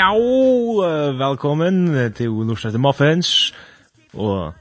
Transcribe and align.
Ja, 0.00 0.14
velkommen 1.12 1.90
til 2.16 2.32
Norskjøtte 2.48 2.78
Muffins, 2.80 3.50
og 4.16 4.54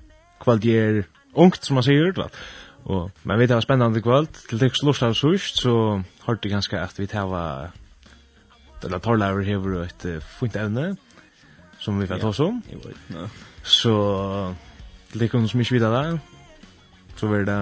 kvalt 0.44 0.66
er 0.68 0.98
ungt, 1.32 1.64
som 1.64 1.78
man 1.80 1.86
sier, 1.88 2.10
klart. 2.12 2.36
Og, 2.84 3.06
men 3.24 3.39
vi 3.39 3.48
tar 3.48 3.64
spennende 3.64 4.02
kvalt, 4.04 4.36
til 4.50 4.60
dere 4.60 4.75
slåsar 4.75 5.16
sørst, 5.16 5.62
så 5.64 6.02
har 6.25 6.39
det 6.44 6.52
ganske 6.52 6.75
at 6.75 7.00
vi 7.00 7.07
tar 7.07 7.71
eller 8.84 9.00
torlærer 9.00 9.48
hever 9.48 9.86
et 9.86 10.07
fint 10.42 10.60
evne, 10.60 10.97
som 11.80 12.02
vi 12.02 12.08
får 12.10 12.19
ta 12.19 12.33
oss 12.33 12.44
om. 12.44 12.60
Så, 13.64 13.96
til 15.14 15.24
dere 15.24 15.47
som 15.47 15.64
ikke 15.64 15.78
vidar 15.78 15.96
det, 16.02 16.19
så 17.16 17.32
vil 17.32 17.47
det... 17.47 17.61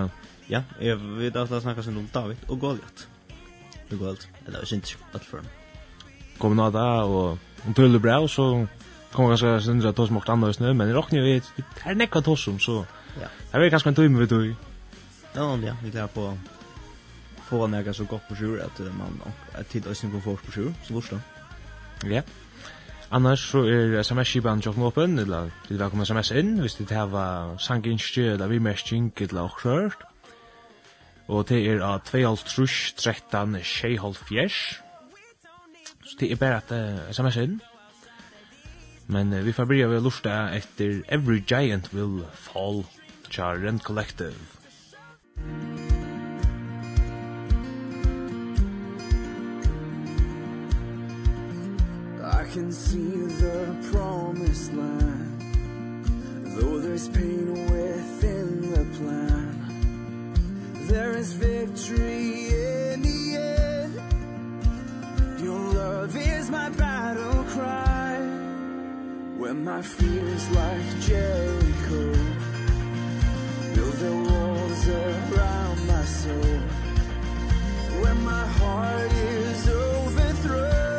Ja, 0.49 0.63
jeg 0.81 0.97
vet 1.19 1.37
at 1.37 1.53
det 1.53 1.61
snakkes 1.61 1.93
om 1.93 2.09
David 2.13 2.41
og 2.49 2.57
Goliath. 2.59 3.05
Det 3.91 3.99
går 3.99 4.15
alt, 4.15 4.29
eller 4.47 4.65
ikke 4.65 4.97
alt 5.13 5.25
for 5.29 5.37
ham. 5.37 5.53
Kom 6.39 6.57
nå 6.57 6.71
da, 6.73 6.87
og 7.05 7.37
en 7.65 7.73
tullig 7.73 8.01
bra, 8.01 8.27
så 8.27 8.67
kommer 9.11 9.29
ganska 9.29 9.59
syndra 9.61 9.93
tos 9.93 10.09
mot 10.09 10.29
andra 10.29 10.53
snö, 10.53 10.73
men 10.73 10.89
i 10.89 10.93
rockni 10.93 11.21
vi 11.21 11.41
er 11.85 11.95
nekka 11.95 12.21
tossum, 12.21 12.59
så 12.59 12.85
ja. 13.21 13.27
det 13.51 13.65
är 13.65 13.69
ganska 13.69 13.89
en 13.89 13.95
timme 13.95 14.19
vi 14.19 14.27
tøy. 14.27 14.55
Ja, 15.35 15.57
ja, 15.57 15.75
vi 15.83 15.91
klarer 15.91 16.07
på 16.07 16.37
få 17.49 17.67
några 17.67 17.93
så 17.93 18.03
godt 18.03 18.27
på 18.27 18.35
sjur 18.35 18.61
att 18.61 18.79
man 18.79 19.21
att 19.53 19.69
tid 19.69 19.87
och 19.87 19.97
sin 19.97 20.21
på 20.21 20.37
sjur, 20.51 20.73
så 20.83 20.93
vart 20.93 21.13
Ja. 22.05 22.21
Annars 23.09 23.51
så 23.51 23.63
er 23.65 23.99
sms-kipan 24.03 24.61
tjokken 24.61 24.83
åpen, 24.83 25.19
eller 25.19 25.49
til 25.67 25.79
velkommen 25.79 26.05
sms 26.05 26.31
inn, 26.31 26.59
hvis 26.59 26.75
det 26.75 26.91
her 26.91 27.07
var 27.07 27.55
sanginskje, 27.57 28.33
eller 28.33 28.47
vi 28.47 28.59
mesting, 28.59 29.13
eller 29.19 29.41
okkrørt. 29.41 30.03
Og 31.27 31.47
det 31.49 31.61
er 31.67 31.79
av 31.83 32.01
2.5, 32.03 32.95
13, 32.97 33.55
6.5, 33.55 34.86
Så 36.07 36.15
det 36.19 36.31
er 36.31 36.35
bare 36.39 36.57
at 36.57 36.71
uh, 36.71 37.09
sms 37.11 37.35
inn. 37.35 37.61
Men 39.07 39.33
uh, 39.33 39.45
vi 39.45 39.51
får 39.51 39.65
bryr 39.67 39.87
av 39.87 39.97
å 39.97 40.03
lusta 40.05 40.37
etter 40.55 41.01
Every 41.11 41.41
Giant 41.43 41.91
Will 41.93 42.21
Fall 42.31 42.85
tja 43.29 43.51
Rent 43.59 43.83
Collective. 43.83 44.57
I 52.23 52.43
can 52.53 52.71
see 52.71 53.11
the 53.43 53.75
promised 53.91 54.73
land 54.73 55.41
Though 56.55 56.79
there's 56.79 57.07
pain 57.09 57.53
within 57.71 58.71
the 58.71 58.85
plan 58.97 59.55
There 60.87 61.17
is 61.17 61.33
victory 61.33 62.47
in 62.49 63.01
the 63.01 63.16
Your 65.39 65.59
love 65.59 66.17
is 66.17 66.49
my 66.49 66.69
battle 66.69 67.43
cry. 67.43 68.17
When 69.37 69.63
my 69.63 69.83
fears 69.83 70.49
like 70.49 70.99
Jericho 71.01 72.13
Build 73.75 73.93
their 74.01 74.15
walls 74.29 74.87
around 74.87 75.87
my 75.87 76.03
soul. 76.05 76.59
When 78.01 78.23
my 78.23 78.47
heart 78.47 79.11
is 79.13 79.69
overthrown. 79.69 80.96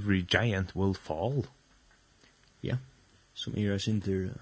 every 0.00 0.22
giant 0.22 0.74
will 0.76 0.94
fall. 0.94 1.44
Ja, 2.62 2.76
som 3.34 3.56
er 3.56 3.78
sinter, 3.78 4.32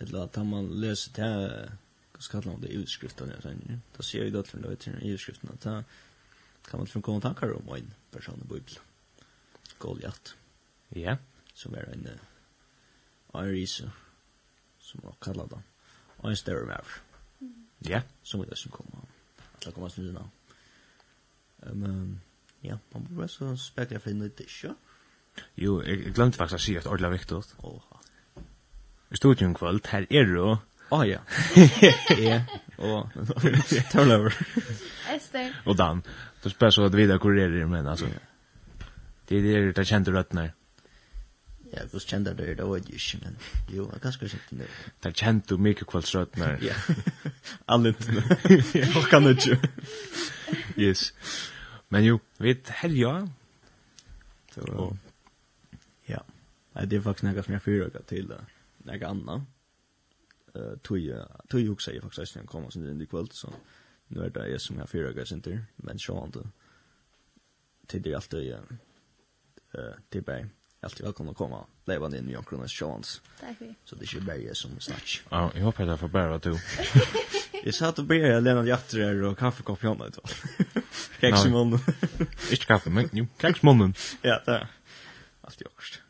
etla 0.00 0.24
at 0.24 0.38
man 0.46 0.70
leser 0.80 1.12
det, 1.16 1.32
hva 2.12 2.24
skal 2.24 2.46
man 2.46 2.62
det, 2.62 2.72
utskriften, 2.80 3.32
da 3.32 4.04
sier 4.04 4.24
jeg 4.26 4.34
det 4.34 4.46
til 4.48 4.64
det, 4.64 4.88
i 5.00 5.12
utskriften, 5.12 5.52
at 5.52 5.84
kan 6.68 6.80
man 6.80 6.86
til 6.86 7.02
komme 7.02 7.20
tankar 7.20 7.52
om 7.52 7.68
en 7.76 7.94
person 8.12 8.40
i 8.40 8.48
Bibelen. 8.48 8.80
Goliath. 9.78 10.36
Ja. 10.94 11.16
Som 11.54 11.74
er 11.74 11.90
en, 11.92 12.06
en 12.08 13.50
rise, 13.50 13.90
som 14.80 15.00
man 15.04 15.18
kallar 15.20 15.50
det, 15.50 15.58
og 16.18 16.30
en 16.30 16.36
større 16.36 16.66
mer. 16.66 16.94
Ja. 17.88 18.02
Som 18.22 18.40
er 18.40 18.52
det 18.52 18.58
som 18.58 18.72
kommer, 18.72 19.04
at 19.54 19.66
det 19.66 19.74
kommer 19.74 19.88
snudina. 19.88 20.24
Men, 21.66 21.90
um, 21.90 22.20
Ja, 22.62 22.78
man 22.92 23.06
borde 23.10 23.28
så 23.28 23.56
spekler 23.56 23.98
for 23.98 24.10
en 24.10 24.18
nytt 24.18 24.40
inte. 24.40 24.74
Jo, 25.56 25.82
jeg 25.82 26.04
jag 26.04 26.14
glömde 26.14 26.36
faktiskt 26.36 26.54
att 26.54 26.60
säga 26.60 26.78
att 26.78 26.86
ordla 26.86 27.10
viktig. 27.10 27.36
Åh. 27.58 27.82
I 29.10 29.16
studion 29.16 29.54
kväll, 29.54 29.80
her 29.84 30.06
er 30.10 30.24
du. 30.24 30.40
Åh, 30.40 30.58
oh, 31.00 31.08
ja. 31.08 31.18
Ja. 32.18 32.42
Och 32.78 33.08
turnover. 33.92 34.32
Ester. 35.14 35.62
Og 35.66 35.78
Dan. 35.78 36.02
Du 36.44 36.50
spør 36.50 36.70
så 36.70 36.84
at 36.84 36.86
att 36.86 36.94
vidare 36.94 37.18
kurrerar 37.18 37.66
men 37.66 37.86
alltså. 37.86 38.06
Det 39.28 39.38
er 39.38 39.42
det 39.42 39.76
der 39.76 39.84
kjente 39.84 40.12
røttene. 40.12 40.52
Ja, 41.72 41.78
hvordan 41.78 42.00
kjente 42.00 42.34
det 42.34 42.56
det 42.56 42.66
var 42.66 42.76
ju 42.76 43.18
men 43.22 43.36
jo, 43.68 43.90
jag 43.92 44.02
kanske 44.02 44.28
sett 44.28 44.50
det. 44.50 44.66
Där 45.02 45.12
kjente 45.12 45.48
du 45.48 45.56
mye 45.56 45.68
mycket 45.68 46.14
røttene. 46.14 46.58
Ja. 46.62 46.74
Alle 47.66 47.88
Allt. 47.88 48.74
Jag 48.74 49.08
kan 49.10 49.28
inte. 49.28 49.58
Yes. 50.76 51.12
Men 51.92 52.04
jo, 52.04 52.18
vi 52.38 52.60
helja. 52.66 53.28
Så 54.54 54.60
och, 54.60 54.96
ja. 56.06 56.22
Nei, 56.72 56.86
det 56.86 56.96
er 56.96 57.02
faktisk 57.04 57.22
något 57.22 57.44
som 57.44 57.52
jeg 57.52 57.62
fyrer 57.62 58.04
til 58.08 58.30
uh, 58.32 58.38
något 58.88 59.02
annat. 59.02 59.42
Uh, 60.56 60.78
tog 60.84 60.98
tog 61.50 61.70
också 61.70 61.92
jag 61.92 62.02
faktiskt 62.02 62.32
sen 62.32 62.46
kommer 62.46 62.70
sen 62.70 63.02
i 63.02 63.06
kväll 63.06 63.28
så 63.30 63.52
nu 64.08 64.24
är 64.24 64.30
det 64.30 64.48
jag 64.48 64.60
som 64.60 64.78
jag 64.78 64.88
sin 64.88 65.26
center 65.26 65.64
men 65.76 65.98
så 65.98 66.24
inte 66.24 66.48
till 67.86 68.02
det 68.02 68.14
alltid 68.14 68.52
uh, 68.52 69.94
till 70.10 70.22
bäj. 70.22 70.46
Alltid 70.80 71.04
välkomna 71.04 71.30
att 71.30 71.36
komma. 71.36 71.66
Leva 71.84 72.16
in 72.16 72.28
i 72.28 72.32
Jonkronas 72.32 72.72
chans. 72.72 73.20
Tack. 73.40 73.56
Så 73.84 73.96
det 73.96 74.04
är 74.04 74.14
ju 74.14 74.20
bäj 74.20 74.54
som 74.54 74.80
snack. 74.80 75.22
Ja, 75.30 75.50
jeg 75.54 75.62
håper 75.62 75.86
det 75.86 75.96
får 75.96 76.08
bära 76.08 76.38
du. 76.38 76.58
Jag 77.64 77.74
satt 77.74 77.98
och 77.98 78.04
ber 78.04 78.40
Lena 78.40 78.64
Jatter 78.66 78.98
här 78.98 79.22
och 79.22 79.38
kaffekopp 79.38 79.84
i 79.84 79.86
hon 79.86 79.98
då. 79.98 80.22
Kex 81.20 81.44
i 81.44 81.50
munnen. 81.50 81.80
Ikke 82.50 82.66
kaffe, 82.66 82.90
men 82.90 83.10
jo, 83.12 83.26
kex 83.38 83.62
i 83.62 83.66
munnen. 83.66 83.94
Ja, 84.22 84.40
det 84.46 84.56
er 84.56 84.66
allt 85.46 85.62
i 85.62 85.64
åkst. 85.64 86.00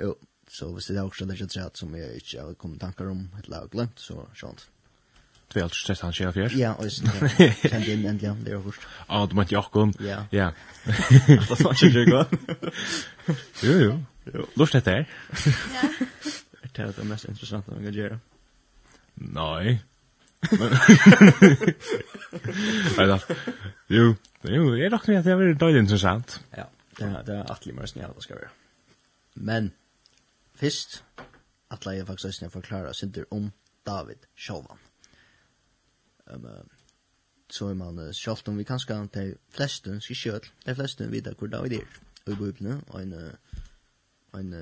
Jo, 0.00 0.14
så 0.48 0.70
hvis 0.72 0.88
det 0.88 0.96
er 0.96 1.04
også 1.04 1.26
det 1.28 1.36
ikke 1.36 1.60
et 1.66 1.78
som 1.78 1.94
jeg 1.96 2.16
ikke 2.16 2.40
har 2.40 2.54
kommet 2.54 2.80
tanker 2.80 3.10
om 3.10 3.28
et 3.38 3.48
lag 3.48 3.68
glemt, 3.70 4.00
så 4.00 4.24
skjønt. 4.34 4.66
Du 5.52 5.58
er 5.58 5.66
alt 5.66 5.76
stress 5.76 6.00
han 6.00 6.12
skjer 6.16 6.32
fjer? 6.32 6.56
Ja, 6.58 6.72
og 6.80 6.88
jeg 6.88 6.92
kjente 7.60 7.92
inn 7.92 8.08
endelig, 8.08 8.32
det 8.46 8.56
er 8.56 8.64
åkst. 8.64 8.88
Ja, 9.08 9.24
du 9.28 9.36
mente 9.36 9.54
Jakob? 9.54 9.92
Ja. 10.00 10.24
Ja. 10.32 10.50
Det 11.28 11.60
var 11.60 11.76
ikke 11.76 11.92
Jakob. 12.00 12.36
Jo, 13.62 13.78
jo. 13.84 14.46
Lort 14.56 14.72
dette 14.72 14.90
her. 14.90 15.04
Ja. 15.76 15.88
Det 16.74 16.82
er 16.88 16.94
det 16.96 17.04
mest 17.06 17.28
interessante 17.28 17.70
man 17.70 17.84
kan 17.84 17.94
gjøre. 17.94 18.16
Nei. 19.20 19.76
Nei 22.96 23.06
da. 23.08 23.18
Jo, 23.92 24.14
jo, 24.48 24.74
jeg 24.78 24.92
råkner 24.92 25.18
at 25.18 25.26
det 25.26 25.36
var 25.38 25.44
døylig 25.60 25.80
interessant. 25.84 26.28
Ja, 26.56 26.66
det 26.98 27.08
er, 27.08 27.22
det 27.26 27.34
er 27.38 27.52
atle 27.52 27.72
mer 27.76 27.86
snedig 27.90 28.08
at 28.08 28.18
det 28.18 28.24
skal 28.26 28.40
være. 28.42 28.52
Men, 29.34 29.64
først, 30.60 30.90
atle 31.74 31.90
jeg 31.98 32.06
faktisk 32.06 32.38
snedig 32.38 32.52
forklare 32.52 32.94
synder 32.94 33.24
om 33.30 33.52
David 33.86 34.20
Sjåvan. 34.36 34.78
Um, 36.26 36.46
så 37.50 37.68
er 37.68 37.74
man 37.78 37.98
uh, 37.98 38.12
sjålt 38.12 38.48
om 38.48 38.58
vi 38.58 38.64
kan 38.64 38.80
skal 38.80 39.08
til 39.12 39.36
flesten, 39.52 40.00
skal 40.00 40.16
kjøl, 40.16 40.50
de 40.66 40.74
fleste 40.74 41.10
vite 41.12 41.34
hvor 41.38 41.52
David 41.52 41.72
er. 41.80 42.00
Og 42.26 42.32
i 42.32 42.36
bøyblene, 42.40 42.80
og 42.88 43.02
en, 43.02 43.12
en 44.38 44.52
uh, 44.56 44.60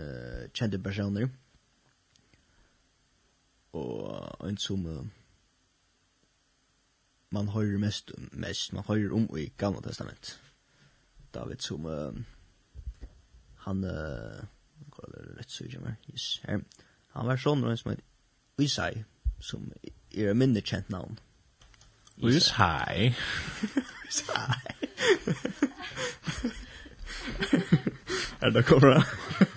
kjente 0.55 0.79
personer. 0.83 1.29
Og 3.73 4.49
en 4.49 4.59
som... 4.59 4.87
Uh, 4.87 5.22
man 7.33 7.49
hører 7.49 7.79
mest, 7.79 8.13
mest 8.33 8.73
man 8.73 8.85
hører 8.89 9.15
om 9.17 9.29
i 9.39 9.49
Gamla 9.59 9.81
Testament. 9.85 10.41
David 11.35 11.65
som 11.65 11.87
uh, 11.89 12.13
han 13.67 13.85
uh, 13.85 14.43
hva 14.93 15.09
er 15.09 15.13
det 15.17 15.37
rett 15.39 15.53
sykje 15.53 15.81
med? 15.81 15.95
Yes, 16.13 16.41
her. 16.45 16.61
Han 17.17 17.29
var 17.29 17.41
sånn 17.41 17.61
noen 17.65 17.79
som 17.81 17.93
heter 17.93 18.05
Isai, 18.63 19.05
som 19.41 19.71
er 19.83 20.31
en 20.33 20.39
mindre 20.39 20.63
kjent 20.65 20.93
navn. 20.93 21.19
Isai. 22.21 23.13
Isai. 24.09 24.61
Er 28.43 28.51
det 28.51 28.65
kommer 28.67 28.99
han? 28.99 29.03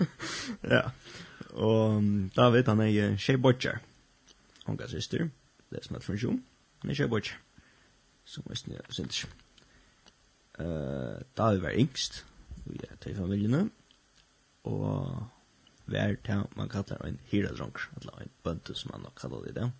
ja. 0.76 0.82
Og 1.52 2.02
David, 2.36 2.68
han 2.68 2.80
er 2.80 3.16
tjej 3.16 3.36
bodger. 3.36 3.78
Hon 4.64 4.78
kan 4.78 4.88
syster. 4.88 5.28
Det 5.70 5.78
er 5.78 5.82
som 5.82 5.96
er 5.96 6.00
funksjon. 6.00 6.44
Han 6.82 6.90
er 6.90 6.94
tjej 6.94 7.08
bodger 7.08 7.34
som 8.26 8.46
er 8.50 8.58
snitt 8.58 8.92
synes 8.94 9.22
ikke. 9.22 9.32
Uh, 10.58 11.20
David 11.36 11.60
var 11.64 11.74
yngst, 11.76 12.24
vi 12.64 12.80
er 12.88 12.96
til 13.00 13.16
familiene, 13.16 13.66
og 14.64 15.26
vær 15.86 16.14
til 16.24 16.46
man 16.56 16.70
kallar 16.72 17.04
en 17.06 17.20
hyradronk, 17.30 17.80
eller 18.00 18.22
en 18.24 18.32
bøntu 18.44 18.74
som 18.74 18.90
man 18.94 19.04
nok 19.04 19.18
kallar 19.20 19.44
det 19.44 19.52
i 19.52 19.58
det. 19.60 19.70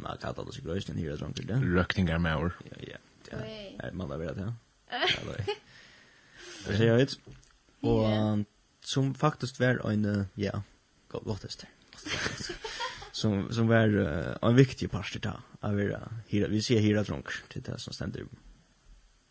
Man 0.00 0.18
kallar 0.20 0.44
det 0.44 0.54
sikkert 0.54 0.76
også 0.76 0.92
en 0.92 0.98
hyradronk, 0.98 1.36
det. 1.36 1.60
Røkningar 1.76 2.18
med 2.18 2.34
år. 2.34 2.58
Ja, 2.66 2.82
ja. 2.88 2.96
Er 3.80 3.92
man 3.92 4.10
da 4.10 4.18
vera 4.20 4.34
til? 4.34 4.52
Det 6.66 6.76
ser 6.76 6.84
jeg 6.84 7.02
ut. 7.02 7.18
Og 7.82 8.44
som 8.84 9.14
faktisk 9.14 9.60
var 9.60 9.80
en, 9.88 10.28
ja, 10.36 10.60
godt, 11.08 11.24
godt, 11.24 11.40
godt, 11.40 11.66
godt, 11.94 12.60
som 13.24 13.52
som 13.52 13.68
var 13.68 13.94
uh, 13.96 14.36
en 14.42 14.56
viktig 14.56 14.90
part 14.90 15.22
där 15.22 15.40
av 15.60 15.80
era 15.80 16.00
hira 16.28 16.48
vi 16.48 16.62
ser 16.62 16.80
hira 16.80 17.02
drunk 17.02 17.28
till 17.48 17.62
det 17.62 17.78
som 17.78 17.92
ständer 17.92 18.26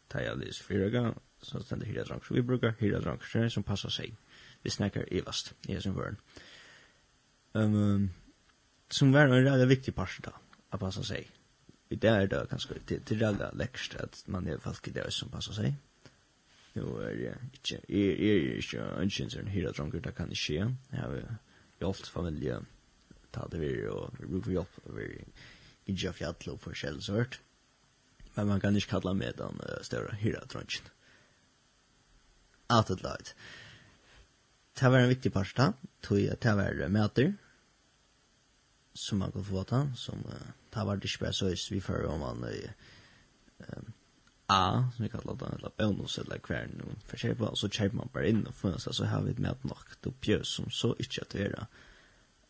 taja 0.07 0.35
det 0.35 0.55
fyra 0.55 0.89
gånger 0.89 1.13
så 1.41 1.63
ständer 1.63 1.85
hira 1.85 2.03
drunk 2.03 2.25
så 2.25 2.33
vi 2.33 2.41
brukar 2.41 2.73
hira 2.79 2.99
drunk 2.99 3.23
som 3.51 3.63
passar 3.63 3.89
sig 3.89 4.15
vi 4.61 4.69
snackar 4.69 5.13
evast 5.13 5.53
i 5.67 5.81
som 5.81 5.95
värn 5.95 6.17
ehm 7.53 7.75
um, 7.75 8.09
som 8.89 9.11
var 9.11 9.27
en 9.27 9.43
väldigt 9.43 9.67
viktig 9.67 9.95
part 9.95 10.23
där 10.23 10.33
att 10.69 10.79
passa 10.79 11.03
sig 11.03 11.29
i 11.89 11.95
det 11.95 12.07
är 12.07 12.27
det 12.27 12.47
kanske 12.49 12.79
till 12.79 13.01
till 13.01 13.19
det 13.19 13.33
där 13.33 13.51
läckst 13.53 13.95
att 13.95 14.23
man 14.27 14.47
är 14.47 14.57
fast 14.57 14.87
i 14.87 14.91
det 14.91 15.11
som 15.11 15.29
passar 15.29 15.53
sig 15.53 15.75
Jo, 16.75 16.99
er 17.05 17.09
jeg 17.09 17.35
ikke, 17.53 17.77
er, 17.89 18.13
er 18.17 18.55
ikke 18.57 18.85
ønskjønnseren 19.01 19.47
hira 19.53 19.71
dronker, 19.71 20.01
det 20.01 20.15
kan 20.17 20.31
ikke 20.31 20.41
skje. 20.41 20.69
Jeg 20.91 21.01
har 21.01 21.11
jo 21.81 21.89
ofte 21.89 22.09
familie, 22.09 22.57
ta 23.33 23.47
det 23.47 23.57
vi 23.57 23.87
och 23.87 24.19
rop 24.19 24.47
vi 24.47 24.57
upp 24.57 24.79
vi 24.83 25.25
gick 25.85 26.03
jag 26.03 26.15
fjäll 26.15 26.35
och 26.47 26.61
för 26.61 26.73
skällsort. 26.73 27.39
Men 28.33 28.47
man 28.47 28.59
kan 28.59 28.75
inte 28.75 28.87
kalla 28.87 29.13
med 29.13 29.33
den 29.37 29.61
uh, 29.61 29.81
större 29.81 30.15
hyradrunchen. 30.15 30.85
Allt 32.67 32.89
ett 32.89 33.01
lagt. 33.01 33.35
Det 34.79 34.89
var 34.89 34.99
en 34.99 35.09
viktig 35.09 35.33
part 35.33 35.55
da, 35.55 35.73
tog 36.01 36.19
jag 36.19 36.37
det 36.41 36.55
var 36.55 36.87
møter, 36.89 37.33
som 38.93 39.19
man 39.19 39.31
kan 39.31 39.45
få 39.45 39.63
ta, 39.63 39.87
som 39.95 40.25
uh, 40.25 40.49
det 40.73 40.85
var 40.85 40.97
det 40.97 41.33
så 41.33 41.45
hvis 41.45 41.71
vi 41.71 41.81
fører 41.81 42.07
om 42.07 42.19
man 42.19 42.43
uh, 42.43 43.83
A, 44.47 44.89
som 44.95 45.03
vi 45.03 45.09
kallar 45.09 45.35
det, 45.35 45.55
eller 45.55 45.71
bonus, 45.77 46.17
eller 46.17 46.39
hver 46.47 46.67
noen 46.67 46.99
för 47.05 47.35
på, 47.35 47.45
og 47.45 47.57
så 47.57 47.69
kjøper 47.69 47.95
man 47.95 48.09
bare 48.13 48.29
inn 48.29 48.47
og 48.47 48.53
får 48.53 48.77
så 48.77 49.05
har 49.05 49.21
vi 49.21 49.31
et 49.31 49.39
möte 49.39 49.67
nok, 49.67 50.01
då 50.01 50.13
björs 50.21 50.47
som 50.47 50.69
så 50.69 50.95
ikke 50.99 51.21
inte 51.21 51.37
det. 51.37 51.49
vara 51.49 51.67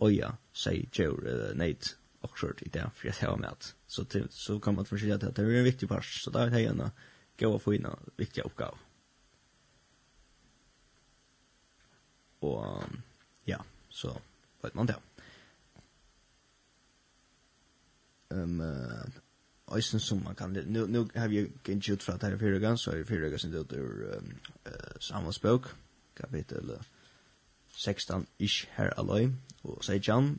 oja, 0.03 0.33
sier 0.53 0.89
Joe 0.93 1.19
eller 1.23 1.57
Nate, 1.59 1.95
og 2.23 2.29
okkert 2.31 2.61
i 2.63 2.71
det, 2.71 2.85
for 2.95 3.09
jeg 3.09 3.19
tar 3.19 3.35
med 3.39 3.51
at. 3.51 3.73
Så, 3.87 4.05
til, 4.09 4.27
så 4.31 4.59
kan 4.59 4.75
man 4.75 4.87
forskjellig 4.87 5.15
at 5.19 5.35
det 5.35 5.43
er 5.43 5.59
en 5.59 5.67
viktig 5.67 5.89
part, 5.91 6.07
så 6.07 6.31
da 6.31 6.45
er 6.45 6.53
det 6.53 6.65
en 6.69 6.87
gå 7.39 7.49
og 7.49 7.61
få 7.61 7.75
inn 7.77 7.87
en 7.89 8.11
viktig 8.17 8.45
oppgave. 8.45 8.77
Og 12.43 12.83
ja, 13.47 13.59
så 13.89 14.13
vet 14.63 14.75
man 14.75 14.87
det. 14.87 14.97
Um, 18.33 18.59
uh, 18.59 19.75
Eisen 19.75 19.99
som 19.99 20.23
man 20.23 20.35
kan, 20.35 20.51
nu, 20.65 20.85
nu 20.87 21.07
har 21.15 21.27
vi 21.27 21.47
gitt 21.63 21.89
ut 21.89 22.03
fra 22.03 22.17
det 22.17 22.29
her 22.29 22.35
i 22.35 22.39
fyrre 22.39 22.59
gang, 22.59 22.79
så 22.79 22.91
er 22.91 23.01
det 23.01 23.07
fyrre 23.07 23.29
gang 23.29 23.39
sin 23.39 23.55
ut 23.55 23.73
ur 23.73 24.17
um, 24.17 24.33
uh, 24.65 24.99
samvansbøk, 24.99 25.69
kapitel 26.15 26.75
16-ish 27.73 28.67
her 28.75 28.93
aløy, 28.97 29.31
og 29.63 29.83
Sejan, 29.85 30.37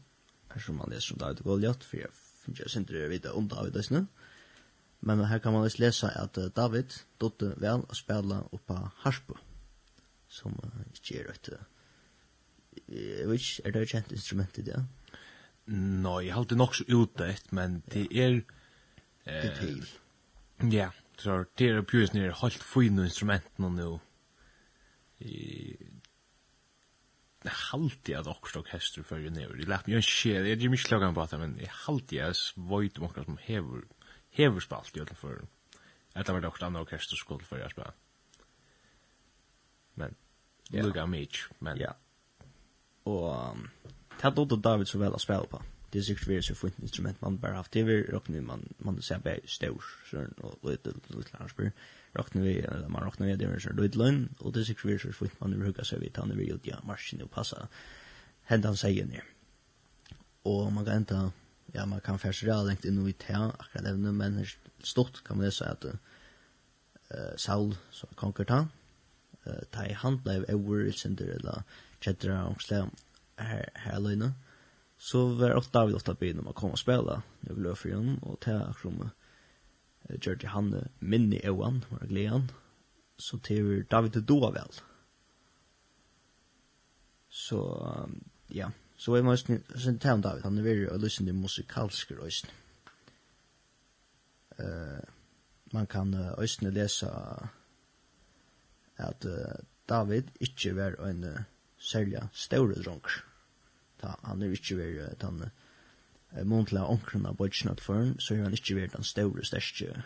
her 0.53 0.63
som 0.63 0.79
man 0.81 0.93
leser 0.93 1.15
om 1.15 1.23
David 1.23 1.43
og 1.43 1.51
Goliath, 1.53 1.87
for 1.89 2.01
jeg 2.03 2.13
finner 2.15 2.65
ikke 2.65 2.75
sindre 2.75 3.05
å 3.05 3.13
vite 3.13 3.35
om 3.35 3.49
David 3.49 3.79
også. 3.81 4.05
Men 5.05 5.25
her 5.29 5.41
kan 5.45 5.53
man 5.53 5.67
også 5.67 5.83
lese 5.83 6.11
at 6.17 6.39
David 6.57 6.97
dotte 7.21 7.53
vel 7.61 7.85
å 7.89 7.97
spille 7.97 8.43
oppa 8.57 8.79
Harsbo, 9.03 9.37
som 10.29 10.57
ikke 10.95 11.21
er 11.21 11.33
et, 11.35 11.51
jeg 12.89 13.29
vet 13.29 13.41
ikke, 13.41 13.65
er 13.65 13.75
det 13.75 13.83
et 13.83 13.93
kjent 13.93 14.15
instrument 14.17 14.59
i 14.61 14.67
det? 14.67 14.81
Nei, 15.73 16.19
jeg 16.27 16.37
halte 16.37 16.59
nok 16.59 16.77
så 16.77 16.85
utdett, 16.93 17.53
men 17.57 17.81
det 17.93 18.09
er... 18.13 18.43
Det 19.25 19.37
er 19.49 19.55
til. 19.57 19.85
Ja, 20.73 20.91
så 21.19 21.45
det 21.59 21.71
er 21.71 21.87
pjøs 21.89 22.13
nere 22.13 22.37
helt 22.43 22.65
fine 22.65 23.07
instrumenten 23.09 23.79
nå 23.79 23.95
jeg 27.45 27.53
halte 27.53 28.17
at 28.17 28.29
okkur 28.31 28.63
orkester 28.63 29.05
fyrir 29.05 29.33
nevur. 29.33 29.59
Jeg 29.61 29.69
lærte 29.69 29.91
mig 29.91 29.99
en 29.99 30.07
skjer, 30.07 30.47
jeg 30.49 30.57
er 30.57 30.65
ikke 30.65 30.89
klagan 30.89 31.15
på 31.15 31.23
at 31.23 31.35
men 31.41 31.59
jeg 31.61 31.73
halti 31.85 32.19
at 32.19 32.37
svojt 32.37 32.99
om 32.99 33.09
okkur 33.09 33.27
som 33.27 33.39
hever, 33.45 33.83
hever 34.39 34.65
spalt 34.65 34.97
i 34.97 35.03
öllum 35.03 35.19
fyrir. 35.21 35.45
Etta 36.17 36.33
var 36.33 36.41
det 36.41 36.49
okkur 36.49 36.67
andre 36.67 36.81
orkester 36.87 37.21
skuld 37.21 37.45
fyrir 37.45 37.67
jeg 37.67 37.75
spela. 37.75 37.93
Men, 40.01 40.17
yeah. 40.73 40.87
lukka 40.87 41.07
mig 41.07 41.29
men... 41.61 41.79
Ja. 41.79 41.93
Og, 43.05 43.59
det 43.85 44.23
hadde 44.23 44.41
Otto 44.41 44.57
David 44.57 44.89
så 44.89 44.99
vel 44.99 45.13
å 45.13 45.21
spela 45.21 45.45
på. 45.51 45.61
Det 45.93 46.01
er 46.01 46.07
sikkert 46.07 46.29
vi 46.29 46.41
så 46.43 46.55
fint 46.57 46.79
instrument 46.83 47.21
man 47.23 47.37
bare 47.39 47.61
haft. 47.61 47.75
Det 47.75 47.83
er 47.83 47.91
vi 47.91 47.99
råkne 48.09 48.41
man, 48.41 48.65
man 48.79 49.03
ser 49.03 49.21
bare 49.23 49.45
stor, 49.47 49.85
sånn, 50.09 50.33
og 50.41 50.65
litt, 50.65 50.87
litt, 50.87 51.11
litt, 51.11 51.35
litt, 51.35 51.59
litt, 51.61 51.85
räknar 52.15 52.43
vi 52.43 52.59
eller 52.59 52.89
man 52.89 53.05
räknar 53.05 53.27
vi 53.27 53.37
det 53.37 53.45
är 53.45 53.59
så 53.59 53.73
lödlön 53.73 54.35
och 54.39 54.53
det 54.53 54.61
är 54.61 54.65
sig 54.65 54.77
vi 54.85 54.99
så 54.99 55.27
man 55.39 55.59
brukar 55.59 55.85
så 55.85 55.99
vi 55.99 56.11
tar 56.11 56.23
han 56.23 56.37
vi 56.37 56.51
ut 56.51 56.67
ja 56.67 56.77
marschen 56.83 57.23
och 57.23 57.31
passa 57.31 57.69
händan 58.43 58.77
säger 58.77 59.07
ni 59.07 59.21
och 60.43 60.73
man 60.73 60.85
kan 60.85 60.97
inte 60.97 61.31
ja 61.73 61.87
man 61.87 62.01
kan 62.01 62.19
färsra 62.19 62.63
längt 62.63 62.85
in 62.85 63.09
i 63.09 63.13
tär 63.13 63.53
akkurat 63.59 63.87
även 63.87 64.17
men 64.17 64.47
stort 64.83 65.25
kan 65.25 65.39
man 65.39 65.53
säga 65.53 65.71
att 65.71 65.85
eh 65.85 67.37
Saul 67.37 67.77
så 67.91 68.07
konkurrent 68.07 68.71
ta, 69.45 69.51
eh 69.51 69.65
ta 69.71 69.87
i 69.87 69.93
hand 69.93 70.23
blev 70.23 70.45
över 70.49 70.85
i 70.85 70.93
center 70.93 71.27
eller 71.27 71.63
chatta 72.01 72.45
och 72.45 72.63
slä 72.63 72.91
här 73.37 73.71
här 73.75 74.33
så 74.99 75.27
var 75.27 75.55
ofta 75.55 75.79
David 75.79 75.95
ofta 75.95 76.15
byn 76.15 76.39
om 76.39 76.49
att 76.49 76.55
komma 76.55 76.73
och 76.73 76.79
spela 76.79 77.23
nu 77.41 77.55
vill 77.55 77.65
jag 77.65 78.19
och 78.23 78.41
ta 78.41 78.65
aktion 78.65 79.11
gjør 80.09 80.47
han 80.53 80.73
minni 81.01 81.41
i 81.41 81.49
øvan, 81.49 81.83
var 81.91 82.07
gledan, 82.09 82.51
så 83.19 83.39
til 83.39 83.85
David 83.91 84.21
doa 84.29 84.51
vel. 84.55 84.81
Så, 87.31 87.61
ja, 88.55 88.71
så 88.97 89.17
er 89.17 89.23
man 89.27 89.39
sin 89.39 89.99
til 89.99 90.23
David, 90.23 90.43
han 90.43 90.59
er 90.59 90.67
veldig 90.69 90.93
og 90.93 91.01
lysen 91.03 91.27
til 91.27 91.35
musikalske 91.35 92.19
røysen. 92.21 92.51
Uh, 94.55 95.03
man 95.75 95.87
kan 95.91 96.15
øysene 96.39 96.71
lese 96.71 97.09
at 98.97 99.25
uh, 99.27 99.65
David 99.89 100.31
ikke 100.41 100.77
var 100.77 100.95
en 101.09 101.25
uh, 101.25 101.43
særlig 101.79 102.23
større 102.33 102.83
dronk. 102.83 103.09
Ta, 104.01 104.15
han 104.25 104.43
er 104.43 104.55
ikke 104.55 104.79
var 104.79 105.09
uh, 105.09 105.11
den 105.21 105.43
uh, 105.43 105.64
måntla 106.43 106.87
onkrona 106.91 107.33
bodgjna 107.33 107.75
tførn, 107.79 108.17
så 108.19 108.35
er 108.35 108.43
han 108.43 108.57
ikkje 108.57 108.77
vært 108.81 108.97
den 108.97 109.07
ståre, 109.07 109.45
største 109.47 110.03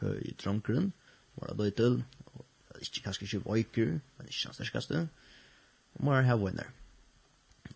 høy 0.00 0.34
dronkeren, 0.42 0.92
var 1.38 1.52
det 1.52 1.58
døytel, 1.60 2.02
og 2.34 2.82
ikkje 2.82 3.04
kanskje 3.04 3.26
ikkje 3.28 3.44
vajker, 3.44 3.94
men 4.18 4.30
ikkje 4.30 4.50
hans 4.50 4.58
størskaste, 4.58 5.04
og 5.94 6.04
må 6.04 6.18
ha 6.18 6.36
vinner. 6.40 6.74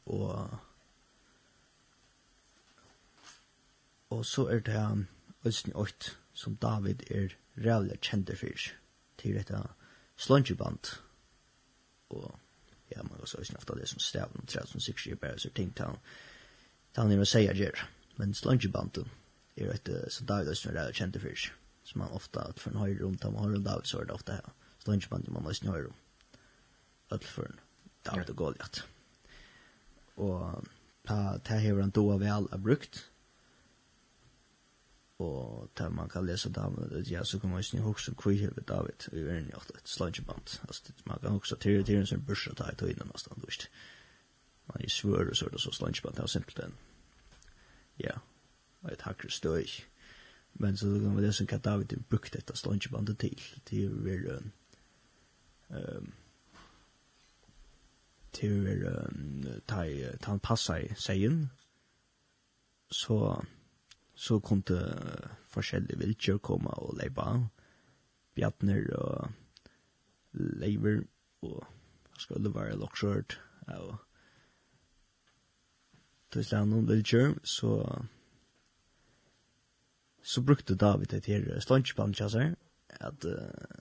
Og 0.07 0.59
og 4.13 4.27
så 4.27 4.45
er 4.53 4.59
det 4.61 5.07
Østen 5.45 5.73
8, 5.75 6.13
som 6.35 6.57
David 6.57 7.03
er 7.11 7.33
reallig 7.57 8.01
kjente 8.01 8.37
fyr, 8.37 8.69
til 9.19 9.35
dette 9.35 9.63
slungeband, 10.17 10.99
og 12.11 12.39
ja, 12.91 13.03
man 13.03 13.19
kan 13.19 13.27
så 13.27 13.41
Øystein 13.41 13.57
ofte 13.57 13.75
det 13.75 13.89
som 13.89 13.99
stavn, 13.99 14.47
13, 14.47 14.81
6, 14.81 15.03
4, 15.03 15.17
5, 15.17 15.39
6, 15.39 15.55
10, 15.55 15.71
10, 15.77 15.85
han 16.97 17.13
er 17.13 17.25
si 17.25 17.47
at 17.49 17.57
gjør. 17.57 17.85
Men 18.21 18.35
slangebanten 18.37 19.09
er 19.57 19.73
et 19.73 19.91
som 20.13 20.27
David 20.29 20.53
Østner 20.53 20.79
er 20.79 20.97
kjent 20.97 21.19
for 21.21 21.37
seg. 21.37 21.59
Som 21.85 22.05
man 22.05 22.15
ofte, 22.15 22.39
at 22.41 22.61
for 22.63 22.71
en 22.71 22.79
høyre 22.79 23.01
rundt 23.03 23.25
om, 23.27 23.37
høyre 23.41 23.57
rundt 23.57 23.67
David, 23.67 23.89
så 23.91 24.01
er 24.01 24.07
det 24.07 24.15
ofte 24.15 24.37
her. 24.39 24.53
Slangebanten 24.85 25.35
man 25.35 25.49
Østner 25.51 25.73
høyre 25.75 25.89
om. 25.91 25.97
Alt 27.11 27.25
for 27.29 27.49
en 27.49 27.59
David 28.07 28.31
og 28.31 28.37
Goliath. 28.37 28.85
Og 30.17 30.69
ta, 31.09 31.39
ta 31.45 31.59
hever 31.63 31.83
han 31.83 31.95
doa 31.95 32.19
vel 32.21 32.47
er 32.53 32.63
brukt. 32.63 33.01
Og 35.23 35.71
ta 35.79 35.89
man 35.89 36.11
kan 36.11 36.27
lese 36.27 36.51
David, 36.53 37.09
ja, 37.11 37.25
så 37.25 37.39
kan 37.39 37.51
man 37.51 37.65
Østner 37.65 37.83
hokse 37.87 38.15
kvi 38.19 38.37
hever 38.45 38.69
David, 38.69 39.09
og 39.11 39.19
i 39.19 39.25
verden 39.27 39.51
jo 39.51 39.65
et 39.75 39.89
slangebant. 39.89 40.61
Altså, 40.69 40.95
man 41.07 41.19
kan 41.23 41.39
hokse 41.39 41.57
til 41.57 41.83
til 41.87 42.03
en 42.03 42.09
sånn 42.11 42.25
børsa 42.27 42.55
ta 42.59 42.71
i 42.71 42.79
tøyne, 42.79 43.09
nesten, 43.11 43.41
du 43.41 43.49
visste. 43.49 43.73
Ja 43.73 43.92
Han 44.73 44.85
er 44.85 44.93
svør 44.93 45.31
og 45.31 45.39
sånn, 45.39 45.59
så 45.61 45.73
slår 45.73 45.95
ikke 45.95 46.07
på 46.07 46.13
at 46.13 46.19
det 46.19 46.27
var 46.27 46.33
simpelt 46.33 46.63
enn. 46.65 46.77
Ja, 48.01 48.17
og 48.83 48.93
et 48.93 49.05
hakker 49.07 49.33
støy. 49.33 49.69
Men 50.61 50.77
så 50.77 50.91
kan 51.01 51.17
vi 51.17 51.25
det 51.25 51.35
som 51.37 51.49
kan 51.49 51.63
David 51.65 51.95
brukt 52.11 52.35
dette 52.35 52.57
slår 52.57 52.77
ikke 52.77 52.93
på 52.93 53.15
til, 53.21 53.47
til 53.69 53.89
å 53.89 54.03
være 54.05 54.37
um, 55.73 56.13
til 58.33 58.59
å 58.59 58.65
være 58.65 58.93
ta, 59.69 59.85
ta 60.21 60.33
han 60.33 60.45
passa 60.45 60.79
i 60.81 60.93
seien, 60.97 61.45
så 62.93 63.19
så 64.15 64.39
kom 64.45 64.61
det 64.69 64.83
forskjellige 65.51 65.99
vilkjør 65.99 66.41
komme 66.45 66.73
og 66.79 66.97
leipa 67.01 67.25
bjartner 68.37 68.85
og 68.99 69.33
leiver 70.33 71.03
og 71.43 71.65
skulle 72.19 72.45
det 72.45 72.55
være 72.55 72.79
loksjørt 72.79 73.39
og 73.73 73.97
til 76.33 76.67
noen 76.67 76.89
vilkjør, 76.89 77.39
så 77.45 77.77
så 80.23 80.43
brukte 80.43 80.75
David 80.79 81.13
et 81.13 81.27
her 81.27 81.61
slantjepantjasser, 81.61 82.55
at 83.01 83.25
uh, 83.27 83.79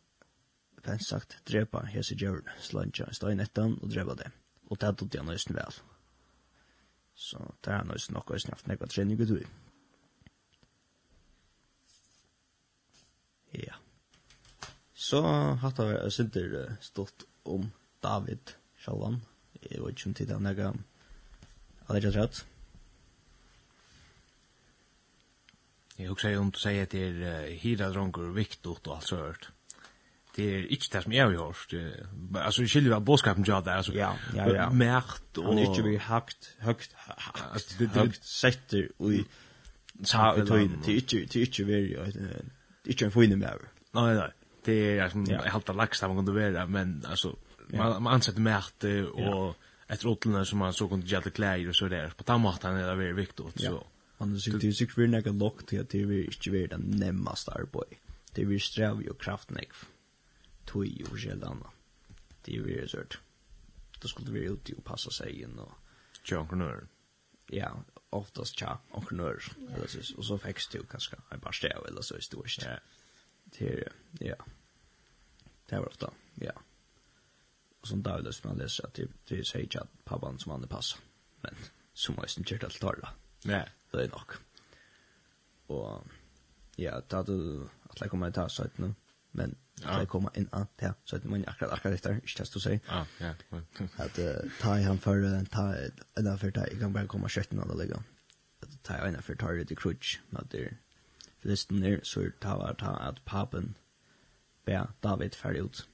fens 0.82 1.08
sagt, 1.08 1.38
drepa 1.46 1.86
hese 1.86 2.16
djøren, 2.18 2.50
slantja, 2.60 3.12
stå 3.14 3.30
i 3.30 3.38
nettan 3.38 3.78
og 3.82 3.92
drepa 3.94 4.16
det. 4.18 4.32
Og 4.70 4.80
det 4.80 4.90
hadde 4.90 5.20
han 5.20 5.30
nøysen 5.30 5.56
vel. 5.56 5.82
Så 7.14 7.44
det 7.64 7.74
er 7.74 7.84
nøysen 7.86 8.16
nok 8.18 8.32
nøysen 8.32 8.56
haft 8.56 8.70
nekva 8.72 8.88
trening 8.90 9.22
ut 9.22 9.36
i. 9.36 9.46
Ja. 13.62 13.78
Så 14.94 15.22
hatt 15.62 15.80
av 15.84 15.92
jeg 15.92 16.16
sinter 16.16 16.78
stått 16.82 17.28
om 17.46 17.70
David, 18.02 18.56
sjalvan. 18.82 19.22
Jeg 19.62 19.84
vet 19.84 19.94
ikke 19.94 20.10
om 20.10 20.18
tid 20.18 20.32
han 20.34 20.48
nekka 20.48 20.72
Alla 21.86 22.00
jag 22.00 22.16
rätt. 22.16 22.46
Jag 25.96 26.12
också 26.12 26.40
om 26.40 26.52
du 26.52 26.60
säger 26.60 26.84
att 26.84 26.90
det 26.90 27.04
är 27.04 27.52
hira 27.52 27.90
dronkor 27.90 28.32
viktigt 28.32 28.88
och 28.88 28.96
allt 28.96 29.08
sånt. 29.08 29.48
Det 30.36 30.44
är 30.44 30.72
inte 30.72 30.98
det 30.98 31.04
som 31.04 31.14
jag 31.14 31.26
har 31.26 31.34
gjort. 31.34 31.68
Alltså 32.36 32.64
skiljer 32.64 32.94
av 32.94 33.02
boskapen 33.02 33.44
jag 33.48 33.64
där. 33.64 33.78
Alltså, 33.78 33.94
ja, 33.94 34.16
ja, 34.36 34.56
ja. 34.56 34.70
Märkt 34.70 35.38
och... 35.38 35.46
Han 35.46 35.58
är 35.58 35.66
inte 35.66 35.82
vi 35.82 35.98
högt, 35.98 36.56
högt, 36.60 36.94
högt, 36.94 37.82
högt 37.96 38.26
sätter 38.26 38.90
och 38.98 39.14
i... 39.14 39.26
Ta 40.06 40.36
ut 40.36 40.50
höjden. 40.50 40.82
Det 40.86 40.92
är 40.92 40.96
inte, 40.96 41.16
det 41.16 41.36
är 41.36 41.46
inte 41.46 41.64
vi... 41.64 41.94
Det 42.84 42.90
är 42.90 42.92
inte 42.92 43.06
en 43.06 43.12
fina 43.12 43.36
med. 43.36 43.58
Nej, 43.92 44.16
nej. 44.16 44.32
Det 44.64 44.98
är 44.98 45.10
som 45.10 45.26
jag 45.26 45.40
har 45.40 45.48
haft 45.48 45.68
lagst 45.68 46.04
av 46.04 46.10
man 46.10 46.26
kunde 46.26 46.52
vara. 46.52 46.66
Men 46.68 47.06
alltså, 47.10 47.36
man, 47.68 48.04
man 48.04 48.14
ansätter 48.14 48.40
märkt 48.40 48.84
och 49.14 49.56
efter 49.92 50.08
åtlarna 50.08 50.46
som 50.46 50.60
man 50.60 50.74
så 50.74 50.90
kunde 50.90 51.08
gälla 51.08 51.32
kläder 51.32 51.70
och 51.70 51.76
så 51.76 51.88
där. 51.88 52.10
På 52.10 52.24
den 52.24 52.42
måten 52.42 52.76
är 52.76 52.88
det 52.90 52.96
väldigt 52.96 53.16
viktigt. 53.16 53.62
Ja. 53.62 53.70
Så. 53.70 53.88
Han 54.18 54.36
är 54.36 54.40
sikkert 54.40 54.64
ju 54.64 54.74
sikkert 54.74 54.98
vill 54.98 55.10
näka 55.10 55.32
lock 55.32 55.66
till 55.66 55.82
att 55.82 55.90
det 55.90 56.06
vill 56.06 56.26
inte 56.26 56.52
vara 56.52 56.68
den 56.68 56.82
närmaste 56.82 57.52
arboj. 57.52 58.00
Det 58.34 58.46
vill 58.46 58.62
sträva 58.62 59.02
ju 59.02 59.14
kraftnäck. 59.14 59.70
Tui 60.66 61.04
och 61.12 61.20
sällan. 61.20 61.64
Det 62.42 62.60
vill 62.60 62.76
ju 62.76 62.88
sårt. 62.88 63.20
Då 64.02 64.08
skulle 64.08 64.32
vi 64.32 64.40
ute 64.40 64.74
och 64.74 64.84
passa 64.84 65.12
sig 65.12 65.42
in 65.42 65.60
och... 65.60 65.72
Tja, 66.24 66.40
entreprenör. 66.40 66.88
Ja, 67.48 67.84
oftast 68.10 68.60
tja, 68.60 68.80
entreprenör. 68.92 69.44
Och 70.18 70.26
så 70.26 70.38
växte 70.38 70.78
du 70.78 70.84
kanske 70.84 71.16
en 71.30 71.40
par 71.40 71.52
stäv 71.52 71.86
eller 71.88 72.02
så 72.02 72.18
i 72.18 72.22
stort. 72.22 72.58
Ja. 72.62 72.80
Det 73.44 73.70
är, 73.70 73.92
ja. 74.20 74.36
Det 75.66 75.80
var 75.80 75.88
ofta, 75.88 76.12
ja. 76.36 76.52
Og 77.82 77.88
som 77.88 78.04
David 78.04 78.32
som 78.34 78.50
han 78.50 78.60
leser 78.60 78.86
at 78.86 78.96
det, 78.96 79.08
det 79.30 79.48
säger 79.48 79.64
inte 79.64 79.80
att 79.80 80.06
pappan 80.06 80.40
som 80.40 80.52
han 80.52 80.64
er 80.64 80.68
passa. 80.68 80.98
Men 81.42 81.56
som 81.94 82.18
har 82.18 82.28
sin 82.28 82.44
kört 82.44 82.64
alt 82.64 82.80
torra. 82.80 83.14
Ja. 83.46 83.64
Det 83.92 84.04
er 84.04 84.10
nok. 84.10 84.42
Og 85.68 86.08
ja, 86.78 87.00
da 87.12 87.24
du 87.24 87.70
at 87.90 88.02
jeg 88.02 88.10
kommer 88.10 88.30
til 88.30 88.42
å 88.42 88.44
ta 88.44 88.50
så 88.50 88.64
att 88.64 88.78
nu. 88.80 88.94
Men 89.32 89.56
att 89.84 90.00
jag 90.00 90.08
kommer 90.10 90.38
inn 90.38 90.50
att 90.52 90.78
ta 90.78 90.94
så 91.06 91.16
att 91.16 91.24
man 91.24 91.46
akkurat 91.48 91.74
akkurat 91.74 91.96
etter. 91.96 92.16
Ikke 92.16 92.38
test 92.38 92.56
å 92.56 92.60
si. 92.60 92.80
Ja, 92.88 93.06
ja. 93.20 93.34
Att 93.98 94.20
ta 94.60 94.80
i 94.80 94.84
han 94.84 95.00
för 95.00 95.46
ta 95.46 95.74
eller 96.18 96.38
för 96.38 96.52
ta. 96.52 96.68
i 96.68 96.80
kan 96.80 96.94
bara 96.94 97.08
komma 97.08 97.30
köttet 97.30 97.60
av 97.60 97.68
det 97.68 97.78
ligger. 97.84 98.04
At 98.62 98.84
ta 98.84 98.94
i 98.94 99.00
han 99.00 99.22
för 99.22 99.36
ta 99.36 99.52
det 99.52 99.72
i 99.72 99.76
krutsch. 99.76 100.20
Men 100.30 100.48
det 100.52 100.66
är 100.66 100.78
Listen 101.44 101.84
er, 101.84 102.00
så 102.04 102.32
var 102.44 102.74
ta 102.74 102.98
at 103.08 103.22
papen 103.26 103.76
ber 104.66 104.94
David 105.04 105.36
ferdig 105.36 105.64
ut 105.64 105.88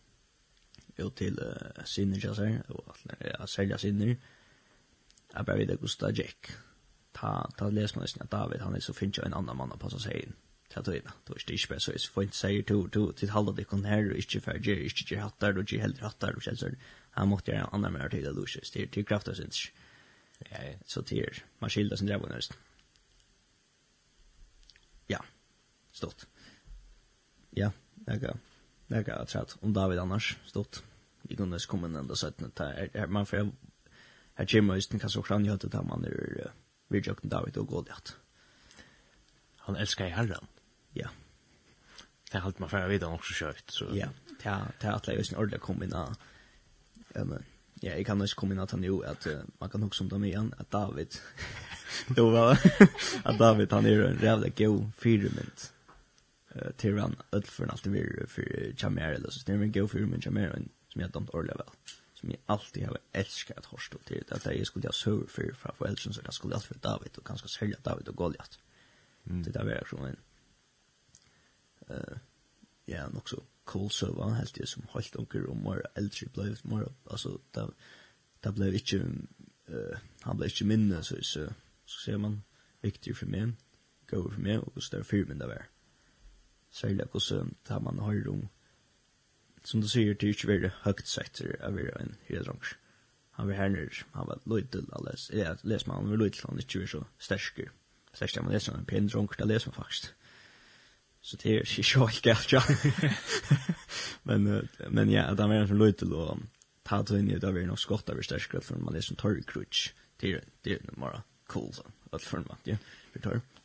ut 1.05 1.15
til 1.19 1.37
uh, 1.41 1.83
sinner 1.85 2.17
ikke 2.17 2.33
seg, 2.37 2.57
og 2.69 2.95
ja, 3.21 3.45
selja 3.45 3.77
sinner. 3.77 4.15
Jeg 5.33 5.45
bare 5.45 5.57
vet 5.57 5.71
ikke 5.75 5.87
hvordan 5.87 6.15
det. 6.15 6.57
Ta, 7.17 7.31
ta 7.57 7.69
les 7.69 7.95
man 7.95 8.05
nesten 8.05 8.21
at 8.21 8.31
David, 8.31 8.61
han 8.61 8.75
er 8.75 8.83
så 8.83 8.93
finnes 8.93 9.17
jo 9.17 9.25
en 9.25 9.33
annan 9.33 9.57
mann 9.57 9.73
å 9.73 9.79
passe 9.81 9.99
seg 10.03 10.19
inn 10.21 10.35
til 10.73 10.83
tøyna. 10.83 11.13
Du 11.25 11.33
er 11.33 11.41
ikke 11.53 11.73
bare 11.73 11.83
så, 11.83 11.93
jeg 11.95 12.11
får 12.13 12.27
ikke 12.27 12.37
sier 12.37 12.67
to, 12.67 12.77
to, 12.93 13.03
til 13.17 13.31
halda 13.31 13.53
det 13.57 13.67
kon 13.67 13.85
her, 13.87 14.11
og 14.11 14.21
ikke 14.21 14.41
fer, 14.43 14.59
gjer, 14.63 14.83
ikke 14.85 15.07
gjer 15.11 15.23
hattar, 15.23 15.57
og 15.57 15.65
gjer 15.65 15.85
helder 15.85 16.05
hattar, 16.05 16.35
og 16.35 16.45
kjelser. 16.45 16.75
Han 17.17 17.31
måtte 17.31 17.51
gjøre 17.51 17.65
en 17.65 17.79
annan 17.79 17.95
mer 17.95 18.13
til 18.13 18.25
det 18.25 18.35
lusjes, 18.35 18.71
til, 18.73 18.89
til 18.91 19.05
krafta 19.05 19.33
ja, 19.33 20.73
Så 20.85 21.01
til, 21.01 21.41
man 21.59 21.69
skilda 21.73 21.97
sin 21.97 22.07
drev 22.07 22.27
nesten. 22.29 22.57
Ja, 25.09 25.23
stått. 25.91 26.27
Ja, 27.55 27.71
det 28.05 28.23
er 28.23 28.37
Jag 28.87 29.05
kan 29.05 29.17
jag 29.17 29.27
trätt. 29.27 29.57
Om 29.59 29.73
David 29.73 29.99
annars 29.99 30.37
stått. 30.45 30.83
I 31.29 31.35
ända 31.41 31.59
så 31.59 31.77
att 31.77 31.95
enda 31.95 32.15
sätten. 32.15 32.51
Man 33.11 33.25
får... 33.25 33.51
Här 34.33 34.45
kommer 34.45 34.75
just 34.75 34.91
den 34.91 34.99
kanske 34.99 35.19
också 35.19 35.33
han 35.33 35.45
gör 35.45 35.57
det 35.57 35.67
där 35.67 35.83
man 35.83 36.05
är 36.05 36.51
vid 36.87 37.31
David 37.31 37.57
och 37.57 37.67
Goliat. 37.67 38.15
Han 39.57 39.75
älskar 39.75 40.05
i 40.05 40.09
herren. 40.09 40.45
Ja. 40.93 41.09
Det 42.31 42.37
har 42.37 42.45
allt 42.45 42.59
man 42.59 42.69
får 42.69 42.87
vidare 42.87 43.13
också 43.13 43.33
kört. 43.35 43.63
Så. 43.69 43.85
Ja, 43.93 44.07
Ta 44.41 44.67
ta 44.79 44.91
att 44.91 45.07
lägga 45.07 45.23
sin 45.23 45.37
ordentliga 45.37 45.59
kombina. 45.59 46.15
Men, 47.07 47.43
ja, 47.73 47.91
jag 47.91 48.05
kan 48.05 48.21
också 48.21 48.35
kombina 48.35 48.63
att 48.63 48.71
han 48.71 48.83
ju 48.83 49.05
att 49.05 49.27
man 49.57 49.69
kan 49.69 49.83
också 49.83 50.03
om 50.03 50.09
dem 50.09 50.23
igen 50.23 50.53
att 50.57 50.71
David. 50.71 51.15
det 52.07 52.21
var 52.21 52.59
att 53.23 53.37
David 53.37 53.71
han 53.71 53.85
är 53.85 54.01
en 54.01 54.19
jävla 54.21 54.47
god 54.47 54.91
fyrmynd 54.97 55.76
till 56.77 56.97
han 56.97 57.15
ödförn 57.31 57.69
alltid 57.69 57.91
vi 57.91 58.25
för 58.27 58.73
Chamer 58.77 59.11
eller 59.11 59.29
så. 59.29 59.39
Stämmer 59.39 59.67
go 59.67 59.87
för 59.87 59.99
men 59.99 60.21
Chamer 60.21 60.61
som 60.89 61.01
jag 61.01 61.11
dömt 61.11 61.29
orliga 61.29 61.55
väl 61.55 61.67
som 62.13 62.29
jag 62.29 62.39
alltid 62.45 62.85
har 62.85 62.97
älskat 63.11 63.57
att 63.57 63.65
hörstå 63.65 63.97
till 63.97 64.23
att 64.29 64.45
jag 64.45 64.67
skulle 64.67 64.87
ha 64.87 64.93
sur 64.93 65.27
för 65.27 65.51
för 65.53 65.73
för 65.77 65.95
så 65.95 66.21
jag 66.23 66.33
skulle 66.33 66.55
allt 66.55 66.65
för 66.65 66.75
David 66.75 67.17
och 67.17 67.27
kanske 67.27 67.47
sälja 67.47 67.77
David 67.83 68.07
och 68.07 68.15
Goliat. 68.15 68.59
Det 69.23 69.51
där 69.51 69.65
var 69.65 69.87
som 69.89 70.05
en 70.05 70.17
eh 71.87 72.17
ja 72.85 73.09
nog 73.09 73.29
så 73.29 73.43
cool 73.63 73.89
så 73.89 74.13
var 74.13 74.31
helt 74.31 74.55
det 74.55 74.67
som 74.67 74.83
helt 74.93 75.15
onkel 75.15 75.45
och 75.45 75.57
mer 75.57 75.81
äldre 75.95 76.27
blev 76.33 76.59
mer 76.63 76.87
alltså 77.03 77.39
där 77.51 77.69
där 78.39 78.51
blev 78.51 78.73
inte 78.73 78.97
eh 79.67 79.97
han 80.21 80.37
blev 80.37 80.49
inte 80.49 80.65
minne 80.65 81.03
så 81.03 81.15
så 81.21 81.47
så 81.85 81.99
ser 82.05 82.17
man 82.17 82.43
viktig 82.81 83.17
för 83.17 83.25
mig 83.25 83.51
go 84.09 84.29
för 84.29 84.41
mig 84.41 84.57
och 84.57 84.83
så 84.83 84.95
där 84.95 85.03
för 85.03 85.25
mig 85.25 85.37
där 85.37 85.67
særlig 86.71 87.07
hvordan 87.11 87.55
det 87.67 87.81
man 87.83 87.99
har 88.05 88.29
om 88.31 88.47
som 89.67 89.81
du 89.83 89.87
sier, 89.91 90.13
det 90.15 90.23
er 90.23 90.35
ikke 90.35 90.47
veldig 90.47 90.69
høyt 90.85 91.07
sektor 91.09 91.49
av 91.65 91.75
å 91.75 91.87
en 91.99 92.13
hyredrang. 92.29 92.61
Han 93.37 93.49
var 93.49 93.57
her 93.59 93.73
nere, 93.73 94.03
han 94.15 94.29
var 94.29 94.45
løyd 94.47 94.69
til 94.71 94.85
å 94.95 95.01
ja, 95.35 95.55
les 95.67 95.83
man, 95.87 96.05
han 96.05 96.13
var 96.13 96.21
løyd 96.21 96.37
til 96.37 96.47
han 96.47 96.61
ikke 96.61 96.83
var 96.85 96.91
så 96.93 97.01
stersker. 97.27 97.73
Stersker 98.15 98.45
man 98.45 98.55
leser, 98.55 98.77
han 98.77 98.87
pen 98.87 99.09
drunk, 99.11 99.35
det 99.37 99.49
leser 99.49 99.73
man 99.73 99.81
faktisk. 99.81 100.13
Så 101.21 101.37
det 101.41 101.51
er 101.51 101.67
ikke 101.67 101.83
så 101.83 102.07
helt 102.07 102.23
galt, 102.23 102.53
ja. 102.55 102.61
men, 104.29 104.47
men 104.87 105.11
ja, 105.11 105.27
det 105.35 105.49
var 105.49 105.57
en 105.57 105.67
som 105.67 105.81
løyd 105.81 105.99
til 105.99 106.15
ta 106.87 107.01
det 107.03 107.19
inn 107.19 107.33
i, 107.33 107.39
det 107.41 107.51
var 107.51 107.67
nok 107.67 107.83
skott 107.83 108.09
av 108.13 108.23
stersker, 108.23 108.63
for 108.63 108.79
man 108.79 108.95
leser 108.95 109.17
en 109.17 109.19
torrkrutsk. 109.19 109.91
Det 110.17 110.31
er, 110.37 110.47
det 110.63 110.79
er 110.79 110.95
bare 110.95 111.25
cool, 111.51 111.67
sånn, 111.75 111.91
at 112.15 112.23
for 112.23 112.47
man, 112.47 112.63
ja, 112.69 112.79
for 113.11 113.27
torrkrutsk. 113.27 113.56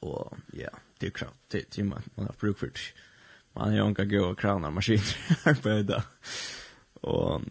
Och 0.00 0.36
ja, 0.52 0.70
det 0.98 1.06
är 1.06 1.10
klart. 1.10 1.34
Det 1.48 1.76
det 1.76 1.84
man, 1.84 2.02
man 2.14 2.26
har 2.26 2.34
bruk 2.40 2.58
för 2.58 2.66
det. 2.66 2.80
Man 3.52 3.68
har 3.68 3.76
ju 3.76 3.88
inte 3.88 4.04
gå 4.04 4.24
och 4.24 4.38
krana 4.38 4.70
maskiner 4.70 5.16
arbeta. 5.44 6.04
Och 6.94 7.42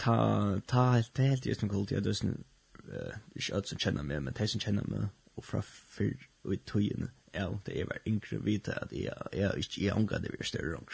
ta 0.00 0.60
ta 0.66 0.90
helt 0.90 1.18
helt 1.18 1.46
just 1.46 1.62
en 1.62 1.68
kult 1.68 1.90
jag 1.90 2.02
dusen 2.02 2.44
eh 2.92 3.14
ich 3.34 3.52
als 3.52 3.74
känner 3.78 4.02
mer 4.02 4.20
men 4.20 4.34
täsen 4.34 4.60
känner 4.60 4.84
mer 4.84 5.08
och 5.34 5.44
fra 5.44 5.62
för 5.62 6.28
ut 6.44 6.64
tuen 6.64 7.10
ja 7.32 7.60
det 7.64 7.80
är 7.80 7.86
väl 7.86 7.98
inkre 8.04 8.38
vita 8.38 8.72
att 8.72 8.92
jag 8.92 9.28
jag 9.32 9.56
inte 9.56 9.84
jag 9.84 9.96
angår 9.96 10.18
det 10.18 10.28
är 10.40 10.44
större 10.44 10.72
rank 10.72 10.90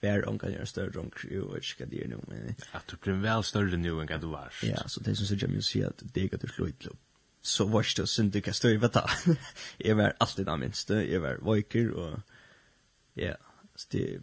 Vär 0.00 0.28
angår 0.28 0.50
jag 0.50 0.68
större 0.68 0.90
rank 0.90 1.14
ju 1.24 1.40
och 1.40 1.64
ska 1.64 1.86
det 1.86 2.08
nu 2.08 2.18
men 2.28 2.54
att 2.72 2.86
du 2.86 2.96
blir 2.96 3.14
väl 3.14 3.42
större 3.42 3.76
nu 3.76 3.90
än 3.90 4.06
vad 4.06 4.20
du 4.20 4.26
var 4.26 4.52
ja 4.62 4.88
så 4.88 5.00
det 5.00 5.16
som 5.16 5.26
syns 5.26 5.42
jag 5.42 5.50
ju 5.50 5.62
se 5.62 5.84
att 5.84 6.02
det 6.14 6.28
går 6.28 6.38
till 6.38 6.48
slut 6.48 6.86
så 7.46 7.64
var 7.70 7.86
det 7.96 8.08
synd 8.08 8.32
du 8.32 8.40
kan 8.40 8.54
stå 8.54 8.68
i 8.68 8.80
veta. 8.82 9.04
jeg 9.86 9.96
var 9.96 10.16
alltid 10.20 10.44
den 10.44 10.60
minste, 10.60 10.94
jeg 10.94 11.22
var 11.22 11.38
vojker, 11.42 11.92
og 11.94 12.20
ja, 13.16 13.34
så 13.76 13.86
det 13.92 14.22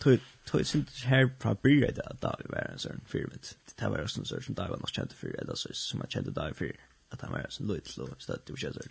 tog 0.00 0.58
jeg 0.58 0.66
synd 0.66 1.04
her 1.04 1.28
fra 1.40 1.54
bryr 1.54 1.90
da, 1.96 2.10
da 2.22 2.34
vi 2.40 2.50
var 2.52 2.72
en 2.72 2.82
sånn 2.82 3.04
fyr 3.06 3.28
mitt. 3.32 3.54
Det 3.78 3.90
var 3.90 4.02
en 4.02 4.10
sånn 4.10 4.26
sånn 4.28 4.58
da 4.58 4.66
jeg 4.66 4.74
var 4.74 4.82
nok 4.82 4.92
kjent 4.92 5.14
fyr, 5.14 5.36
eller 5.38 5.54
så 5.54 5.72
som 5.78 6.02
jeg 6.04 6.16
kjent 6.16 6.34
da 6.36 6.48
fyr, 6.58 6.74
at 7.14 7.22
han 7.22 7.32
var 7.32 7.46
en 7.46 7.54
sånn 7.54 7.70
løyt 7.70 7.88
så 7.92 8.08
å 8.08 8.18
støtte 8.18 8.52
og 8.52 8.60
kjent 8.60 8.82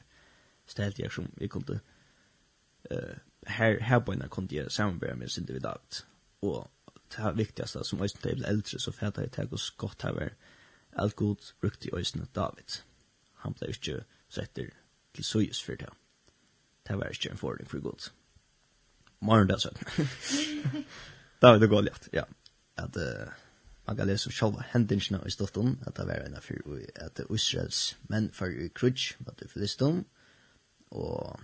Så 0.66 0.78
det 0.78 0.86
helt 0.86 1.00
jeg 1.00 1.12
som 1.12 1.28
vi 1.38 1.48
kunne, 1.48 1.82
uh, 2.92 3.16
her, 3.46 3.80
her 3.82 4.00
på 4.00 4.16
en 4.16 4.24
kunne 4.30 4.56
jeg 4.56 4.72
samarbeid 4.72 5.20
med 5.20 5.30
synd 5.30 5.52
vi 5.52 5.60
da, 5.60 5.76
og 6.42 6.72
det 7.16 7.22
här 7.22 7.34
viktigaste 7.34 7.84
som 7.84 8.02
ösnet 8.02 8.26
är 8.26 8.50
eldre 8.50 8.80
så 8.80 8.92
färdar 8.92 9.22
jag 9.22 9.32
till 9.32 9.54
oss 9.54 9.62
skott 9.62 10.02
här 10.02 10.34
allt 10.96 11.16
god 11.16 11.38
brukt 11.62 11.86
i 11.86 11.92
ösnet 11.94 12.34
David 12.34 12.72
han 13.46 13.56
ble 13.58 13.72
ikke 13.74 14.02
setter 14.30 14.74
til 15.16 15.28
søyes 15.28 15.62
for 15.64 15.80
det. 15.80 15.90
Det 16.88 16.98
var 17.00 17.14
ikke 17.14 17.32
en 17.32 17.42
fordring 17.42 17.70
for 17.70 17.82
god. 17.82 18.10
Morgen 19.22 19.48
da 19.52 19.58
søkken. 19.58 20.10
da 21.42 21.52
var 21.54 21.60
det 21.60 21.70
godt 21.70 22.10
ja. 22.14 22.24
At 22.78 22.98
uh, 22.98 23.32
man 23.88 23.98
kan 23.98 24.08
lese 24.08 24.32
selv 24.32 24.62
hendingsene 24.74 25.22
i 25.26 25.30
ståtten, 25.30 25.80
at 25.88 25.98
det 25.98 26.08
var 26.08 26.26
en 26.26 26.36
av 26.36 26.42
fyr, 26.42 26.62
at 26.96 27.22
Israels 27.30 27.98
menn 28.10 28.32
for 28.34 28.52
i 28.52 28.68
krutsk, 28.68 29.18
at 29.28 29.40
det 29.40 29.50
filistum, 29.52 30.06
og 30.92 31.40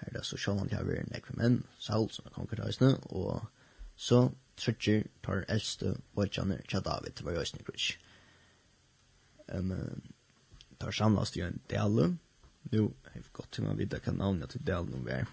her 0.00 0.08
er 0.08 0.18
det 0.18 0.24
så 0.26 0.36
sjå 0.36 0.56
han 0.58 0.72
har 0.72 0.86
vært 0.88 1.12
nekve 1.12 1.36
menn, 1.36 1.60
Saul 1.78 2.08
som 2.10 2.26
er 2.26 2.34
konkurrensene, 2.34 2.96
og 3.04 3.44
så 3.96 4.30
trutcher 4.56 5.04
tar 5.22 5.44
eldste 5.48 5.96
våtjaner 6.16 6.64
til 6.68 6.84
David 6.84 7.12
til 7.16 7.28
var 7.28 7.36
i 7.36 7.42
Østnekrutsk. 7.44 8.00
Um, 9.52 10.02
tar 10.82 10.92
samlast 10.92 11.36
i 11.36 11.44
en 11.46 11.60
del. 11.70 12.16
Nu 12.70 12.80
har 12.82 13.14
vi 13.14 13.22
gått 13.32 13.52
til 13.54 13.64
man 13.64 13.78
vidare 13.78 14.02
kan 14.02 14.18
navnet 14.18 14.50
til 14.50 14.66
delen 14.66 15.06
vi 15.06 15.14
er. 15.14 15.30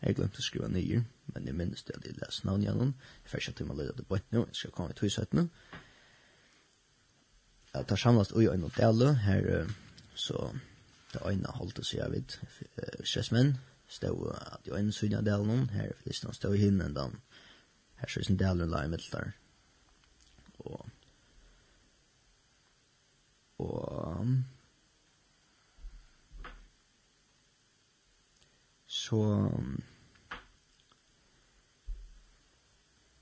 Jeg 0.00 0.08
har 0.08 0.14
glömt 0.14 0.34
att 0.34 0.42
skriva 0.42 0.68
nio, 0.68 1.02
men 1.26 1.46
jeg 1.46 1.54
minnes 1.54 1.82
det 1.82 1.96
att 1.96 2.06
jag 2.06 2.20
läste 2.20 2.46
navnet 2.46 2.66
Jeg 3.24 3.30
Jag 3.32 3.40
ikke 3.40 3.52
til 3.52 3.66
man 3.66 3.76
leder 3.76 3.92
det 3.92 4.06
bort 4.08 4.32
nå, 4.32 4.46
jeg 4.46 4.54
skal 4.54 4.70
komme 4.70 4.90
i 4.90 4.94
tvishet 4.94 5.34
Jeg 7.74 7.86
tar 7.86 7.96
samlast 7.96 8.32
i 8.32 8.46
en 8.46 8.70
del 8.76 9.14
här, 9.14 9.66
så 10.14 10.52
det 11.12 11.22
øyne 11.26 11.48
holdt 11.48 11.78
å 11.78 11.82
si 11.82 12.00
av 12.00 12.10
vid 12.10 12.38
stressmän. 13.04 13.58
Stå 13.88 14.28
att 14.30 14.66
jag 14.66 14.78
en 14.78 14.92
synja 14.92 15.20
delen 15.20 15.68
her 15.68 15.92
för 15.96 16.08
listen 16.08 16.34
stod 16.34 16.54
i 16.54 16.58
hinnen 16.58 16.94
da. 16.94 17.10
Her 17.94 18.08
så 18.08 18.20
är 18.20 18.30
en 18.30 18.36
delen 18.36 18.70
la 18.70 18.84
i 18.84 18.88
mittlar. 18.88 19.32
Och... 20.58 20.86
og 23.58 24.26
så 29.10 29.50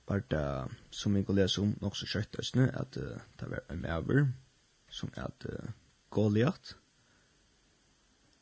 var 0.08 0.22
det, 0.30 0.74
som 0.90 1.14
vi 1.14 1.22
går 1.22 1.34
lese 1.38 1.62
om, 1.62 1.72
nok 1.80 1.96
så 1.96 2.08
kjøtt 2.08 2.38
østene, 2.40 2.68
at 2.76 2.96
uh, 3.00 3.16
det 3.40 3.48
var 3.48 3.64
en 3.72 3.82
maver, 3.84 4.26
som 4.92 5.12
er 5.16 5.28
at 5.28 5.48
uh, 5.48 5.70
Goliath, 6.12 6.76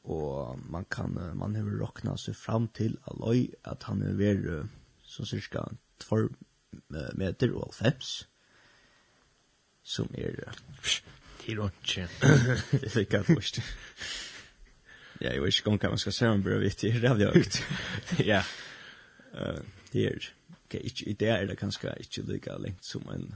og 0.06 0.58
man 0.70 0.86
kan, 0.90 1.18
uh, 1.18 1.34
man 1.38 1.54
har 1.58 1.70
råkna 1.82 2.16
seg 2.18 2.38
fram 2.38 2.68
til 2.74 2.98
Aloy, 3.10 3.46
at 3.64 3.86
han 3.90 4.02
er 4.02 4.18
ver 4.18 4.42
uh, 4.46 4.70
så 5.06 5.26
cirka 5.26 5.66
2 6.06 6.26
meter 7.18 7.54
og 7.54 7.74
5, 7.74 8.06
som 9.86 10.10
er, 10.14 10.38
uh, 10.46 10.62
Det 11.46 11.54
er 11.54 11.70
ikke. 11.70 12.08
Det 12.82 12.96
er 12.96 13.00
ikke 13.06 13.62
Ja, 15.20 15.32
jeg 15.32 15.42
vet 15.42 15.58
ikke 15.58 15.70
om 15.70 15.78
hva 15.80 15.88
man 15.88 15.98
skal 15.98 16.12
se 16.12 16.28
om 16.28 16.42
det 16.42 16.60
vet 16.60 16.82
jag 16.84 17.18
det 17.18 17.32
högt. 17.34 17.62
Ja. 18.18 18.42
Eh, 19.34 19.62
det 19.92 20.32
ikke 20.70 21.08
i 21.08 21.12
det 21.12 21.28
er 21.28 21.46
det 21.46 21.58
kanskje 21.58 21.94
ikke 22.00 22.22
like 22.22 22.58
lengt 22.58 22.84
som 22.84 23.08
en 23.08 23.34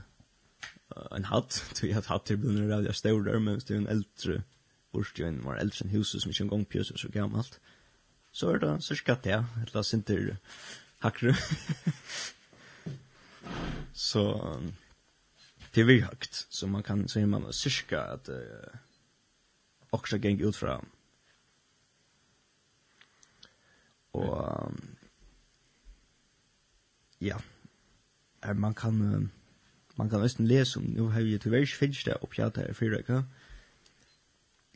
uh, 0.95 1.07
en 1.15 1.25
hatt. 1.25 1.79
Vi 1.81 1.91
har 1.91 2.05
hatt 2.07 2.25
til 2.25 2.37
blir 2.37 2.67
det 2.83 2.95
større, 2.95 3.39
men 3.39 3.53
hvis 3.53 3.63
det 3.63 3.75
er 3.75 3.79
en 3.79 3.87
äldre 3.87 4.43
borstjön 4.91 5.43
var 5.45 5.57
eldre 5.57 5.85
enn 5.85 5.95
huset 5.95 6.21
som 6.21 6.31
ikke 6.31 6.43
en 6.43 6.49
gang 6.49 6.65
pjös 6.67 6.91
så 6.95 7.09
gammalt. 7.09 7.59
Så 8.31 8.49
er 8.49 8.57
det 8.57 8.83
så 8.87 8.95
skatt 8.95 9.23
det. 9.23 9.45
Det 9.65 9.73
låter 9.73 9.97
inte 9.97 10.37
hakru. 10.99 11.33
så 13.93 14.23
det 15.75 15.81
er 15.81 15.85
vi 15.85 15.99
högt 16.01 16.47
så 16.49 16.67
man 16.67 16.83
kan 16.83 17.07
säga 17.07 17.25
man 17.25 17.53
cirka 17.53 18.01
at 18.01 18.29
uh, 18.29 18.75
også 19.91 20.17
gäng 20.17 20.41
ut 20.41 20.55
fra 20.55 20.81
Og 24.13 24.67
um, 24.67 24.79
ja, 27.21 27.37
er, 28.41 28.53
man 28.53 28.73
kan 28.73 29.01
uh, 29.01 29.21
man 30.01 30.09
kan 30.09 30.23
nesten 30.23 30.47
lese 30.47 30.79
om, 30.79 30.83
nu 30.83 31.09
har 31.09 31.21
vi 31.21 31.37
til 31.37 31.53
ikke 31.53 31.77
finnes 31.77 32.03
det 32.03 32.17
oppgjatt 32.21 32.57
her 32.57 32.71
i 32.71 32.73
fyrre, 32.73 32.99
ikke? 33.03 33.23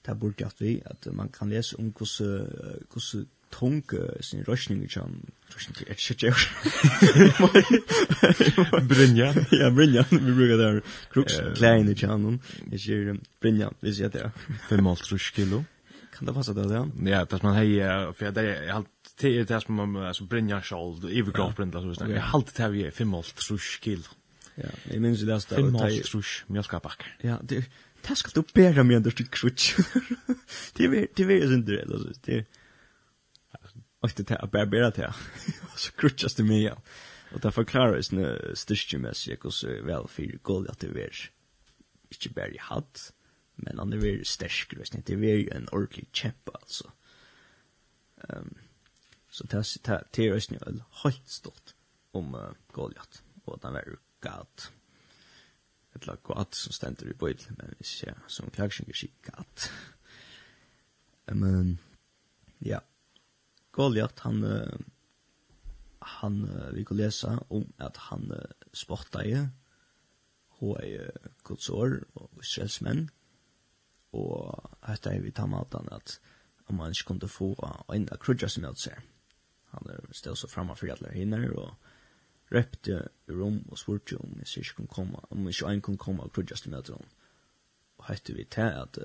Det 0.05 0.11
er 0.13 0.19
bort 0.21 0.41
at 0.41 0.59
vi, 0.59 0.81
at 0.85 1.07
man 1.13 1.29
kan 1.29 1.49
lese 1.49 1.79
om 1.79 1.89
hvordan, 1.89 2.51
hvordan 2.91 3.25
tunge 3.51 4.01
sin 4.21 4.43
røsning 4.47 4.83
i 4.83 4.87
kjønn, 4.87 5.15
røsning 5.55 5.77
til 5.77 5.87
et 5.89 5.97
kjøtt. 5.97 6.45
Brynja. 8.89 9.31
Ja, 9.51 9.69
Brynja, 9.77 10.03
vi 10.27 10.33
bruker 10.33 10.57
det 10.57 10.67
her. 10.67 10.81
Kruks, 11.13 11.39
klein 11.55 11.89
i 11.89 11.95
kjønn, 11.97 12.41
jeg 12.71 12.83
sier 12.83 13.21
Brynja, 13.41 13.71
vi 13.81 13.95
sier 13.95 14.13
det. 14.13 14.27
5,5 14.69 15.31
kilo. 15.39 15.63
Kan 16.13 16.29
det 16.29 16.35
passe 16.35 16.53
det, 16.55 16.67
ja? 16.71 16.85
Ja, 17.09 17.23
det 17.25 17.39
er 17.39 17.47
man 17.47 17.57
hei, 17.57 17.69
for 18.13 18.29
jeg 18.29 18.69
har 18.71 18.85
det 19.21 19.39
er 19.39 19.45
det 19.45 19.61
som 19.63 19.75
man 19.75 19.95
alltså 19.95 20.23
brinja 20.23 20.61
skjold 20.61 21.05
överkroppsbrindla 21.05 21.81
så 21.81 21.87
visst. 21.87 22.01
Jag 22.01 22.21
halt 22.21 22.55
det 22.55 22.69
vi 22.69 22.91
5 22.91 23.11
volt 23.11 23.35
trusch 23.35 23.79
kill. 23.81 24.07
Ja, 24.55 24.69
jag 24.91 25.01
minns 25.01 25.19
det 25.19 25.25
där 25.25 25.39
5 25.39 25.73
volt 25.73 26.03
trusch 26.03 26.43
mjölkaback. 26.47 27.03
Ja, 27.21 27.39
det 27.43 27.65
det 28.07 28.15
ska 28.15 28.41
du 28.41 28.43
bära 28.53 28.83
mig 28.83 28.95
under 28.95 29.11
styck 29.11 29.35
skjut. 29.35 29.75
Det 30.73 30.85
är 30.85 31.07
det 31.15 31.23
är 31.23 31.53
inte 31.53 31.71
det 31.71 31.81
alltså 31.81 32.13
det 32.21 32.45
Och 33.99 34.11
det 34.15 34.31
är 34.31 34.47
bara 34.47 34.65
bara 34.65 34.89
det. 34.89 35.13
Så 35.75 35.91
krutchas 35.91 36.35
det 36.35 36.43
mig. 36.43 36.63
Ja. 36.63 36.81
Och 37.33 37.39
det 37.39 37.51
förklarar 37.51 37.95
ju 37.95 38.03
nu 38.11 38.51
styrkemässigt 38.55 39.45
och 39.45 39.53
så 39.53 39.67
väl 39.67 40.07
för 40.07 40.23
guld 40.43 40.69
att 40.69 40.79
det 40.79 40.87
är 40.87 41.31
inte 42.09 42.29
bara 42.29 42.47
i 42.47 42.57
hatt, 42.57 43.13
men 43.55 43.79
han 43.79 43.93
är 43.93 43.97
väldigt 43.97 44.27
stärsk, 44.27 44.73
det 45.05 45.13
är 45.13 45.17
ju 45.17 45.49
en 45.49 45.67
ordentlig 45.71 46.07
kämpa 46.11 46.51
alltså. 46.53 46.91
Ehm 48.29 48.55
Så 49.35 49.43
det 49.43 49.57
er 50.23 50.33
også 50.33 50.55
en 50.55 50.81
helt 51.03 51.29
stort 51.29 51.75
om 52.15 52.35
uh, 52.35 52.53
Goliat, 52.71 53.23
og 53.45 53.59
den 53.61 53.73
var 53.75 53.95
galt. 54.23 54.71
Et 55.95 56.05
lag 56.07 56.21
galt 56.23 56.55
som 56.55 56.71
stender 56.71 57.09
i 57.11 57.15
bøyd, 57.19 57.43
men 57.57 57.73
vi 57.75 57.83
ser 57.83 58.15
som 58.31 58.47
klagsjeng 58.55 58.87
er 58.89 58.95
skikkelig 58.95 59.33
galt. 59.33 59.65
Men, 61.35 61.73
ja, 62.63 62.79
Goliath, 63.75 64.23
han, 64.23 64.39
uh, 64.43 64.79
han, 66.21 66.37
uh, 66.47 66.69
vi 66.77 66.85
kan 66.87 66.97
lese 66.97 67.33
om 67.49 67.65
at 67.79 67.99
han 68.07 68.31
uh, 68.31 68.69
sporta 68.71 69.25
i, 69.27 69.33
hun 70.61 70.79
er 70.79 71.09
uh, 71.09 71.27
godsår 71.43 71.97
og 72.15 72.39
Israels 72.39 72.79
menn, 72.87 73.09
og 74.15 74.71
hette 74.87 75.11
er 75.11 75.27
vi 75.27 75.35
tar 75.35 75.51
maten 75.51 75.91
at 75.91 76.21
om 76.69 76.79
man 76.79 76.95
ikke 76.95 77.11
kunne 77.11 77.29
få 77.29 77.51
en 77.93 78.07
av 78.11 78.23
krudja 78.23 78.47
som 78.49 78.63
jeg 78.63 78.81
ser 78.85 79.03
han 79.75 79.91
er 79.93 80.13
stod 80.15 80.39
så 80.39 80.49
framme 80.51 80.75
for 80.75 80.91
alle 80.91 81.13
hinner, 81.13 81.49
og 81.53 81.75
repte 82.53 83.01
rom 83.29 83.61
og 83.71 83.79
spurte 83.81 84.17
om 84.21 84.37
jeg 84.39 84.63
ikke 84.63 84.79
kunne 84.79 84.93
komme, 84.95 85.21
om 85.31 85.47
ikke 85.49 85.71
en 85.71 85.81
kunne 85.81 86.01
komme 86.01 86.23
og 86.23 86.33
krudja 86.33 86.57
til 86.59 86.73
møte 86.73 86.93
henne. 86.93 87.11
Og 87.97 88.09
hette 88.09 88.35
vi 88.35 88.43
til 88.43 88.75
at, 88.83 88.99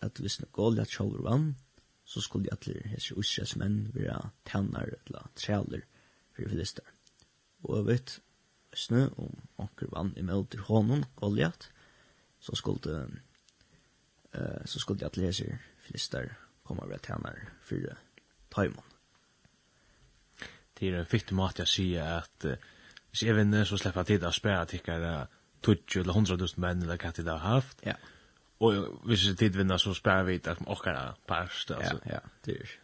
at 0.00 0.18
hvis 0.18 0.38
det 0.40 0.52
går 0.52 0.74
litt 0.74 0.94
kjølver 0.94 1.24
vann, 1.26 1.50
så 2.08 2.22
skulle 2.24 2.48
de 2.48 2.54
alle 2.54 2.88
hese 2.88 3.16
usres 3.20 3.54
menn 3.60 3.90
være 3.94 4.30
tenner 4.48 4.94
eller 4.96 5.28
trealer 5.36 5.84
for 6.32 6.48
filister. 6.48 6.86
Og 7.64 7.76
jeg 7.76 7.86
vet, 7.90 8.14
snø 8.72 9.08
om 9.20 9.34
anker 9.60 9.92
vann 9.92 10.14
i 10.16 10.24
møte 10.24 10.62
hånden, 10.70 11.04
Goliath, 11.20 11.68
så 12.40 12.56
skulle 12.56 12.96
uh, 14.34 14.64
så 14.64 14.80
skulle 14.80 15.00
de 15.00 15.08
alle 15.10 15.28
hese 15.28 15.58
filister 15.84 16.32
komme 16.64 16.84
og 16.84 16.94
være 16.94 17.04
tenner 17.10 17.44
for 17.64 17.92
taimon 18.54 18.87
det 20.80 20.88
er 20.88 21.00
en 21.00 21.06
fyrt 21.06 21.32
mat 21.32 21.58
jeg 21.58 21.68
sier 21.68 22.04
at 22.18 22.44
uh, 22.44 22.56
hvis 23.10 23.22
jeg 23.22 23.36
vinner 23.36 23.64
så 23.64 23.76
slipper 23.76 24.00
jeg 24.00 24.06
tid 24.06 24.24
att 24.24 24.34
spela 24.34 24.64
tickare 24.64 25.26
20 25.62 26.00
eller 26.00 26.12
100 26.12 26.36
000 26.36 26.48
menn 26.56 26.82
eller 26.82 26.96
hva 26.96 27.10
tid 27.10 27.28
har 27.28 27.38
haft. 27.38 27.80
Ja. 27.86 27.94
og 28.60 29.00
hvis 29.04 29.26
jeg 29.26 29.36
tid 29.38 29.56
vinner 29.56 29.76
så 29.76 29.94
spelar 29.94 30.22
vi 30.22 30.40
att 30.44 30.58
åkara 30.66 31.14
parst. 31.26 31.70
Alltså. 31.70 32.00
Ja, 32.06 32.12
ja, 32.12 32.20
det 32.44 32.54
er 32.54 32.62
är 32.62 32.78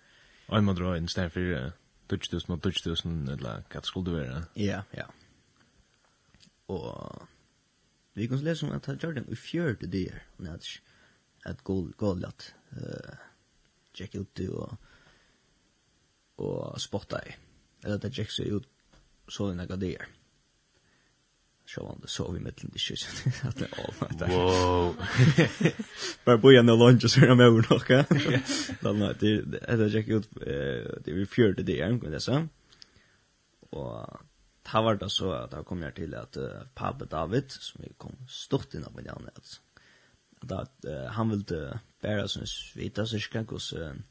Och 0.47 0.65
man 0.65 0.77
drar 0.77 0.95
in 0.95 1.09
ständ 1.09 1.33
för 1.33 1.73
20 2.11 2.37
000 2.49 2.59
og 2.65 2.73
20 2.73 2.97
000 3.05 3.29
eller 3.29 3.63
hva 3.71 3.81
det 3.81 3.87
skulle 3.87 4.13
være? 4.13 4.45
Ja, 4.57 4.83
ja. 4.95 5.07
og 6.69 7.29
vi 8.15 8.27
kan 8.27 8.39
lese 8.39 8.67
om 8.67 8.73
at 8.73 8.87
han 8.87 8.99
gjør 8.99 9.13
den 9.13 9.29
i 9.29 9.69
at 9.69 9.93
där. 10.39 10.81
Att 11.47 11.65
Golgat 11.65 12.55
uh, 12.73 13.15
check 13.93 14.15
ut 14.15 14.35
det 14.35 14.49
och, 14.49 14.79
och 16.37 16.81
spotta 16.81 17.21
i 17.27 17.44
eller 17.85 18.01
det 18.01 18.15
gikk 18.17 18.33
seg 18.33 18.53
ut 18.57 18.69
så 19.31 19.51
enn 19.51 19.63
jeg 19.63 19.81
det 19.81 19.95
er. 20.01 20.13
Så 21.67 21.87
han 21.87 22.01
det 22.03 22.11
så 22.13 22.27
vi 22.33 22.43
med 22.45 22.57
til 22.61 22.69
det 22.73 22.81
kyrkjen, 22.81 23.33
at 23.49 23.57
det 23.57 23.71
er 23.71 23.79
all 23.81 23.95
night. 24.01 24.25
Wow! 24.29 24.97
Bare 26.27 26.41
boi 26.43 26.57
han 26.59 26.69
og 26.69 26.79
lunge, 26.83 27.09
så 27.09 27.25
er 27.25 27.33
han 27.33 27.41
med 27.41 27.49
over 27.49 27.65
nokka. 27.71 28.03
Det 29.21 29.33
er 29.63 29.81
det 29.81 29.89
gikk 29.95 30.13
ut, 30.13 30.29
det 30.45 31.13
er 31.15 31.25
fjørte 31.31 31.65
det 31.65 31.81
er, 31.81 31.97
kan 32.03 32.13
jeg 32.13 32.25
sa. 32.25 32.43
Og 33.73 34.21
ta 34.65 34.83
var 34.85 35.01
det 35.01 35.11
så 35.13 35.33
at 35.39 35.57
jeg 35.57 35.67
kom 35.69 35.83
her 35.83 35.95
til 35.97 36.15
at 36.19 36.37
uh, 36.37 36.67
Pabe 36.77 37.09
David, 37.11 37.57
som 37.57 37.81
vi 37.85 37.95
kom 37.99 38.17
stort 38.29 38.77
inn 38.77 38.85
av 38.85 38.93
min 38.97 39.09
janne, 39.09 39.33
at, 39.33 39.57
uh, 40.85 41.07
han 41.17 41.33
ville 41.33 41.79
bæra 42.05 42.29
sin 42.29 42.47
svita 42.47 43.07
så 43.07 43.19
syrka, 43.19 43.43
hvordan 43.49 44.05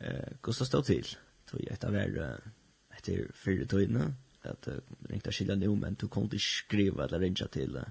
uh, 0.00 0.08
uh, 0.08 0.38
det 0.46 0.66
stod 0.66 0.88
til 0.88 1.16
tog 1.50 1.60
jeg 1.60 1.74
etter 1.74 1.90
hver 1.90 2.40
efter 2.96 3.32
fyra 3.34 3.66
tøyene, 3.66 4.14
at 4.42 4.68
uh, 4.68 4.78
ringte 5.10 5.32
skilja 5.32 5.54
nu, 5.54 5.74
men 5.76 5.94
du 5.94 6.08
kom 6.08 6.28
til 6.28 6.40
skriva 6.40 7.04
eller 7.04 7.20
ringa 7.20 7.46
til 7.52 7.76
uh, 7.76 7.84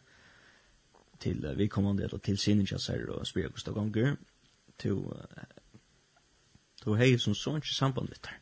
til 1.20 1.46
uh, 1.46 1.58
vi 1.58 1.68
kommande 1.68 2.04
eller 2.04 2.18
til 2.18 2.38
sinja 2.38 2.78
sær 2.78 3.06
og 3.14 3.28
spyrir 3.28 3.52
kosta 3.54 3.72
gonger 3.72 4.16
to 4.80 4.96
uh, 5.14 5.44
to 6.82 6.96
hei 6.96 7.18
som 7.18 7.36
så 7.36 7.56
ikke 7.60 7.76
samband 7.76 8.10
vitt 8.10 8.24
der 8.24 8.40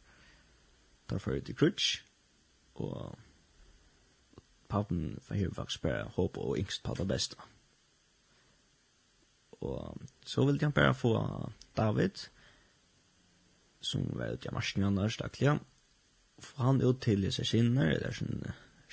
der 1.10 1.20
fyrir 1.24 1.42
til 1.42 1.56
krutsk 1.56 2.04
og 2.76 3.18
pappen 4.70 5.20
for 5.22 5.36
her 5.36 5.54
faktisk 5.54 5.82
bare 5.82 6.04
håp 6.04 6.38
og 6.38 6.58
yngst 6.58 6.84
på 6.84 6.94
det 6.98 7.08
beste. 7.08 7.36
Og 9.62 10.02
så 10.26 10.46
vil 10.46 10.60
jeg 10.62 10.74
bare 10.74 10.94
få 10.94 11.14
David 11.78 12.28
som 13.88 14.06
var 14.20 14.36
ute 14.36 14.50
i 14.50 14.56
marsjen 14.56 14.88
annars, 14.88 15.18
daglig. 15.22 15.58
Og 16.38 16.50
han 16.62 16.82
ut 16.84 17.00
til 17.02 17.26
seg 17.34 17.50
sinner, 17.50 17.94
eller 17.96 18.14
sin 18.16 18.44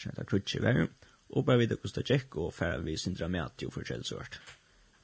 kjenta 0.01 0.25
krutsi 0.27 0.61
vær, 0.63 0.87
og 1.35 1.47
bare 1.47 1.63
videre 1.63 1.93
det 1.97 2.07
gikk, 2.09 2.37
og 2.41 2.55
færa 2.55 2.83
vi 2.85 2.97
sindra 2.99 3.29
med 3.29 3.45
at 3.45 3.63
jo 3.63 3.71
forskjell 3.75 4.05
sørt. 4.07 4.41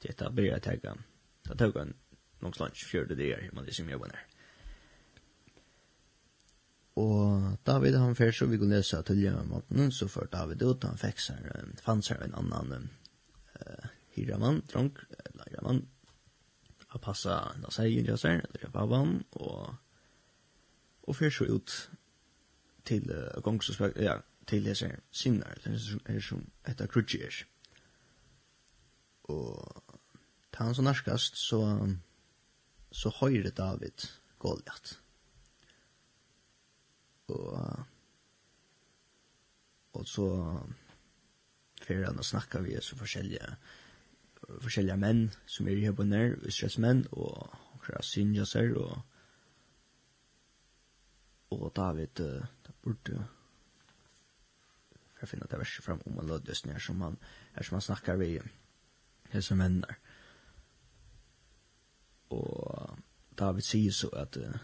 Dette 0.01 0.29
blir 0.33 0.51
jeg 0.51 0.65
tegga, 0.65 0.95
da 1.47 1.57
tog 1.57 1.77
han 1.77 1.93
noen 2.41 2.55
slans 2.57 2.83
fjørde 2.87 3.17
dyr, 3.19 3.49
man 3.53 3.67
det 3.67 3.75
som 3.77 3.89
jeg 3.89 4.01
vann 4.01 4.15
Og 6.99 7.57
David 7.65 7.95
han 7.95 8.17
fær 8.17 8.33
så 8.35 8.47
vi 8.49 8.57
kunne 8.59 8.75
lese 8.75 8.97
at 8.99 9.07
tullet 9.07 9.35
med 9.37 9.51
måten, 9.53 9.91
så 9.95 10.09
før 10.11 10.27
David 10.31 10.63
ut, 10.63 10.83
han 10.83 10.99
fikk 10.99 11.21
seg, 11.23 11.45
fann 11.81 12.03
seg 12.03 12.19
en 12.25 12.35
annan 12.35 12.89
uh, 13.61 13.85
hiraman, 14.17 14.59
dronk, 14.71 14.99
eller 15.23 15.47
hiraman, 15.47 15.85
att 16.91 17.01
passa 17.01 17.55
när 17.61 17.69
seg 17.69 18.07
jag 18.07 18.19
sen 18.19 18.41
eller 18.41 18.69
pappan 18.69 19.23
och 19.29 19.73
och 21.01 21.17
för 21.17 21.29
så 21.29 21.45
ut 21.45 21.89
till 22.83 23.11
uh, 23.11 23.39
gångsuspekt 23.41 23.97
ja 23.99 24.21
till 24.45 24.63
det 24.63 24.75
sen 24.75 25.01
sinnar 25.11 25.57
det 25.63 26.15
är 26.15 26.19
som 26.19 26.49
etter 26.63 26.87
crutches 26.87 27.45
och 29.21 29.83
ta 30.51 30.63
han 30.63 30.75
så 30.75 30.81
närskast 30.81 31.37
så 31.37 31.89
så 32.91 33.09
høyre 33.09 33.49
David 33.49 34.01
Goliath. 34.37 34.93
och 37.25 37.79
och 39.91 40.07
så 40.07 40.59
för 41.81 42.03
han 42.03 42.19
att 42.19 42.25
snacka 42.25 42.59
vi 42.59 42.81
så 42.81 42.95
forskjellige 42.95 43.57
forskjellige 44.59 44.97
menn 44.97 45.29
som 45.45 45.67
er 45.67 45.79
i 45.79 45.87
Israels 46.47 46.77
menn, 46.77 47.05
og 47.11 47.49
akkurat 47.75 48.05
synjaser, 48.05 48.75
og 48.77 49.01
og 51.51 51.71
David, 51.75 52.07
da 52.15 52.71
burde 52.81 53.25
for 55.21 55.27
å 55.27 55.29
finne 55.29 55.47
det 55.51 55.59
verset 55.61 55.85
fram 55.85 55.99
om 56.09 56.17
Alodiusen 56.23 56.71
her 56.73 56.81
som 56.81 57.01
han, 57.05 57.17
her 57.53 57.67
som 57.67 57.75
han 57.77 57.83
snakker 57.85 58.17
vi 58.17 58.31
hese 59.29 59.57
menn 59.59 59.81
der. 59.83 59.99
Og 62.33 62.97
David 63.37 63.67
sier 63.67 63.93
så 63.93 64.09
at 64.17 64.39
uh, 64.41 64.55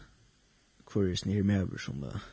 hvor 0.88 1.06
er 1.06 1.20
snir 1.20 1.46
med 1.46 1.68
over 1.68 1.84
som 1.84 2.02
uh, 2.04 2.26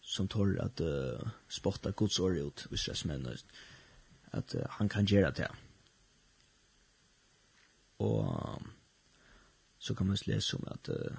som 0.00 0.28
tår 0.32 0.56
at 0.64 0.80
uh, 0.80 1.28
spotta 1.48 1.92
Guds 1.92 2.18
år 2.18 2.40
ut, 2.40 2.66
israelsmenn, 2.70 3.26
og 3.26 3.36
at 4.32 4.54
uh, 4.54 4.66
han 4.78 4.88
kan 4.88 5.06
gjøre 5.06 5.30
det. 5.30 5.48
Og 7.98 8.62
så 9.78 9.94
kan 9.94 10.06
man 10.06 10.18
lese 10.26 10.56
om 10.56 10.68
at, 10.70 10.88
uh, 10.88 11.16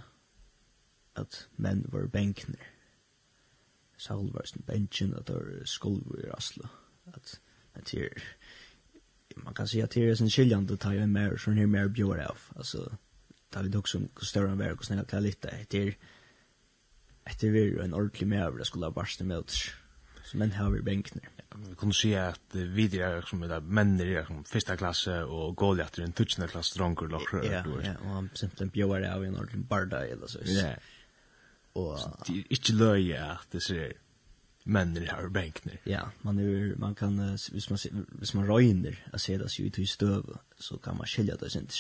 at 1.16 1.48
menn 1.58 1.86
var 1.90 2.08
benkner. 2.08 2.72
Saul 3.98 4.34
var 4.34 4.46
sin 4.46 4.64
benken, 4.68 5.14
at 5.14 5.28
det 5.28 5.36
var 5.36 5.66
skolver 5.66 6.26
i 6.26 6.30
rasle. 6.30 6.70
At, 7.14 7.40
at 7.74 7.92
her, 7.92 8.10
man 9.36 9.54
kan 9.54 9.68
si 9.68 9.80
at 9.80 9.94
her 9.94 10.10
er 10.10 10.16
sin 10.16 10.30
skiljande 10.30 10.78
tar 10.78 10.96
jo 10.98 11.04
en 11.06 11.14
mer, 11.14 11.38
sånn 11.38 11.60
her 11.62 11.70
mer 11.70 11.92
bjør 11.94 12.24
av. 12.26 12.48
Altså, 12.56 12.88
da 13.54 13.62
vi 13.62 13.70
dock 13.70 13.88
som 13.92 14.08
større 14.22 14.54
enn 14.54 14.62
verk 14.62 14.82
og 14.82 14.90
snakka 14.90 15.20
lite. 15.22 15.54
Etter, 15.54 15.94
etter 17.30 17.54
det 17.54 17.64
er 17.68 17.84
en 17.84 17.94
ordentlig 17.94 18.28
mer, 18.28 18.48
over 18.48 18.64
det 18.64 18.68
skulle 18.72 18.90
ha 18.90 18.96
barst 18.96 19.22
med 19.22 19.44
oss. 19.44 19.68
Så 20.26 20.42
menn 20.42 20.56
har 20.58 20.72
vi 20.74 20.82
benkner 20.82 21.30
vi 21.56 21.76
kunde 21.76 21.96
se 21.96 22.16
att 22.16 22.56
vi 22.56 22.86
er 22.98 23.22
som 23.22 23.44
er 23.44 23.60
män 23.60 24.00
i 24.02 24.24
som 24.28 24.44
första 24.44 24.78
klass 24.78 25.08
och 25.08 25.56
Goliat 25.56 25.98
i 25.98 26.02
den 26.02 26.12
tutschna 26.12 26.48
klass 26.48 26.66
stronger 26.66 27.08
lokker. 27.08 27.44
Ja, 27.44 27.64
ja, 27.84 27.96
och 28.04 28.10
han 28.10 28.30
simpelthen 28.34 28.70
bjöd 28.70 29.06
av 29.06 29.26
en 29.26 29.36
ordentlig 29.36 29.66
barda 29.66 30.08
eller 30.08 30.28
så. 30.28 30.40
Ja. 30.44 30.74
Och 31.74 32.00
inte 32.28 32.74
löja 32.74 33.26
at 33.26 33.48
det 33.52 33.62
ser 33.62 33.94
män 34.64 34.98
i 34.98 35.06
här. 35.06 35.80
Ja, 35.84 36.12
man 36.22 36.40
är 36.40 36.76
man 36.76 36.96
kan 36.96 37.38
hvis 37.52 37.70
man 37.70 37.80
hvis 38.20 38.34
man 38.34 38.48
røyner 38.48 38.96
att 39.14 39.22
se 39.22 39.38
det 39.38 39.50
så 39.50 39.62
ut 39.62 39.80
i 39.80 39.86
stöv 39.86 40.38
så 40.60 40.78
kan 40.78 40.98
man 40.98 41.08
skilja 41.08 41.36
det 41.36 41.56
inte. 41.56 41.76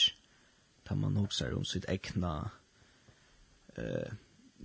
Kan 0.87 0.99
man 0.99 1.17
också 1.17 1.55
om 1.55 1.65
sitt 1.65 1.85
äkna 1.89 2.51
eh 3.75 4.11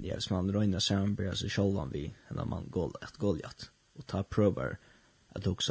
ja, 0.03 0.15
hvis 0.15 0.31
man 0.31 0.53
røyner 0.53 0.79
samarbete 0.79 1.37
så 1.37 1.49
självan 1.49 1.91
vi 1.91 2.15
när 2.31 2.45
man 2.45 2.71
går 2.71 2.93
ett 3.03 3.17
Goliat 3.17 3.71
och 3.95 4.07
ta 4.07 4.23
prövar 4.23 4.77
att 5.37 5.71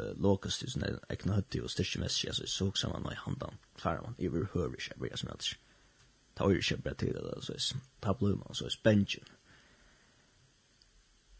uh, 0.00 0.14
lokast 0.16 0.62
i 0.62 0.70
såna 0.70 0.86
egna 1.08 1.34
hötti 1.34 1.60
och 1.60 1.70
styrke 1.70 1.98
mest 1.98 2.26
alltså 2.26 2.46
så 2.46 2.68
också 2.68 2.88
man 2.88 3.12
i 3.12 3.16
handan. 3.16 3.54
Fara 3.74 4.02
man 4.02 4.14
i 4.18 4.28
hur 4.28 4.48
hör 4.52 4.80
sig 4.80 4.96
blir 4.96 5.16
som 5.16 5.30
att 5.30 5.44
ta 6.34 6.52
ju 6.52 6.62
sig 6.62 6.76
bättre 6.76 7.06
till 7.06 7.14
det 7.14 7.42
så 7.42 7.52
är 7.52 7.58
ta 8.00 8.16
man 8.20 8.54
så 8.54 8.64
är 8.64 8.68
spengen 8.68 9.24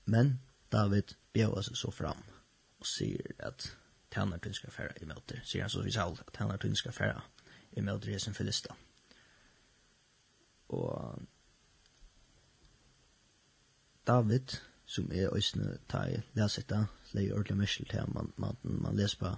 men 0.04 0.38
David 0.68 1.14
bjöd 1.32 1.64
seg 1.64 1.76
så 1.76 1.90
fram 1.90 2.22
og 2.78 2.86
säger 2.86 3.32
at 3.38 3.76
tjänar 4.14 4.38
du 4.38 4.52
ska 4.52 4.70
färra 4.70 4.92
i 4.96 5.04
möter 5.04 5.42
säger 5.44 5.62
han 5.62 5.70
så 5.70 5.82
vi 5.82 5.92
sa 5.92 6.12
at 6.12 6.36
tjänar 6.36 6.58
du 6.58 6.74
ska 6.74 6.92
färra 6.92 7.22
i 7.70 7.82
möter 7.82 8.08
i 8.08 8.18
sin 8.18 8.34
filista 8.34 8.74
og 10.68 11.22
David 14.06 14.56
som 14.86 15.10
er 15.12 15.32
øysene 15.34 15.78
ta 15.88 16.04
i 16.08 16.20
leset 16.36 16.68
da, 16.70 16.84
leie 17.12 17.32
ordentlig 17.32 17.56
myskel 17.56 17.88
til 17.88 18.12
man, 18.14 18.32
man, 18.36 18.56
man 18.62 18.96
leser 18.96 19.18
på 19.18 19.32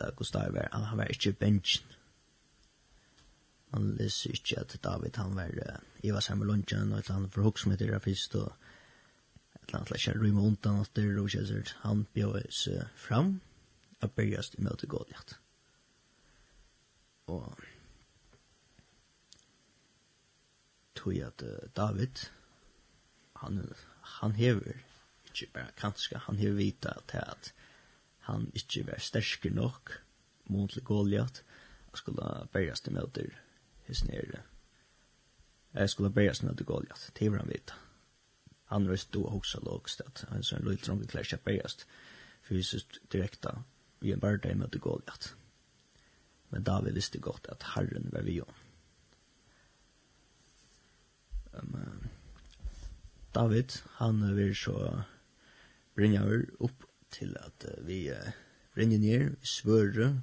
la 0.00 0.10
Gustav 0.16 0.52
var, 0.52 0.68
han 0.72 0.98
var 0.98 1.04
ikke 1.10 1.32
bensjen. 1.32 1.86
Man 3.72 3.94
leser 3.96 4.30
ikke 4.30 4.60
at 4.60 4.76
David 4.84 5.16
han 5.16 5.36
var 5.36 5.48
uh, 5.48 5.78
i 6.04 6.12
var 6.12 6.20
sammen 6.20 6.46
med 6.46 6.54
lunchen 6.54 6.92
og 6.92 6.98
et 6.98 7.04
eller 7.04 7.16
annet 7.16 7.34
for 7.34 7.42
hokk 7.42 7.58
som 7.58 7.72
heter 7.72 7.90
det 7.92 8.02
først 8.02 8.36
og 8.38 8.52
et 8.52 9.66
eller 9.66 9.80
annet 9.80 9.88
slags 9.88 10.20
rymme 10.22 10.42
undan 10.42 10.80
at 10.80 10.92
det 10.96 11.08
og 11.18 11.32
kjøsert 11.32 11.74
han 11.82 12.06
bjør 12.14 12.46
seg 12.50 12.86
fram 12.94 13.40
og 14.02 14.12
byrjast 14.12 14.54
i 14.58 14.62
møte 14.62 14.86
godlighet 14.86 15.38
og 17.26 17.58
tog 20.94 21.18
at 21.26 21.42
uh, 21.42 21.68
David 21.76 22.28
han 23.42 23.60
han 24.20 24.36
hever, 24.38 24.82
ikke 25.30 25.52
bare 25.52 25.76
kanskje, 25.76 26.18
han 26.18 26.38
hever 26.38 26.56
vita 26.56 26.92
til 27.10 27.22
at 27.22 27.52
han 28.26 28.50
ikke 28.54 28.86
var 28.86 28.98
stersker 29.02 29.50
nok 29.50 29.92
mot 30.50 30.70
til 30.70 30.84
Goliath, 30.84 31.42
og 31.92 31.98
skulle 31.98 32.48
berges 32.52 32.80
til 32.80 32.92
møter 32.92 33.28
hos 33.86 34.04
nere. 34.04 34.42
Jeg 35.74 35.90
skulle 35.90 36.12
berges 36.12 36.38
til 36.38 36.48
møter 36.48 36.64
Goliath, 36.64 37.10
det 37.18 37.32
var 37.32 37.38
han 37.38 37.52
vita. 37.52 37.74
Han 38.66 38.88
var 38.88 38.96
stå 38.96 39.22
og 39.22 39.30
hoksa 39.30 39.58
lågst 39.62 40.02
at 40.02 40.24
han 40.28 40.42
sånn 40.42 40.64
lille 40.66 40.82
trångt 40.82 41.10
klær 41.10 41.26
seg 41.26 41.42
berges 41.46 41.84
fysisk 42.46 42.98
direkta 43.12 43.60
vi 44.00 44.12
en 44.12 44.22
barda 44.22 44.50
i 44.50 44.58
møter 44.58 44.82
Goliath. 44.82 45.34
Men 46.50 46.62
David 46.66 46.94
visste 46.98 47.18
godt 47.22 47.48
at 47.50 47.62
Herren 47.74 48.10
var 48.12 48.22
vi 48.26 48.40
om. 48.40 48.54
Um, 51.56 52.08
David, 53.36 53.78
han 54.00 54.24
vil 54.36 54.54
så 54.56 54.76
bringe 55.96 56.22
over 56.24 56.44
opp 56.68 56.86
til 57.12 57.36
at 57.40 57.68
vi 57.84 58.06
bringer 58.74 58.98
ned, 58.98 59.36
vi 59.36 59.50
svører, 59.50 60.18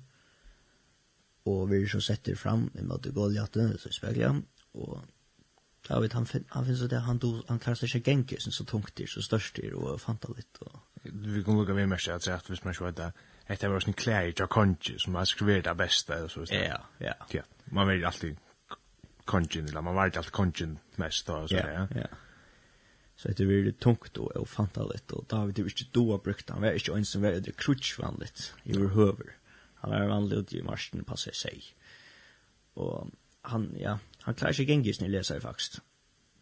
og 1.46 1.70
vi 1.70 1.84
så 1.90 2.02
setter 2.02 2.38
fram 2.40 2.70
i 2.80 2.86
måte 2.88 3.12
Goliat 3.14 3.58
så 3.82 3.92
spekler 3.92 4.42
og 4.74 5.04
David, 5.90 6.14
han, 6.14 6.26
fin, 6.26 6.46
han 6.50 6.66
finnes 6.66 6.82
jo 6.82 6.88
det, 6.88 7.02
han, 7.04 7.20
han 7.50 7.60
klarer 7.60 7.76
seg 7.82 7.90
ikke 7.90 8.12
genker, 8.12 8.40
som 8.40 8.54
så 8.56 8.64
tungt 8.64 9.02
er, 9.04 9.10
så 9.12 9.22
størst 9.22 9.60
er, 9.60 9.74
og 9.76 10.00
fanta 10.00 10.32
litt. 10.32 10.62
Og... 10.64 10.78
Vi 11.04 11.44
kan 11.44 11.60
lukka 11.60 11.76
vi 11.76 11.84
mest 11.92 12.08
at 12.08 12.28
rett, 12.30 12.48
hvis 12.48 12.64
man 12.64 12.78
så 12.78 12.88
at 12.88 13.60
det 13.60 13.68
var 13.68 13.84
sånn 13.84 13.98
klær 14.00 14.30
i 14.30 14.32
Jakonji, 14.32 14.96
som 15.04 15.18
har 15.20 15.28
skriver 15.28 15.66
det 15.66 15.74
beste, 15.76 16.22
og 16.24 16.32
så, 16.32 16.46
ja, 16.56 16.80
ja. 17.04 17.18
ja. 17.36 17.44
Man 17.76 17.92
vil 17.92 18.06
alltid 18.08 18.40
konjen, 19.28 19.68
eller 19.68 19.84
man 19.84 20.00
var 20.00 20.14
alltid 20.14 20.32
konjen 20.32 20.78
mest, 21.04 21.28
og 21.36 21.52
så, 21.52 21.60
ja, 21.60 21.82
ja. 21.82 22.06
ja. 22.06 22.23
Så 23.16 23.28
det 23.28 23.48
blir 23.48 23.64
det 23.64 23.80
tungt 23.80 24.18
og 24.18 24.32
og 24.36 24.48
fantaligt 24.48 25.12
och 25.12 25.26
David 25.32 25.54
det 25.54 25.64
visste 25.64 25.86
då 25.94 26.18
brukt 26.18 26.50
han 26.50 26.62
var 26.62 26.72
inte 26.72 26.92
en 26.92 27.06
som 27.06 27.22
var 27.22 27.32
det 27.32 27.58
crutch 27.58 28.00
vanligt 28.00 28.54
i 28.64 28.78
vår 28.78 29.02
över. 29.02 29.36
Han 29.76 29.92
var 29.92 30.40
ut 30.40 30.54
i 30.54 30.62
marschen 30.62 31.04
passa 31.04 31.32
sig. 31.32 31.64
Och 32.74 33.08
han 33.42 33.76
ja, 33.80 34.00
han 34.22 34.36
klarar 34.36 34.54
sig 34.54 34.66
gängis 34.66 35.02
när 35.02 35.10
läser 35.10 35.40
faktiskt. 35.40 35.80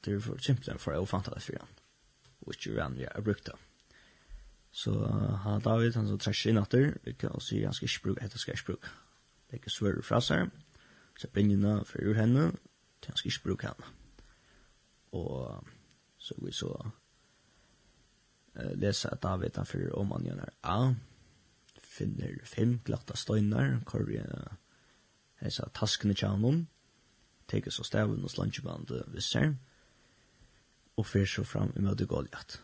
Det 0.02 0.12
är 0.12 0.20
för 0.20 0.38
simpelt 0.38 0.82
för 0.82 0.92
och 0.92 1.10
fantaligt 1.10 1.46
för 1.46 1.58
han. 1.60 1.68
Which 2.48 2.68
you 2.68 2.78
ran 2.78 3.00
ja 3.00 3.22
brukta. 3.22 3.58
Så 4.72 5.08
han 5.44 5.62
David 5.62 5.96
han 5.96 6.08
så 6.08 6.18
trash 6.18 6.48
in 6.48 6.58
åter, 6.58 6.98
ikke 7.06 7.28
kan 7.28 7.40
se 7.40 7.66
han 7.66 7.74
ikke 7.82 8.64
bruke. 8.66 8.88
Det 9.48 9.54
er 9.54 9.54
ikke 9.54 9.70
Lägga 9.82 10.02
fra 10.02 10.22
seg, 10.22 10.50
Så 11.20 11.28
brinna 11.28 11.84
för 11.84 12.14
henne. 12.14 12.52
til 13.02 13.12
Han 13.12 13.18
ska 13.18 13.30
spruka 13.30 13.68
han. 13.68 13.84
Och 15.12 15.64
Så 16.22 16.38
vi 16.38 16.54
så 16.54 16.70
eh, 18.56 18.74
lesa 18.78 19.16
David 19.22 19.58
han 19.58 19.66
fyrir 19.66 19.96
om 19.98 20.14
han 20.14 20.28
gjennar 20.28 20.54
A, 20.62 20.94
finner 21.82 22.38
fem 22.46 22.78
glatta 22.86 23.18
støynar, 23.18 23.82
hvor 23.90 24.06
vi 24.08 24.22
hesa 25.42 25.68
taskene 25.74 26.14
tjaunom, 26.14 26.68
teker 27.52 27.74
så 27.74 27.84
stavun 27.84 28.24
og 28.24 28.32
slantjubande 28.32 29.04
visser, 29.12 29.56
og 30.98 31.08
fyrir 31.10 31.28
så 31.28 31.44
fram 31.44 31.74
i 31.76 31.84
møte 31.84 32.06
Goliath. 32.06 32.62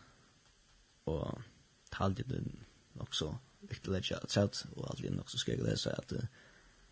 Og 1.10 1.42
talde 1.90 2.22
den 2.22 2.64
också 2.98 3.38
viktigt 3.60 3.70
viktig 3.70 3.92
leggja 3.92 4.18
at 4.22 4.30
sett, 4.32 4.66
og 4.76 4.90
aldri 4.90 5.10
nok 5.10 5.30
så 5.30 5.38
skal 5.38 5.58
läsa 5.58 5.90
att 5.90 6.12
at 6.12 6.12
uh, 6.12 6.28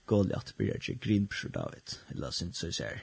Goliath 0.07 0.57
blir 0.57 0.75
ikke 0.75 0.99
grinpsjur 0.99 1.51
David, 1.51 1.99
eller 2.11 2.31
sin 2.31 2.53
så 2.53 2.73
ser 2.73 3.03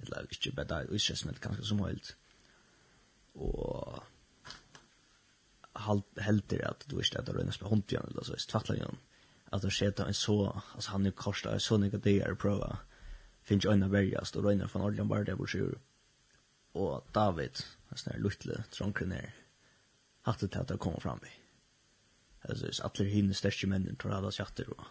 eller 0.00 0.20
inte 0.20 0.52
bara 0.52 0.64
bedre, 0.64 0.88
og 0.88 0.94
ikke 0.94 1.16
smitt 1.16 1.40
kanske 1.40 1.64
som 1.64 1.78
høylt 1.78 2.16
og 3.38 4.02
helter 6.20 6.64
at 6.66 6.84
du 6.90 6.96
visste 6.98 7.20
at 7.20 7.28
det 7.28 7.36
røynes 7.36 7.60
med 7.60 7.70
håndbjørn 7.70 8.10
eller 8.10 8.26
så, 8.26 8.36
tvattler 8.50 8.78
igjen, 8.80 8.98
at 9.52 9.62
det 9.62 9.72
skjedde 9.72 10.06
en 10.06 10.16
så, 10.16 10.38
altså 10.74 10.94
han 10.94 11.06
er 11.06 11.16
korset, 11.16 11.62
så 11.62 11.78
nøyga 11.78 12.00
det 12.04 12.18
er 12.24 12.34
prøve, 12.38 12.70
finnes 13.46 13.64
jo 13.64 13.72
øyne 13.72 13.90
verjast, 13.92 14.36
og 14.36 14.44
røyner 14.44 14.68
fra 14.68 14.82
Norge, 14.82 15.08
bare 15.08 15.24
det 15.24 15.36
hvor 15.38 15.50
sier, 15.50 15.78
og 16.78 17.06
David, 17.14 17.62
en 17.88 18.00
sånn 18.00 18.12
her 18.12 18.22
luttelig, 18.22 18.58
trånkere 18.74 19.12
ned, 19.14 19.38
hatt 20.28 20.42
det 20.44 20.50
til 20.52 20.64
at 20.64 20.72
det 20.72 20.80
kom 20.82 20.98
fram 21.00 21.22
i. 21.24 21.32
Altså, 22.48 22.70
alle 22.84 23.08
hinne 23.08 23.34
største 23.34 23.66
mennene 23.70 23.96
tror 23.96 24.12
jeg 24.12 24.20
hadde 24.20 24.34
sjatter, 24.36 24.72
og 24.76 24.84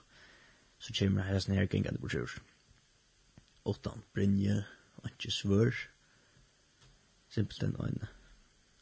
så 0.79 0.95
kommer 0.97 1.29
jeg 1.29 1.43
sånn 1.45 1.59
her 1.59 1.69
gengen 1.71 1.97
det 1.97 2.03
hvor 2.03 2.15
sier. 2.15 2.39
Åttan, 3.67 4.03
Brynje, 4.15 4.61
ikke 5.07 5.31
Svør, 5.31 5.75
simpelthen 7.31 7.75
øyne, 7.79 8.09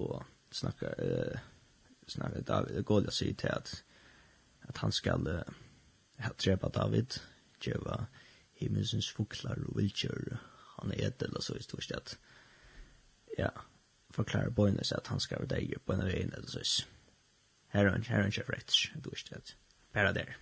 og 0.00 0.24
snakkar 0.52 0.94
eh 0.98 1.38
snakkar 2.08 2.40
David 2.40 2.82
Goliat 2.82 3.12
säger 3.14 3.34
til 3.34 3.48
at 3.48 3.84
at 4.62 4.76
han 4.76 4.92
skal 4.92 5.26
uh, 5.26 5.42
att 6.18 6.38
träffa 6.38 6.68
David 6.68 7.20
Jehova 7.66 8.04
himmelsens 8.52 9.10
fuklar 9.10 9.58
og 9.68 9.76
vilkjør 9.76 10.36
han 10.80 10.92
er 10.92 11.06
ett 11.06 11.22
eller 11.22 11.40
så 11.40 11.54
i 11.54 11.62
stort 11.62 11.84
sett 11.84 12.18
ja 13.38 13.48
förklarar 14.10 14.50
Boynes 14.50 14.92
at 14.92 15.06
han 15.06 15.20
skal 15.20 15.38
være 15.38 15.60
deg 15.60 15.74
på 15.86 15.92
en 15.92 16.04
ren 16.04 16.32
eller 16.34 16.48
så 16.48 16.86
her 17.68 17.86
er 17.86 17.90
han 17.90 18.02
her 18.02 18.18
er 18.18 18.22
han 18.22 18.32
chef 18.32 18.50
rätt 18.50 19.02
du 19.04 19.10
vet 19.10 19.30
det 19.30 19.56
bara 19.92 20.12
der. 20.12 20.36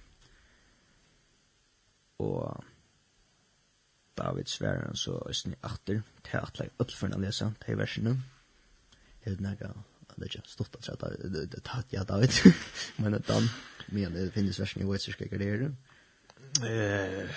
Og 2.18 2.64
David 4.16 4.48
svär 4.48 4.94
så 4.94 5.12
är 5.12 5.48
ni 5.48 5.56
åter 5.62 6.02
till 6.22 6.38
att 6.38 6.58
lägga 6.58 6.72
upp 6.76 6.90
för 6.90 7.06
att 7.06 7.34
til 7.34 7.54
till 7.66 7.76
versen 7.76 8.22
är 9.28 9.36
det 9.36 9.44
några 9.44 9.74
det 10.18 10.26
er 10.26 10.40
ikke 10.40 10.50
stort 10.50 10.76
at 10.78 11.02
det 11.22 11.44
det 11.52 11.62
tatt 11.64 11.92
jag 11.92 12.06
David. 12.08 12.34
Men 13.02 13.14
at 13.14 13.28
dan 13.28 13.48
men 13.88 14.12
det 14.12 14.32
finns 14.32 14.58
väl 14.60 14.82
i 14.82 14.92
vitsar 14.92 15.12
ska 15.12 15.24
det 15.24 15.72
eh 16.66 17.28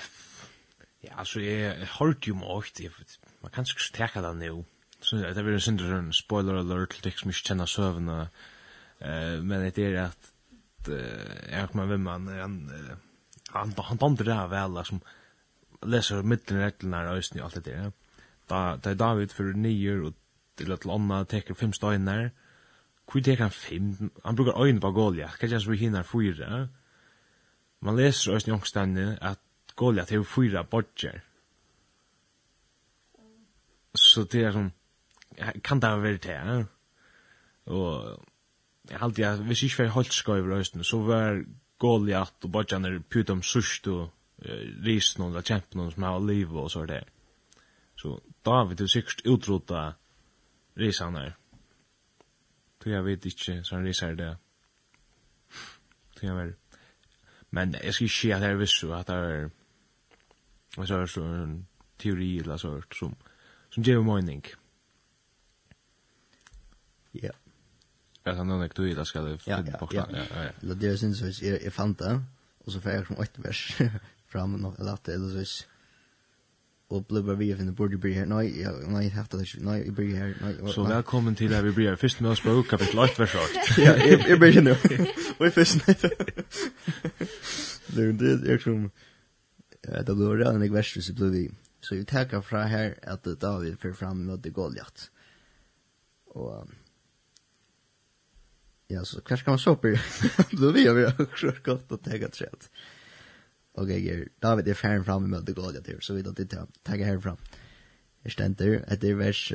ja 1.01 1.13
alltså 1.15 1.39
är 1.39 1.85
hårt 1.85 2.27
ju 2.27 2.33
mycket 2.33 3.19
man 3.41 3.51
kan 3.51 3.63
ikke 3.63 3.81
stärka 3.81 4.21
den 4.21 4.39
nu. 4.39 4.65
Så 5.01 5.15
det 5.15 5.37
er 5.37 5.53
en 5.53 5.59
syndrom 5.59 6.13
spoiler 6.13 6.59
alert 6.59 7.05
liksom 7.05 7.29
inte 7.29 7.39
känna 7.39 7.67
sövna. 7.67 8.29
Eh 8.99 9.41
men 9.41 9.71
det 9.75 9.77
är 9.77 10.03
att 10.03 10.31
jag 11.51 11.71
kommer 11.71 11.85
med 11.85 11.99
man 11.99 12.27
han 12.27 12.71
han 13.49 13.73
han 13.77 13.97
bandar 13.97 14.25
det 14.25 14.33
här 14.33 14.67
som 14.67 14.75
liksom 14.75 15.01
läser 15.81 16.23
mitten 16.23 16.57
reglerna 16.57 17.11
och 17.11 17.43
allt 17.43 17.53
det 17.53 17.61
där. 17.61 17.91
Da 18.47 18.75
da 18.75 18.93
David 18.93 19.31
för 19.31 19.43
9 19.53 20.01
och 20.01 20.13
eller 20.61 20.79
til 20.81 20.93
ånda, 20.93 21.23
teker 21.23 21.57
fem 21.57 21.73
støyner. 21.73 22.29
Hvor 23.11 23.23
teker 23.23 23.43
han 23.43 23.51
fem? 23.51 24.11
Han 24.25 24.35
brukar 24.35 24.61
øyne 24.61 24.79
på 24.79 24.91
Goliath, 24.91 25.37
kanskje 25.39 25.57
han 25.57 25.61
som 25.61 25.73
hinner 25.73 26.03
fyra. 26.03 26.67
Man 27.81 27.97
leser 27.97 28.33
også 28.33 28.49
i 28.49 28.53
ångstene 28.53 29.17
at 29.21 29.39
Goliath 29.75 30.13
har 30.13 30.23
fyra 30.23 30.63
bodger. 30.63 31.19
Så 33.95 34.23
det 34.23 34.43
er 34.43 34.51
som, 34.51 34.71
kan 35.63 35.81
det 35.81 35.89
være 36.03 36.17
det, 36.17 36.25
ja? 36.29 36.63
Og 37.65 38.19
jeg 38.89 38.99
halte 38.99 39.21
jeg, 39.21 39.37
hvis 39.37 39.63
ikke 39.63 39.83
var 39.83 39.89
holdt 39.89 40.13
skøyver 40.13 40.59
østene, 40.59 40.83
så 40.83 41.01
var 41.01 41.43
Goliath 41.79 42.33
og 42.43 42.51
bodgerne 42.51 42.99
putom 43.09 43.41
sørst 43.43 43.87
og 43.87 44.09
risen 44.85 45.23
og 45.23 45.43
kjempen 45.43 45.91
som 45.91 46.03
har 46.03 46.19
liv 46.19 46.55
og 46.55 46.71
så 46.71 46.85
er 46.85 46.85
det. 46.85 47.03
Så 47.95 48.19
David 48.45 48.81
er 48.81 48.89
sikkert 48.89 49.25
utrota 49.25 49.91
risanar. 50.77 51.37
Tog 52.81 52.93
jeg 52.93 53.05
vet 53.05 53.25
ikke, 53.25 53.63
så 53.63 53.75
han 53.75 53.85
risar 53.85 54.15
det. 54.15 54.35
Tog 56.15 56.23
jeg 56.23 56.35
vet. 56.35 56.79
Men 57.51 57.75
jeg 57.83 57.93
skal 57.93 58.05
ikke 58.05 58.15
si 58.15 58.31
at 58.31 58.41
jeg 58.41 58.59
visste 58.59 58.95
at 58.95 59.07
det 59.07 59.15
er 59.15 59.49
en 60.79 60.87
sånn 60.87 61.55
teori 61.99 62.31
eller 62.39 62.57
sånn 62.57 62.83
som, 62.95 63.15
som 63.69 63.83
gjør 63.83 64.03
mening. 64.07 64.45
Ja. 67.13 67.35
Att 68.23 68.37
han 68.37 68.69
tog 68.69 68.87
i 68.87 68.93
det, 68.93 69.05
skal 69.05 69.37
finna 69.39 69.77
bort. 69.79 69.93
Ja, 69.93 70.05
ja, 70.11 70.43
ja. 70.43 70.73
Det 70.75 70.87
är 70.87 70.95
syns 70.95 71.19
så 71.19 71.45
jeg 71.45 71.73
fant 71.73 71.99
det 71.99 72.21
og 72.65 72.71
så 72.71 72.79
får 72.81 72.91
jeg 72.91 73.05
som 73.07 73.21
ett 73.21 73.39
vers 73.43 73.61
fram 74.31 74.55
eller 74.55 74.93
at 74.93 75.05
det 75.05 75.45
så 75.45 75.65
og 76.91 77.11
och 77.11 77.23
bare 77.23 77.35
vi 77.35 77.53
å 77.53 77.57
från 77.57 77.75
borde 77.75 77.97
bli 77.97 78.13
här 78.13 78.25
nej 78.25 78.65
nei, 78.87 79.03
jeg 79.03 79.11
haft 79.11 79.31
det 79.31 79.59
nej 79.59 79.85
jag 79.85 79.93
blir 79.93 80.15
här 80.15 80.35
nej 80.41 80.73
så 80.73 80.83
velkommen 80.83 81.35
til 81.35 81.53
här 81.53 81.61
vi 81.61 81.71
blir 81.71 81.95
Først 81.95 82.21
med 82.21 82.31
oss 82.31 82.41
på 82.41 82.63
kapitel 82.63 82.99
8 82.99 83.19
vers 83.19 83.35
8 83.35 83.81
ja 83.81 83.93
jeg, 83.95 84.25
jag 84.29 84.39
blir 84.39 84.77
Og 85.39 85.45
jeg 85.45 85.53
først 85.53 85.81
först 85.81 86.01
det 87.95 88.07
er 88.07 88.11
det 88.11 88.49
är 88.53 88.57
som 88.57 88.91
det 89.83 90.15
blir 90.15 90.37
redan 90.37 90.61
en 90.61 90.73
vers 90.73 90.97
så 91.05 91.13
blir 91.13 91.29
vi 91.29 91.49
så 91.81 91.95
vi 91.95 92.05
takker 92.05 92.41
fra 92.41 92.67
her 92.67 92.93
at 93.03 93.23
David 93.41 93.79
för 93.79 93.93
fram 93.93 94.25
mot 94.25 94.45
Goliat. 94.45 95.11
Och 96.25 96.67
ja 98.87 99.05
så 99.05 99.21
kanskje 99.21 99.45
kan 99.45 99.51
man 99.51 99.59
så 99.59 99.75
på 99.75 99.87
då 100.51 100.71
vi 100.71 100.87
har 100.87 100.95
vi 100.95 101.03
har 101.03 101.63
gott 101.63 101.91
att 101.91 102.03
ta 102.03 102.11
ett 102.11 102.69
och 103.73 103.91
jag 103.91 104.27
David 104.39 104.67
är 104.67 104.73
färdig 104.73 105.05
fram 105.05 105.29
med 105.29 105.45
det 105.45 105.53
glada 105.53 105.81
till 105.81 106.01
så 106.01 106.13
vi 106.13 106.21
då 106.21 106.31
det 106.31 106.67
tagga 106.83 107.05
här 107.05 107.19
fram. 107.19 107.37
Jag 108.21 108.31
ständer 108.31 108.85
att 108.87 109.01
det 109.01 109.13
vers 109.13 109.53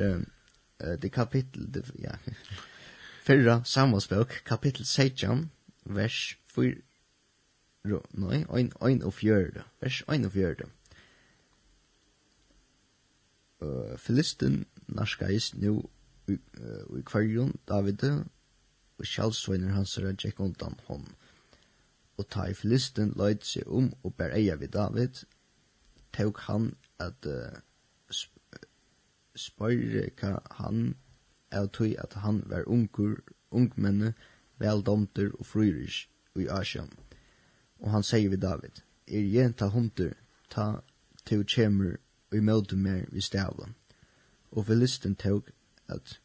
det 1.01 1.09
kapitel 1.09 1.71
det 1.71 1.83
ja. 1.93 2.11
Förra 3.23 3.63
Samuelsbok 3.63 4.43
kapitel 4.43 4.85
16 4.85 5.49
vers 5.83 6.37
4 6.55 6.75
ro 7.83 8.03
nej, 8.11 8.45
ein 8.49 8.71
ein 8.81 9.03
of 9.03 9.15
fjörde. 9.15 9.63
Vers 9.79 10.03
ein 10.07 10.25
of 10.25 10.33
fjörde. 10.33 10.65
Uh, 13.61 13.97
Filisten 13.97 14.65
narskais 14.87 15.53
nu 15.53 15.81
i 16.27 17.01
kvarjon 17.05 17.55
David 17.67 18.03
og 18.97 19.05
kjallsveiner 19.05 19.71
hans 19.71 19.97
er 19.97 20.13
tjekk 20.13 20.39
undan 20.39 20.75
hånd 20.87 21.07
og 22.17 22.29
ta 22.29 22.47
i 22.49 22.53
filisten 22.57 23.13
løyt 23.15 23.45
seg 23.45 23.67
om 23.67 23.91
og 24.03 24.15
ber 24.17 24.33
eia 24.35 24.55
vid 24.55 24.73
David, 24.73 25.23
tok 26.13 26.39
han 26.47 26.71
at 26.99 27.27
uh, 27.29 27.59
sp 28.09 28.33
spørre 29.37 30.07
hva 30.17 30.39
han 30.57 30.95
av 31.53 31.69
tøy 31.77 31.93
at 32.01 32.17
han 32.23 32.41
var 32.49 32.65
ungur, 32.65 33.19
ungmenne, 33.51 34.13
veldomter 34.57 35.29
og 35.37 35.45
fryrish 35.45 36.07
i 36.35 36.47
Asjam. 36.49 36.89
Og 37.79 37.91
han 37.93 38.03
sier 38.03 38.29
vid 38.29 38.41
David, 38.41 38.81
er 39.07 39.21
jeg 39.21 39.55
ta 39.57 39.69
hunter, 39.69 40.13
ta 40.49 40.81
til 41.25 41.45
kjemur 41.45 41.99
og 42.31 42.43
møte 42.43 42.75
mer 42.75 43.05
vi 43.11 43.21
stavlen. 43.21 43.75
Og 44.51 44.65
filisten 44.65 45.15
tåg 45.15 45.51
at 45.87 46.19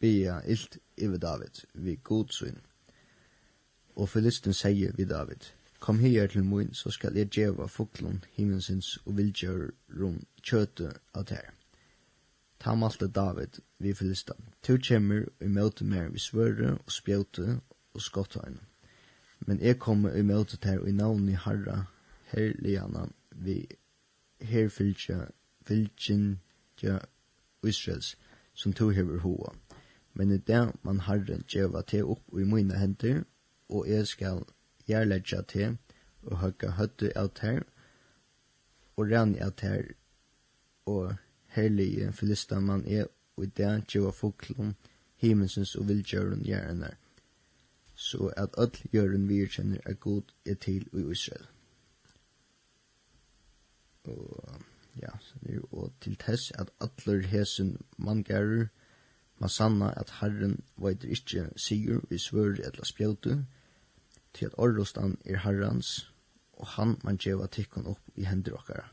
bia 0.00 0.40
ilt 0.44 0.78
iver 0.96 1.18
David, 1.18 1.64
vi 1.74 1.96
godsyn. 1.96 2.60
Og 3.96 4.08
filisten 4.08 4.54
sier 4.54 4.92
vi 4.96 5.04
David, 5.04 5.50
Kom 5.80 5.98
her 5.98 6.26
til 6.26 6.44
mun, 6.44 6.74
så 6.74 6.90
skal 6.90 7.14
jeg 7.16 7.34
djeva 7.34 7.66
fuklun, 7.66 8.24
himmelsins 8.32 8.98
og 9.06 9.16
vildjørum 9.16 10.18
kjøte 10.42 10.90
av 11.14 11.24
ter. 11.24 11.54
Ta 12.60 12.74
malte 12.74 13.08
David 13.08 13.62
vi 13.78 13.94
filistan. 13.94 14.50
Tu 14.62 14.76
kjemmer 14.76 15.24
og 15.40 15.50
møte 15.50 15.84
mer 15.84 16.10
vi 16.12 16.20
svøre 16.20 16.74
og 16.74 16.92
spjøte 16.92 17.60
og 17.94 18.00
skottøyne. 18.00 18.60
Men 19.46 19.60
jeg 19.60 19.78
kommer 19.78 20.12
og 20.12 20.24
møte 20.24 20.56
ter 20.60 20.82
og 20.82 20.88
i 20.88 20.92
navn 20.92 21.28
i 21.28 21.38
harra 21.46 21.86
herligana 22.34 23.06
vi 23.32 23.64
her 24.40 24.68
fylgja 24.68 25.30
fylgjen 25.64 26.40
ja 26.82 26.98
Israels 27.64 28.16
som 28.54 28.72
tu 28.72 28.90
hever 28.90 29.24
hoa. 29.24 29.54
Men 30.12 30.32
i 30.32 30.36
det 30.36 30.66
man 30.82 31.00
harra 31.08 31.40
djeva 31.48 31.80
te 31.82 32.04
opp 32.04 32.36
i 32.36 32.44
mine 32.44 32.76
hender 32.76 33.24
og 33.70 33.88
jeg 33.88 34.06
skal 34.06 34.42
gjerlegja 34.86 35.42
til 35.42 35.76
og 36.22 36.38
høgga 36.42 36.70
høttu 36.78 37.08
av 37.16 37.30
ter 37.40 37.62
og 38.96 39.12
rann 39.12 39.36
av 39.42 39.54
ter 39.62 39.92
og 40.90 41.14
herlige 41.56 42.12
filistamann 42.12 42.86
er 42.86 43.06
og 43.36 43.46
i 43.46 43.52
det 43.60 43.70
tjeva 43.92 44.10
foklom 44.16 44.74
himmelsens 45.22 45.76
og 45.76 45.88
vildgjøren 45.88 46.44
gjerne 46.44 46.90
så 47.94 48.32
at 48.36 48.58
öll 48.64 48.82
gjøren 48.92 49.28
virkjenner 49.28 49.80
er 49.84 49.94
god 49.94 50.34
er 50.46 50.60
til 50.66 50.88
i 50.92 51.06
Israel 51.12 51.46
og 54.04 54.60
ja, 55.00 55.12
og 55.70 55.92
til 56.00 56.16
tess 56.16 56.50
at 56.58 56.70
allar 56.80 57.26
hesen 57.32 57.76
manngarer 57.98 58.66
man 59.40 59.48
sanna 59.48 59.92
at 59.96 60.10
Herren 60.20 60.58
veitir 60.76 61.12
ikkje 61.16 61.46
sigur 61.56 62.02
vi 62.10 62.18
svør 62.18 62.58
etla 62.66 62.84
spjautu, 62.84 63.36
til 64.32 64.50
at 64.50 64.58
orrostan 64.58 65.18
er 65.24 65.42
herrans, 65.44 66.10
og 66.52 66.66
han 66.76 66.96
man 67.04 67.18
djeva 67.18 67.46
tikkun 67.46 67.88
opp 67.90 68.18
i 68.20 68.26
hendur 68.28 68.58
okkara. 68.60 68.86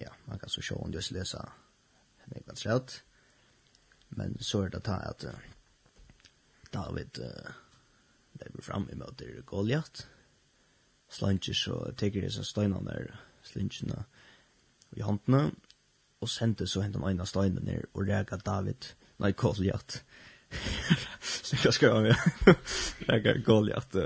Ja, 0.00 0.10
man 0.26 0.38
kan 0.38 0.50
så 0.50 0.62
sjå 0.62 0.76
om 0.82 0.92
just 0.92 1.12
lesa 1.14 1.44
henne 2.24 2.40
ikke 2.40 2.56
rett, 2.68 3.02
men 4.16 4.36
så 4.40 4.64
er 4.64 4.72
det 4.74 4.84
ta 4.86 4.98
at 5.06 5.24
uh, 5.28 5.36
David 6.74 7.20
uh, 7.22 7.52
lever 8.40 8.62
fram 8.62 8.88
i 8.90 8.98
møter 8.98 9.42
Goliath, 9.46 10.06
slanger 11.08 11.54
så 11.54 11.78
teker 11.96 12.24
disse 12.24 12.44
steinene 12.44 12.82
der, 12.90 13.14
slingene 13.44 14.04
i 14.96 15.04
håndene, 15.04 15.52
og 16.20 16.30
sendte 16.32 16.66
så 16.66 16.82
hentan 16.82 17.04
ena 17.06 17.26
steinen 17.28 17.66
ned 17.66 17.84
og 17.92 18.08
rega 18.08 18.38
David, 18.40 18.94
nei, 19.20 19.32
Goliath, 19.36 20.00
Så 21.20 21.56
jag 21.64 21.74
ska 21.74 21.86
göra 21.86 22.16
Jag 23.06 23.22
kan 23.22 23.42
gå 23.42 23.72
att 23.74 23.96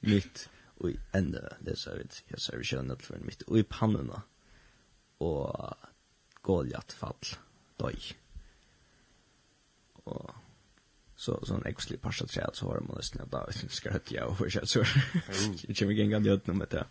mitt 0.00 0.48
och 0.78 0.90
i 0.90 0.96
ända 1.12 1.38
det 1.60 1.76
så 1.76 1.90
vet 1.94 2.22
jag 2.26 2.40
så 2.40 2.56
vi 2.56 2.64
känner 2.64 2.96
för 2.96 3.18
mitt 3.18 3.42
och 3.42 3.58
i 3.58 3.62
pannorna 3.62 4.22
och 5.18 5.74
Goliat 6.42 6.92
fall 6.92 7.24
døy. 7.76 7.96
Og 10.04 10.34
så 11.16 11.38
sån 11.46 11.66
exklusiv 11.66 12.02
passa 12.02 12.26
tre 12.26 12.44
så 12.52 12.66
har 12.66 12.80
man 12.80 12.96
nästan 12.96 13.28
då 13.30 13.44
vet 13.46 13.62
inte 13.62 13.74
skratt 13.74 14.10
jag 14.12 14.40
och 14.40 14.48
jag 14.54 14.68
så. 14.68 14.84
Jag 15.68 15.76
kommer 15.76 15.92
igen 15.92 16.22
det 16.22 16.46
nummer 16.46 16.58
med 16.58 16.68
det. 16.68 16.86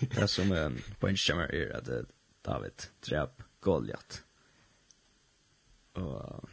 Det 0.00 0.28
som 0.28 0.52
en 0.52 0.78
poängkämmer 1.00 1.54
är 1.54 1.76
att 1.76 2.08
David 2.42 2.82
träpp 3.00 3.42
Goliat. 3.60 4.22
Och 5.92 6.48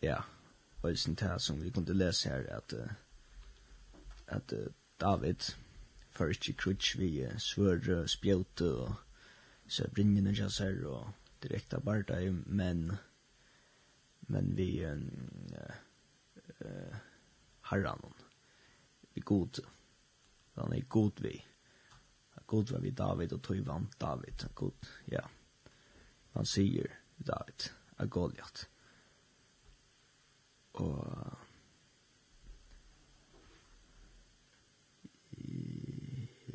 ja, 0.00 0.24
eisen 0.88 1.16
til 1.16 1.40
som 1.40 1.62
vi 1.62 1.70
kunde 1.70 1.94
lese 1.94 2.28
her, 2.28 2.46
at, 2.56 2.74
at 4.26 4.54
David 5.00 5.52
for 6.10 6.32
ikke 6.32 6.52
krutsk 6.52 6.98
vi 6.98 7.26
svør 7.38 8.06
spjøte 8.06 8.70
og 8.80 8.94
så 9.68 9.88
brinnende 9.94 10.32
jasser 10.32 10.78
og 10.86 11.10
direkta 11.42 11.78
barda, 11.78 12.20
men 12.30 12.92
men 14.28 14.56
vi 14.56 14.84
uh, 14.84 14.96
uh, 16.64 16.96
harran 17.60 18.14
vi 19.14 19.20
god 19.20 19.60
han 20.56 20.72
er 20.72 20.88
god 20.88 21.22
vi 21.22 21.44
god 22.46 22.72
var 22.72 22.80
vi 22.80 22.90
David 22.90 23.32
og 23.32 23.42
tog 23.42 23.66
vant 23.66 24.00
David. 24.00 24.46
God, 24.54 24.88
ja. 25.12 25.24
Han 26.36 26.46
sier 26.46 26.92
David 27.18 27.70
er 27.98 28.06
Goliath 28.06 28.66
og 30.76 31.38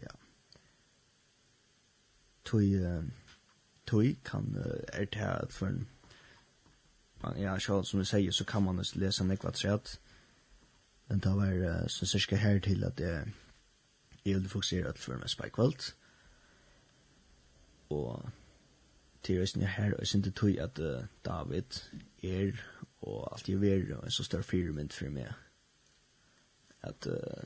ja. 0.02 0.14
Tui 2.46 2.76
tui 3.88 4.20
kan 4.26 4.56
er 4.94 5.06
det 5.06 5.16
at 5.16 5.54
for 5.54 5.72
ja, 7.38 7.60
så 7.60 7.84
som 7.84 8.00
vi 8.00 8.06
sier 8.06 8.32
så 8.32 8.46
kan 8.46 8.64
man 8.64 8.86
lese 8.96 9.24
nekva 9.24 9.52
trätt 9.52 10.00
men 11.08 11.20
det 11.20 11.32
var 11.36 11.88
så 11.88 12.06
cirka 12.06 12.36
her 12.36 12.60
til 12.60 12.84
at 12.84 12.98
det 12.98 13.34
jeg 14.26 14.36
vil 14.36 14.50
fokusere 14.50 14.88
at 14.88 14.98
for 14.98 15.18
meg 15.18 15.30
spikevalt 15.30 15.96
og 17.90 18.30
til 19.24 19.36
jeg 19.36 19.70
her 19.70 19.94
og 20.00 20.08
synes 20.08 20.24
det 20.24 20.36
tui 20.36 20.58
at 20.58 20.80
David 21.26 21.82
er 22.24 22.52
og 23.02 23.34
alt 23.34 23.50
jeg 23.50 23.62
ver 23.62 23.96
og 23.98 24.06
en 24.06 24.12
så 24.12 24.24
større 24.24 24.44
firmynd 24.44 24.94
for 24.94 25.10
meg. 25.10 25.34
At 26.82 27.08
uh, 27.08 27.44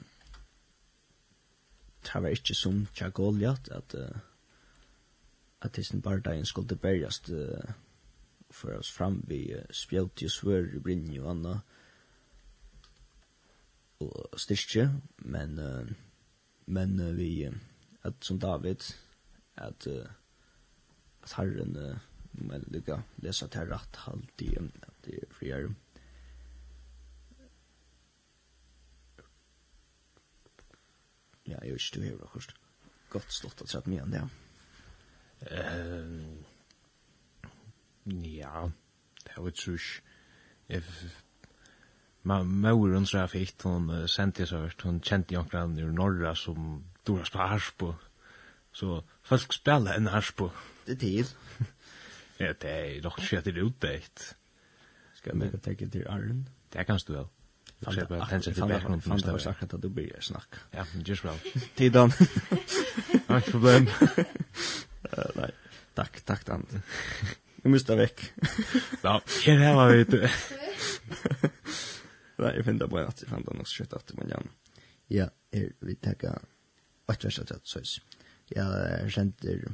det 2.06 2.22
var 2.24 2.28
ikke 2.28 2.56
som 2.56 2.86
tja 2.96 3.10
Goliath 3.10 3.72
at 3.72 3.96
uh, 3.96 4.20
at 5.62 5.78
hesten 5.78 6.02
bardagen 6.02 6.46
skulle 6.46 6.78
bergast 6.78 7.30
uh, 7.30 7.72
for 8.52 8.78
oss 8.78 8.92
fram 8.92 9.24
vi 9.28 9.54
uh, 9.56 9.64
spjalt 9.72 10.24
og 10.24 10.32
svør 10.32 10.76
i 10.76 10.80
brinni 10.80 11.20
og 11.20 11.32
anna 11.32 11.56
og 14.00 14.40
styrke. 14.40 14.90
Men 15.18 15.60
uh, 15.60 15.88
men 16.66 17.00
uh, 17.00 17.16
vi 17.18 17.48
uh, 17.48 17.54
at 18.04 18.14
som 18.22 18.40
David 18.40 18.92
at 19.58 19.88
uh, 19.88 20.06
at 21.24 21.34
herren 21.38 21.76
uh, 21.78 21.98
men 22.32 22.66
lukka 22.68 23.00
lesa 23.24 23.48
til 23.48 23.72
rett 23.72 24.00
halvt 24.06 24.42
i 24.42 24.52
um, 24.60 24.72
det 25.06 25.16
är 25.16 25.34
friare. 25.34 25.74
Ja, 31.44 31.58
jag 31.62 31.74
vet 31.74 31.96
inte 31.96 32.08
hur 32.08 32.18
det 32.18 32.24
akkurat 32.24 32.56
Gott 33.10 33.32
stått 33.32 33.62
att 33.62 33.70
sätta 33.70 33.90
mye 33.90 34.02
enn 34.02 34.12
det. 34.12 34.30
Ehm 35.52 36.46
Ja, 38.06 38.72
det 39.24 39.42
var 39.42 39.52
trus. 39.52 40.02
If 40.68 40.86
ma 42.22 42.44
hon 42.72 43.08
så 43.08 43.28
fick 43.28 43.64
hon 43.64 44.08
sent 44.08 44.48
så 44.48 44.58
vart 44.58 44.82
hon 44.82 45.02
kände 45.02 45.34
jag 45.34 45.50
grann 45.50 45.80
ur 45.80 45.92
norra 45.92 46.36
som 46.36 46.84
dora 47.04 47.26
spars 47.26 47.72
på. 47.78 47.96
Så 48.72 49.04
folk 49.24 49.54
spelar 49.54 49.94
en 49.94 50.08
harspo. 50.08 50.50
Det 50.86 50.92
är 50.92 50.96
det. 50.96 51.36
Ja, 52.38 52.54
det 52.60 52.98
är 52.98 53.02
dock 53.02 53.22
shit 53.22 53.44
det 53.44 53.52
utdäkt. 53.52 54.36
Skal 55.26 55.40
jeg 55.40 55.46
lägga 55.46 55.58
täcket 55.58 55.92
til 55.92 56.04
Arlen. 56.08 56.50
Det 56.74 56.86
kan 56.86 57.00
du 57.08 57.14
väl. 57.14 57.26
Jag 57.80 57.94
ser 57.94 58.06
bara 58.06 58.26
tänka 58.26 58.52
till 58.54 58.64
background 58.64 59.04
från 59.04 59.18
det. 59.18 59.28
Jag 59.28 59.42
sa 59.42 59.50
at 59.50 59.82
du 59.82 59.90
blir 59.90 60.20
snakk. 60.20 60.56
Ja, 60.72 60.86
just 61.06 61.26
well. 61.26 61.40
Tidan. 61.76 62.12
Inget 63.30 63.52
problem. 63.52 63.88
Nej. 65.36 65.52
takk, 65.96 66.22
tack 66.26 66.44
tant. 66.44 66.70
Nu 67.64 67.70
måste 67.72 67.96
vekk. 67.96 68.34
Ja, 69.04 69.22
här 69.46 69.74
har 69.74 69.92
vi 69.92 70.04
det. 70.04 70.30
Nei, 72.38 72.52
jeg 72.56 72.66
finner 72.66 72.88
bare 72.88 73.08
at 73.08 73.22
jeg 73.22 73.30
fann 73.30 73.46
den 73.46 73.60
också 73.60 73.84
kött 73.84 73.94
att 73.94 74.14
man 74.14 74.28
gärna. 74.30 74.52
Ja, 75.08 75.30
vi 75.80 75.96
tackar. 75.96 76.42
Vart 77.06 77.26
värsta 77.26 77.46
trött 77.46 77.68
sås. 77.68 78.02
Jag 78.48 79.12
känner 79.12 79.74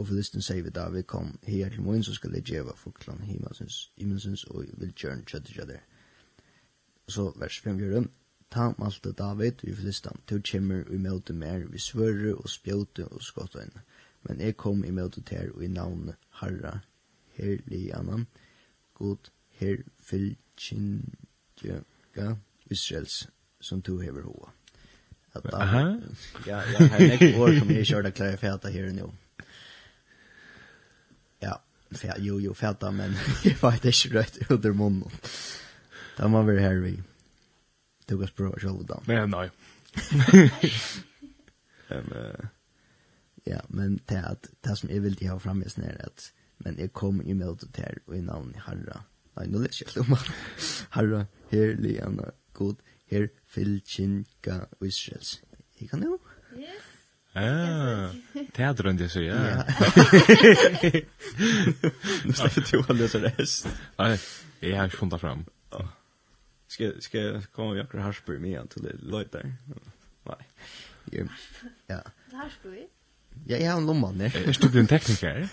og 0.00 0.12
listen 0.16 0.42
sier 0.42 0.64
vi 0.64 0.72
David 0.72 1.02
kom 1.10 1.34
her 1.44 1.68
til 1.68 1.82
morgen, 1.84 2.02
så 2.02 2.14
skal 2.16 2.32
jeg 2.34 2.46
djeva 2.48 2.72
fuklan 2.76 3.20
himmelsens, 3.28 3.92
himmelsens 4.00 4.44
og 4.48 4.64
vil 4.80 4.94
kjørn 4.96 5.24
kjøtt 5.28 5.52
kjøtter. 5.52 5.82
Så 7.08 7.32
vers 7.36 7.58
5 7.60 7.78
gjør 7.78 8.06
ta 8.50 8.70
malte 8.78 9.12
David 9.12 9.64
i 9.68 9.74
filistan, 9.74 10.20
til 10.26 10.42
kjemmer 10.42 10.84
og 10.88 11.00
møte 11.00 11.32
mer 11.32 11.66
vi 11.70 11.78
svørre 11.78 12.34
og 12.34 12.48
spjøte 12.48 13.08
og 13.08 13.22
skottøyne. 13.22 13.82
men 14.22 14.40
jeg 14.40 14.56
kom 14.56 14.84
i 14.84 14.90
møte 14.90 15.20
ter 15.24 15.50
og 15.54 15.64
i 15.64 15.68
navn 15.68 16.12
Harra, 16.30 16.78
herlig 17.32 17.94
annan, 17.96 18.26
god 18.94 19.30
her 19.60 19.76
fylkjinga 19.98 21.04
Israels, 22.70 23.28
som 23.60 23.82
to 23.82 23.98
hever 23.98 24.22
hoa. 24.22 24.52
At, 25.34 25.54
Aha. 25.54 25.96
Ja, 26.46 26.60
ja, 26.72 26.86
her 26.86 27.00
er 27.00 27.08
nek 27.08 27.38
år 27.38 27.58
som 27.58 27.70
jeg 27.70 27.86
kjørte 27.86 28.10
klare 28.10 28.36
feta 28.36 28.68
her 28.68 28.92
nå. 28.92 29.12
Ja, 32.02 32.14
jo, 32.18 32.38
jo, 32.38 32.54
fæta, 32.54 32.90
men 32.94 33.16
jeg 33.44 33.56
vet 33.62 33.88
ikke 33.90 34.20
rett 34.20 34.38
under 34.50 34.72
munnen. 34.72 35.10
Da 36.18 36.28
må 36.28 36.42
vi 36.46 36.60
her 36.60 36.78
vi. 36.84 36.94
Du 38.10 38.18
kan 38.18 38.28
prøve 38.36 38.60
selv 38.60 38.84
da. 38.88 39.00
Nei, 39.08 39.24
nei. 39.30 39.46
men, 41.90 42.12
ja, 43.46 43.60
men 43.68 43.98
det, 44.08 44.22
at, 44.26 44.50
det 44.64 44.76
som 44.78 44.90
jeg 44.90 45.02
vil 45.02 45.18
ha 45.26 45.38
fremme 45.42 45.66
er 45.66 46.04
at 46.06 46.30
men 46.64 46.76
jeg 46.78 46.92
kom 46.92 47.20
i 47.24 47.34
møte 47.36 47.68
til 47.72 47.86
her, 47.86 48.00
og 48.06 48.16
i 48.16 48.22
navn 48.24 48.52
i 48.52 48.60
Harra. 48.60 49.04
Nei, 49.38 49.46
nå 49.48 49.62
leser 49.62 49.88
jeg 49.88 50.04
om 50.04 50.16
Harra, 50.96 51.24
her, 51.52 51.72
Liana, 51.80 52.32
god, 52.56 52.82
her, 53.10 53.30
Filchinka, 53.48 54.64
Israels. 54.84 55.38
Jeg 55.80 55.88
kan 55.92 56.04
jo. 56.04 56.18
Yes. 56.58 56.88
Ah. 57.34 58.10
Yes, 58.12 58.29
Teatron 58.52 58.96
det 58.96 59.08
så 59.08 59.20
ja. 59.20 59.64
Nu 62.24 62.32
släpper 62.32 62.70
du 62.70 62.84
alla 62.88 63.08
så 63.08 63.18
rest. 63.18 63.68
Nej, 63.98 64.20
jag 64.60 64.76
har 64.76 64.88
funnit 64.88 65.20
fram. 65.20 65.44
Ska 66.68 66.92
ska 67.00 67.40
komma 67.52 67.74
vi 67.74 67.80
akkurat 67.80 68.04
Harsby 68.04 68.38
med 68.38 68.50
igen 68.50 68.68
till 68.68 68.98
Lloyd 69.02 69.28
där. 69.32 69.54
Nej. 70.24 71.28
Ja. 71.86 72.02
Harsby? 72.32 72.86
Ja, 73.46 73.56
jag 73.56 73.72
har 73.72 73.80
en 73.80 73.86
lomma 73.86 74.12
där. 74.12 74.36
Är 74.36 74.72
du 74.72 74.80
en 74.80 74.86
tekniker? 74.86 75.48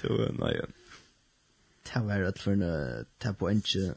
Du, 0.00 0.32
nej. 0.38 0.60
Det 1.92 2.00
var 2.00 2.18
rätt 2.18 2.38
för 2.38 2.52
en 2.52 3.04
tapoenche. 3.18 3.94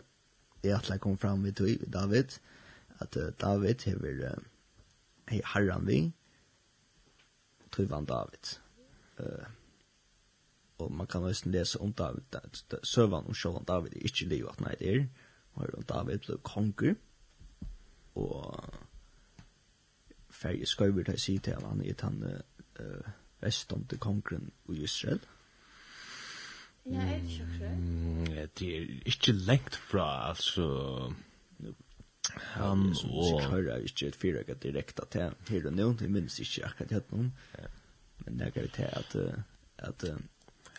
Jag 0.62 0.76
att 0.76 1.00
kom 1.00 1.18
fram 1.18 1.42
med 1.42 1.54
David. 1.88 2.34
Att 2.98 3.18
David 3.38 3.82
hever 3.84 4.40
hej 5.26 5.42
harran 5.44 5.86
vi 5.86 6.12
Tryvan 7.74 8.06
David. 8.10 8.54
Uh, 9.20 9.46
og 10.84 10.92
man 10.92 11.08
kan 11.08 11.24
også 11.24 11.50
lese 11.50 11.82
om 11.82 11.94
David, 11.94 12.24
da, 12.34 12.40
da, 12.72 12.78
søvann 12.84 13.28
om 13.30 13.38
sjåvann 13.38 13.68
David 13.68 13.96
er 13.96 14.08
ikke 14.10 14.30
livet 14.30 14.62
nei 14.62 14.74
det 14.80 14.94
er, 14.96 15.04
og 15.56 15.84
David 15.90 16.26
ble 16.26 16.38
konger, 16.44 16.96
og 18.16 18.74
færre 20.34 20.66
skøyver 20.66 21.06
til 21.08 21.18
å 21.18 21.22
si 21.22 21.38
til 21.46 21.62
han 21.62 21.84
er 21.86 22.02
han 22.02 22.24
uh, 22.26 23.14
vestomte 23.44 23.98
kongren 24.02 24.50
i 24.74 24.84
Israel. 24.84 25.22
Ja, 26.86 27.00
er 27.00 27.20
det 27.20 27.30
ikke 27.32 28.50
Det 28.58 28.70
er 28.76 28.88
ikke 29.06 29.32
lengt 29.32 29.76
fra, 29.76 30.30
altså, 30.30 31.14
Han 32.54 32.90
og... 33.04 33.42
Jeg 33.42 33.50
hører 33.50 33.88
ikke 33.88 34.08
et 34.08 34.16
fyrrøkker 34.16 34.60
direkte 34.64 35.06
til 35.12 35.34
her 35.50 35.68
og 35.68 35.74
nå, 35.74 35.90
jeg 36.02 36.12
minnes 36.12 36.40
ikke 36.40 36.66
akkurat 36.70 36.96
hatt 37.00 37.12
noen. 37.12 37.34
Men 38.26 38.40
det 38.40 38.54
er 38.56 38.72
til 38.74 38.88
at... 38.92 39.18
at 39.78 40.06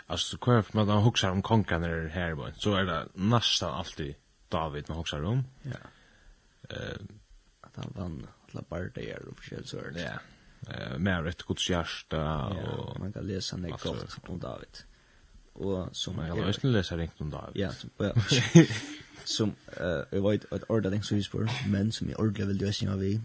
Alltså 0.07 0.37
kvar 0.37 0.63
för 0.63 0.77
man 0.85 1.03
huxar 1.03 1.31
om 1.31 1.43
konkan 1.43 1.85
är 1.85 2.09
här 2.09 2.35
bara. 2.35 2.55
Så 2.55 2.75
är 2.75 2.85
det 2.85 3.09
nästan 3.15 3.75
alltid 3.75 4.15
David 4.49 4.85
man 4.89 4.97
huxar 4.97 5.23
om. 5.23 5.45
Ja. 5.63 5.77
Eh 6.71 6.97
at 7.61 7.77
han 7.77 7.93
vann 7.97 8.27
alla 8.53 8.63
partier 8.63 9.29
og 9.29 9.37
forskjellig 9.37 9.69
så 9.69 9.79
er 9.79 9.91
det. 9.91 10.03
Ja. 10.03 10.19
Eh 10.75 10.99
mer 10.99 11.27
ett 11.27 11.43
gott 11.43 11.71
hjärta 11.71 12.47
och 12.47 13.01
man 13.01 13.13
kan 13.13 13.27
läsa 13.27 13.57
nek 13.57 13.81
godt 13.81 14.19
om 14.29 14.41
David. 14.41 14.85
Og 15.55 15.89
som 15.93 16.17
man 16.17 16.53
kan 16.53 16.73
läsa 16.73 16.97
ringt 16.97 17.21
om 17.21 17.31
David. 17.31 17.57
Ja, 17.57 17.73
som, 17.73 17.91
ja. 17.99 18.13
som 19.25 19.53
eh 19.67 20.03
jag 20.11 20.31
vet 20.31 20.53
att 20.53 20.71
orda 20.71 20.91
den 20.91 21.03
så 21.03 21.15
hur 21.15 21.69
men 21.69 21.93
som 21.93 22.11
jag 22.11 22.21
ordla 22.21 22.45
vill 22.45 22.57
lösa 22.57 22.93
av 22.93 23.05
i 23.05 23.21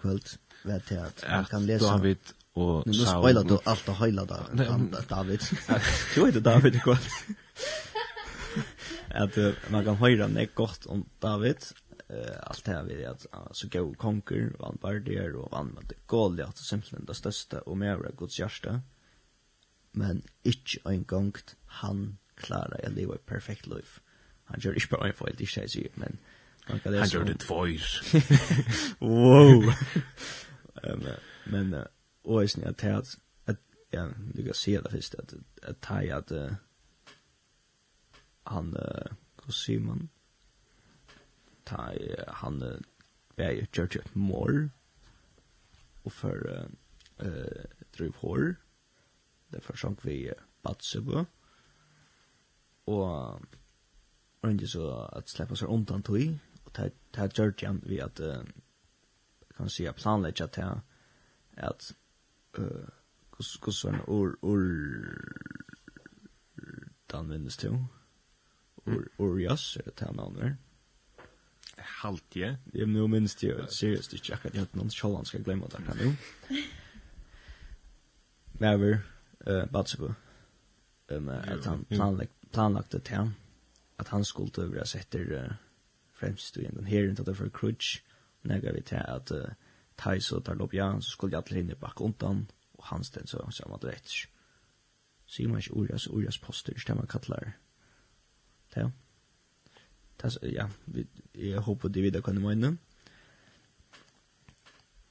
kväll 0.00 0.20
vet 0.62 0.90
jag 0.90 1.06
att 1.06 1.24
man 1.30 1.44
kan 1.44 1.66
läsa 1.66 1.86
David 1.86 2.18
och 2.52 2.86
Nu 2.86 2.92
spoilar 2.92 3.44
du 3.44 3.58
allt 3.64 3.88
och 3.88 3.96
hela 3.96 4.24
där 4.24 5.08
David. 5.08 5.40
Du 6.14 6.24
vet 6.24 6.44
David 6.44 6.74
i 6.74 6.78
kväll. 6.78 6.96
Att 9.08 9.36
man 9.70 9.84
kan 9.84 9.96
höra 9.96 10.28
det 10.28 10.54
gott 10.54 10.86
om 10.86 11.04
David 11.18 11.56
eh 12.08 12.36
allt 12.42 12.64
det 12.64 12.72
här 12.72 12.84
vi 12.84 13.04
att 13.04 13.26
så 13.52 13.68
gå 13.68 13.94
konkur 13.94 14.56
och 14.58 14.66
han 14.66 14.78
var 14.80 15.36
och 15.36 15.56
han 15.56 15.66
med 15.66 15.92
Goliat 16.06 16.58
simpelthen 16.58 17.04
det 17.04 17.14
största 17.14 17.60
och 17.60 17.76
mer 17.76 18.12
Guds 18.18 18.38
hjärta. 18.38 18.80
Men 19.92 20.22
inte 20.42 20.78
en 20.84 21.04
gång 21.04 21.32
han 21.66 22.18
klarar 22.34 22.80
att 22.84 22.92
leva 22.92 23.14
ett 23.14 23.26
perfekt 23.26 23.66
liv. 23.66 23.88
Han 24.48 24.60
gjør 24.60 24.78
ikke 24.80 24.94
bare 24.96 25.08
en 25.10 25.16
feil, 25.18 25.40
ikke 25.40 25.60
jeg 25.60 25.70
sier, 25.70 25.94
men 26.00 26.18
han 26.68 26.80
kan 26.80 26.92
det 26.92 27.00
Han 27.00 27.08
gjør 27.08 27.24
det 27.24 27.40
tvoir. 27.40 27.88
Wow! 29.00 29.72
Men, 31.46 31.74
og 32.24 32.40
jeg 32.42 32.50
snitt 32.50 32.84
at 32.84 33.16
ja, 33.92 34.04
du 34.36 34.42
kan 34.44 34.54
se 34.54 34.72
det 34.76 34.90
først, 34.92 35.14
at 35.18 35.34
jeg 35.62 35.76
tar 35.82 36.02
at 36.18 36.32
han, 38.46 38.72
hva 38.72 39.54
sier 39.54 39.80
man? 39.80 40.08
Ta, 41.68 41.88
han, 42.40 42.60
jeg 43.36 43.68
gjør 43.72 43.86
det 43.86 44.02
et 44.04 44.16
mål, 44.16 44.70
og 46.04 46.12
for 46.12 46.48
uh, 47.20 47.64
driv 47.96 48.20
hår, 48.22 48.44
for 49.64 49.80
sånn 49.80 49.96
vi 50.04 50.20
Batsebo, 50.64 51.24
og 52.88 53.46
og 54.42 54.52
ikke 54.52 54.66
så 54.66 55.08
at 55.12 55.30
släppa 55.30 55.56
seg 55.56 55.68
undan 55.68 56.02
tog, 56.02 56.38
og 56.64 56.76
det 56.76 56.92
her 57.16 57.28
gjør 57.28 57.50
det 57.50 57.62
igjen 57.62 57.82
ved 57.86 57.98
at, 57.98 58.20
uh, 58.20 58.44
kan 59.56 59.66
man 59.66 59.70
si, 59.70 59.88
planlegger 59.96 60.46
til 60.46 60.80
at, 61.56 61.92
uh, 62.58 62.64
hvordan 63.30 63.74
var 63.84 63.92
det, 63.92 64.08
or, 64.08 64.34
or, 64.42 64.58
den 67.12 67.30
vinnes 67.30 67.56
til, 67.56 67.70
or, 68.86 69.04
or, 69.18 69.38
yes, 69.38 69.76
er 69.76 69.82
det 69.82 69.94
til 69.94 70.16
navnet 70.16 70.56
Halt, 71.78 72.36
ja. 72.36 72.56
Jeg 72.74 72.86
nå 72.86 73.06
minns 73.06 73.34
det 73.34 73.48
jo, 73.48 73.66
seriøst 73.66 74.14
ikke 74.14 74.34
akkurat, 74.34 74.54
jeg 74.54 74.62
vet 74.62 74.76
noen 74.76 74.90
sjålan 74.90 75.26
skal 75.26 75.44
glemme 75.44 75.66
det 75.66 75.78
akkurat 75.78 76.00
nå. 76.02 76.12
Never, 78.60 78.98
uh, 79.46 79.66
Batsebo, 79.72 80.12
um, 81.10 81.28
at 81.28 81.64
han 81.64 81.84
planlagt, 81.90 82.32
planlagt 82.52 82.92
det 82.92 83.02
til 83.02 83.16
at 83.98 84.08
han 84.08 84.24
skulle 84.24 84.72
være 84.72 84.86
setter 84.86 85.44
uh, 85.44 85.54
fremst 86.12 86.56
i 86.56 86.66
den 86.66 86.86
her 86.86 87.08
inntil 87.08 87.34
for 87.34 87.48
Krudge, 87.48 88.02
og 88.44 88.50
jeg 88.50 88.74
vet 88.74 88.84
til 88.84 89.02
at 89.08 89.30
uh, 89.30 89.52
Thais 89.98 90.32
og 90.32 90.44
Tarlopia, 90.44 91.00
så 91.00 91.10
skulle 91.10 91.36
jeg 91.36 91.42
alle 91.46 91.56
hinne 91.62 91.74
bakke 91.74 92.02
undan, 92.02 92.50
og 92.78 92.84
han 92.84 93.04
stend 93.04 93.26
så 93.26 93.50
samme 93.50 93.74
at 93.74 93.84
vet. 93.84 94.08
Så 95.26 95.42
gjør 95.42 95.48
man 95.48 95.58
ikke 95.58 95.74
Urias, 95.74 96.08
Urias 96.08 96.38
poster, 96.38 96.72
det 96.86 96.96
man 96.96 97.06
kallar. 97.06 97.52
Det, 98.74 98.92
det 100.22 100.38
ja, 100.42 100.68
vi, 100.86 101.06
jeg 101.34 101.60
håper 101.60 101.88
de 101.88 102.02
videre 102.02 102.22
kan 102.22 102.36
i 102.36 102.40
møyne. 102.40 102.78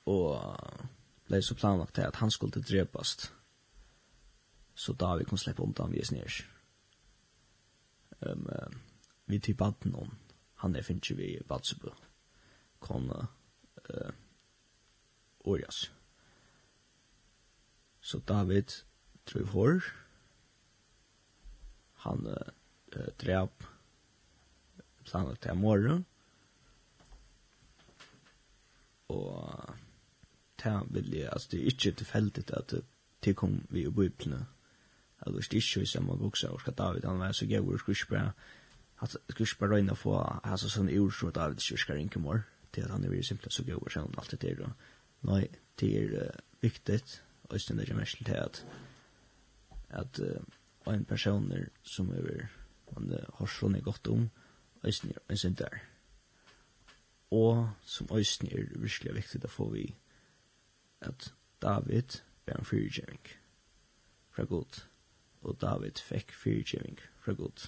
Og 0.05 0.39
er 1.37 1.41
så 1.41 1.55
planlagt 1.55 1.95
til 1.95 2.01
at 2.01 2.15
han 2.15 2.31
skulle 2.31 2.61
drepast. 2.61 3.33
Så 4.75 4.93
da 4.93 5.15
vi 5.15 5.23
kunne 5.23 5.39
slippe 5.39 5.63
undan 5.63 5.91
vi 5.91 5.99
er 5.99 6.05
snedgjørs 6.05 6.56
um, 8.19 8.47
vi 9.25 9.39
typ 9.39 9.57
baden 9.57 9.95
om 9.95 10.15
han 10.61 10.75
er 10.75 10.85
finnes 10.85 11.11
vi 11.17 11.35
Vatsubø 11.49 11.91
kon 12.79 13.09
uh, 13.11 14.09
Orias. 15.39 15.91
Så 18.01 18.19
David 18.19 18.83
Trøyvhår 19.25 19.85
han 22.05 22.27
uh, 22.27 23.09
drep 23.21 23.65
planlagt 25.05 25.41
til 25.41 25.55
morgen. 25.55 26.05
Og 29.07 29.75
ta 30.57 30.81
vil 30.89 31.13
jeg, 31.15 31.29
altså 31.31 31.47
det 31.51 31.59
er 31.59 31.71
ikke 31.71 31.91
tilfeldigt 31.91 32.51
at 32.51 32.73
det 33.23 33.35
kom 33.35 33.61
vi 33.69 33.85
i 33.85 33.91
bøyplene 33.91 34.45
eller 35.27 35.41
stisch 35.41 35.77
så 35.85 36.01
man 36.01 36.19
vuxer 36.19 36.49
og 36.49 36.61
skal 36.61 36.73
David 36.73 37.05
han 37.05 37.19
var 37.19 37.31
så 37.31 37.45
gøy 37.45 37.59
og 37.59 37.79
skulle 37.79 37.95
ikke 37.95 38.09
bare, 38.09 38.31
att 38.97 39.15
skulle 39.29 39.47
ikke 39.47 39.59
bare 39.59 39.69
røyne 39.69 39.95
få 39.95 40.41
alltså 40.43 40.69
sån 40.69 40.89
ord 40.99 41.11
som 41.11 41.31
David 41.31 41.55
ikke 41.55 41.77
skal 41.77 41.95
ringe 41.95 42.19
mer 42.19 42.41
til 42.73 42.81
at 42.81 42.91
han 42.91 43.03
er 43.03 43.13
ju 43.13 43.23
simpelt 43.23 43.53
så 43.53 43.63
gøy 43.63 43.75
og 43.75 43.91
sånn 43.91 44.13
alt 44.17 44.31
det 44.31 44.41
der 44.41 44.63
og 44.63 44.71
nei, 45.21 45.47
det 45.79 45.97
är 45.97 46.39
viktigt 46.61 47.21
och 47.49 47.61
sen 47.61 47.77
det 47.77 47.89
er 47.89 47.95
mest 47.95 48.25
til 48.25 48.33
at 48.33 48.65
at 49.89 50.19
uh, 50.19 50.93
en 50.93 51.05
personer 51.05 51.69
som 51.83 52.11
över 52.11 52.47
man 52.91 53.13
uh, 53.13 53.25
har 53.33 53.45
så 53.45 53.67
något 53.67 53.83
gott 53.83 54.07
om 54.07 54.29
ösnir 54.83 55.17
en 55.29 55.37
sen 55.37 55.53
där 55.53 55.83
og 57.31 57.69
som 57.85 58.07
ösnir 58.07 58.59
er 58.59 58.79
virkelig 58.79 59.15
viktig 59.15 59.45
att 59.45 59.51
få 59.51 59.69
vi 59.69 59.95
at 61.01 61.33
David 61.61 62.21
är 62.45 62.57
en 62.57 62.65
fyrtjänk 62.65 63.37
fra 64.37 64.45
god 64.45 64.86
og 65.47 65.61
David 65.61 66.01
fikk 66.03 66.33
fyrtjøving 66.35 66.99
fra 67.23 67.33
Gud. 67.33 67.67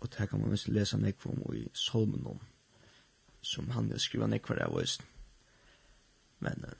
Og 0.00 0.08
det 0.18 0.28
kan 0.28 0.40
man 0.40 0.52
nesten 0.52 0.74
lese 0.74 0.98
nekva 1.00 1.32
om 1.32 1.54
i 1.56 1.64
Solmen 1.72 2.26
om, 2.26 2.40
som 3.42 3.70
han 3.70 3.88
vil 3.90 4.00
skriva 4.00 4.26
nekva 4.28 4.56
av 4.64 4.76
oss. 4.80 4.98
Men 6.44 6.64
uh, 6.64 6.72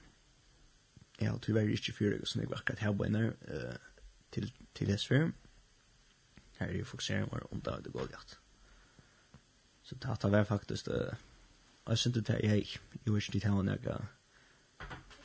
jeg 1.21 1.31
har 1.31 1.39
tyvärr 1.39 1.73
ikke 1.73 1.93
fyrtjøving 1.93 2.27
som 2.27 2.41
jeg 2.41 2.53
akkurat 2.53 2.85
her 2.85 2.93
bøyner 2.93 3.33
uh, 3.49 3.77
til, 4.33 4.53
til 4.75 4.99
SV. 4.99 5.13
Her 6.59 6.67
er 6.67 6.79
jo 6.79 6.85
fokusering 6.85 7.31
var 7.33 7.47
om 7.53 7.61
David 7.61 7.87
og 7.87 7.93
Goliath. 7.93 8.37
Så 9.83 9.95
det 9.95 10.05
har 10.05 10.31
vært 10.31 10.49
faktisk 10.49 10.89
uh, 10.89 11.15
jeg 11.89 11.99
synes 11.99 12.15
det 12.15 12.31
er 12.31 12.49
jeg, 12.49 12.67
jeg 13.05 13.13
vet 13.13 13.29
ikke 13.29 13.41
til 13.41 13.51
her, 13.51 13.93
ha 13.93 13.99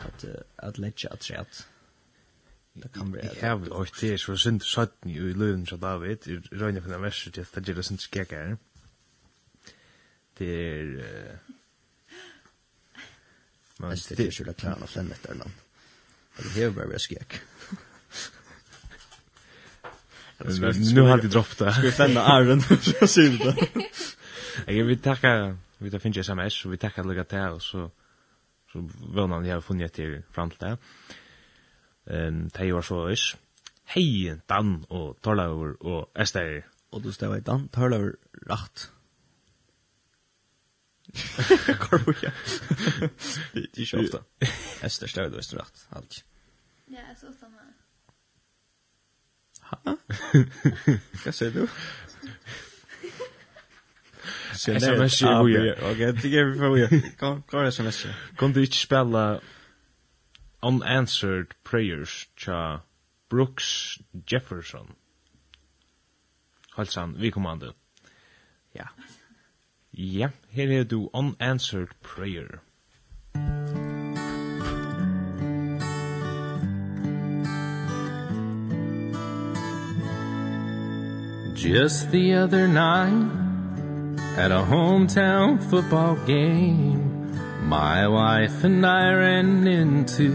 at, 0.07 0.23
uh, 0.23 0.41
at 0.57 0.77
letja 0.77 1.07
at 1.11 1.69
Det 2.83 2.91
kan 2.93 3.13
være. 3.13 3.29
Jeg 3.41 3.49
har 3.49 3.57
jo 3.65 3.83
ikke 3.83 3.97
det, 4.01 4.19
så 4.19 4.35
synes 4.35 4.65
søtten 4.65 5.09
jo 5.09 5.27
i 5.27 5.33
løven 5.33 5.67
fra 5.67 5.77
David, 5.77 6.27
i 6.27 6.37
røyne 6.61 6.81
fra 6.81 6.97
verset 6.97 7.33
til 7.33 7.41
at 7.41 7.65
det 7.65 7.77
er 7.77 7.81
synes 7.81 8.05
ikke 8.05 8.35
her. 8.35 8.55
Det 10.39 10.49
er... 10.67 11.37
Men 13.79 13.91
det 13.91 14.19
er 14.19 14.23
ikke 14.25 14.53
klaren 14.53 14.81
og 14.81 14.89
flennet 14.89 15.23
der 15.27 15.33
land. 15.33 15.51
Det 16.37 16.61
er 16.61 16.65
jo 16.65 16.71
bare 16.71 16.91
jeg 16.91 17.01
skjekk. 17.01 17.41
Nu 20.95 21.01
har 21.03 21.17
jag 21.17 21.31
droppt 21.31 21.59
det. 21.59 21.73
Ska 21.73 21.81
vi 21.81 21.91
fända 21.91 22.21
Aaron? 22.21 22.63
Jag 22.99 23.09
ser 23.09 23.29
det. 23.29 24.73
Jag 24.73 24.85
vill 24.85 24.99
tacka, 24.99 25.57
vi 25.77 25.91
tar 25.91 25.99
finns 25.99 26.17
sms, 26.17 26.65
och 26.65 26.73
vi 26.73 26.77
tackar 26.77 27.03
lycka 27.03 27.23
till 27.23 27.39
och 27.39 27.61
så, 27.61 27.91
så 28.71 28.89
vänner 29.15 29.39
ni 29.39 29.49
har 29.49 29.61
funnit 29.61 29.99
er 29.99 30.23
fram 30.31 30.49
till 30.49 30.59
det 30.59 30.77
um, 32.09 32.49
de 32.49 32.73
var 32.73 32.81
så 32.81 33.07
is. 33.07 33.35
Hei, 33.89 34.35
Dan 34.49 34.85
og 34.89 35.17
Torlaur 35.23 35.75
og 35.79 36.11
Esther. 36.19 36.61
Og 36.91 37.03
du 37.03 37.11
stod 37.11 37.37
i 37.37 37.41
Dan, 37.41 37.67
Torlaur, 37.73 38.11
rakt. 38.49 38.91
Hvor 41.89 42.15
ja. 42.23 42.31
Det 43.53 43.63
er 43.63 43.81
ikke 43.81 43.97
ofte. 43.97 44.19
Esther 44.85 45.07
stod 45.07 45.33
i 45.33 45.57
rakt, 45.57 45.87
alt. 45.91 46.25
Ja, 46.91 47.15
så 47.19 47.27
ofte. 47.27 47.45
Ha? 49.69 49.77
Hva 51.23 51.31
sier 51.31 51.51
du? 51.53 51.67
SMS-er, 54.53 55.39
ok, 55.91 55.99
det 56.21 56.31
gjør 56.31 56.47
vi 56.49 56.57
for 56.57 56.73
å 56.73 56.79
gjøre. 56.79 56.99
Kom, 57.19 57.41
kom, 57.49 57.67
SMS-er. 57.69 58.15
Kom 58.39 58.53
du 58.55 58.63
ikke 58.63 58.79
spille 58.79 59.25
Unanswered 60.61 61.55
Prayers 61.63 62.27
cha 62.35 62.81
Brooks 63.29 63.99
Jefferson. 64.25 64.95
Halsan, 66.75 67.15
vi 67.17 67.31
kommande. 67.31 67.73
Ja. 68.73 68.87
Ja, 69.91 70.29
her 70.49 70.71
er 70.71 70.83
du 70.83 71.09
Unanswered 71.13 71.93
Prayer. 72.01 72.61
Just 81.55 82.11
the 82.11 82.35
other 82.35 82.67
night 82.67 83.31
at 84.37 84.51
a 84.51 84.63
hometown 84.63 85.61
football 85.69 86.15
game 86.25 87.08
My 87.69 88.07
wife 88.07 88.63
and 88.63 88.83
I 88.83 89.13
ran 89.13 89.67
into 89.67 90.31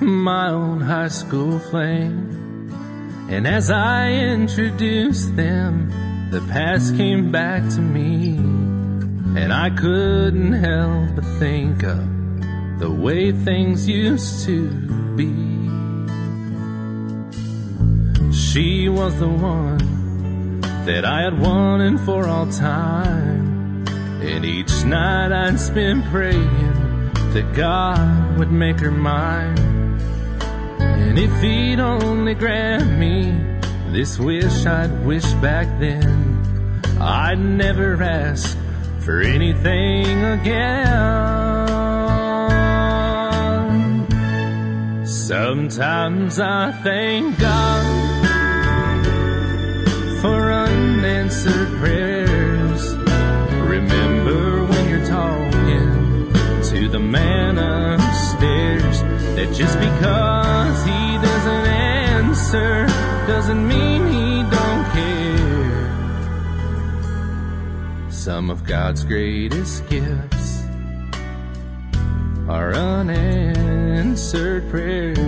my 0.00 0.50
own 0.50 0.80
high 0.80 1.08
school 1.08 1.58
flame 1.58 2.70
And 3.28 3.44
as 3.44 3.72
I 3.72 4.12
introduced 4.12 5.34
them 5.34 5.90
The 6.30 6.40
past 6.42 6.96
came 6.96 7.32
back 7.32 7.68
to 7.70 7.80
me. 7.80 8.36
And 9.36 9.52
I 9.52 9.68
couldn't 9.70 10.52
help 10.52 11.16
but 11.16 11.24
think 11.40 11.82
of 11.82 12.78
The 12.78 12.88
way 12.88 13.32
things 13.32 13.88
used 13.88 14.44
to 14.46 14.70
be. 15.16 15.34
She 18.32 18.88
was 18.88 19.18
the 19.18 19.28
one 19.28 20.60
That 20.86 21.04
I 21.04 21.22
had 21.22 21.36
wanted 21.36 21.98
for 22.02 22.28
all 22.28 22.46
time. 22.46 23.43
And 24.26 24.42
each 24.46 24.84
night 24.84 25.32
I'd 25.32 25.60
spend 25.60 26.04
praying 26.06 26.72
That 27.34 27.52
God 27.54 28.38
would 28.38 28.50
make 28.50 28.80
her 28.80 28.90
mine. 28.90 29.58
And 30.80 31.18
if 31.18 31.30
he'd 31.42 31.78
only 31.78 32.34
grant 32.34 32.98
me 32.98 33.38
This 33.92 34.18
wish 34.18 34.64
I'd 34.64 35.04
wish 35.04 35.30
back 35.34 35.68
then 35.78 36.40
I'd 36.98 37.38
never 37.38 38.02
ask 38.02 38.56
for 39.00 39.20
anything 39.20 40.24
again. 40.24 41.84
Sometimes 45.06 46.40
I 46.40 46.72
thank 46.82 47.38
God 47.38 47.84
For 50.22 50.50
unanswered 50.50 51.68
prayer 51.78 52.23
the 56.94 57.00
man 57.00 57.58
upstairs. 57.58 59.02
That 59.34 59.52
just 59.52 59.76
because 59.80 60.84
he 60.84 61.18
doesn't 61.18 61.66
answer 61.66 62.86
Doesn't 63.26 63.66
mean 63.66 64.06
he 64.06 64.42
don't 64.48 64.84
care. 64.94 65.90
Some 68.10 68.48
of 68.48 68.62
God's 68.62 69.02
greatest 69.02 69.88
gifts 69.88 70.62
Are 72.48 72.72
unanswered 72.72 74.70
prayers. 74.70 75.18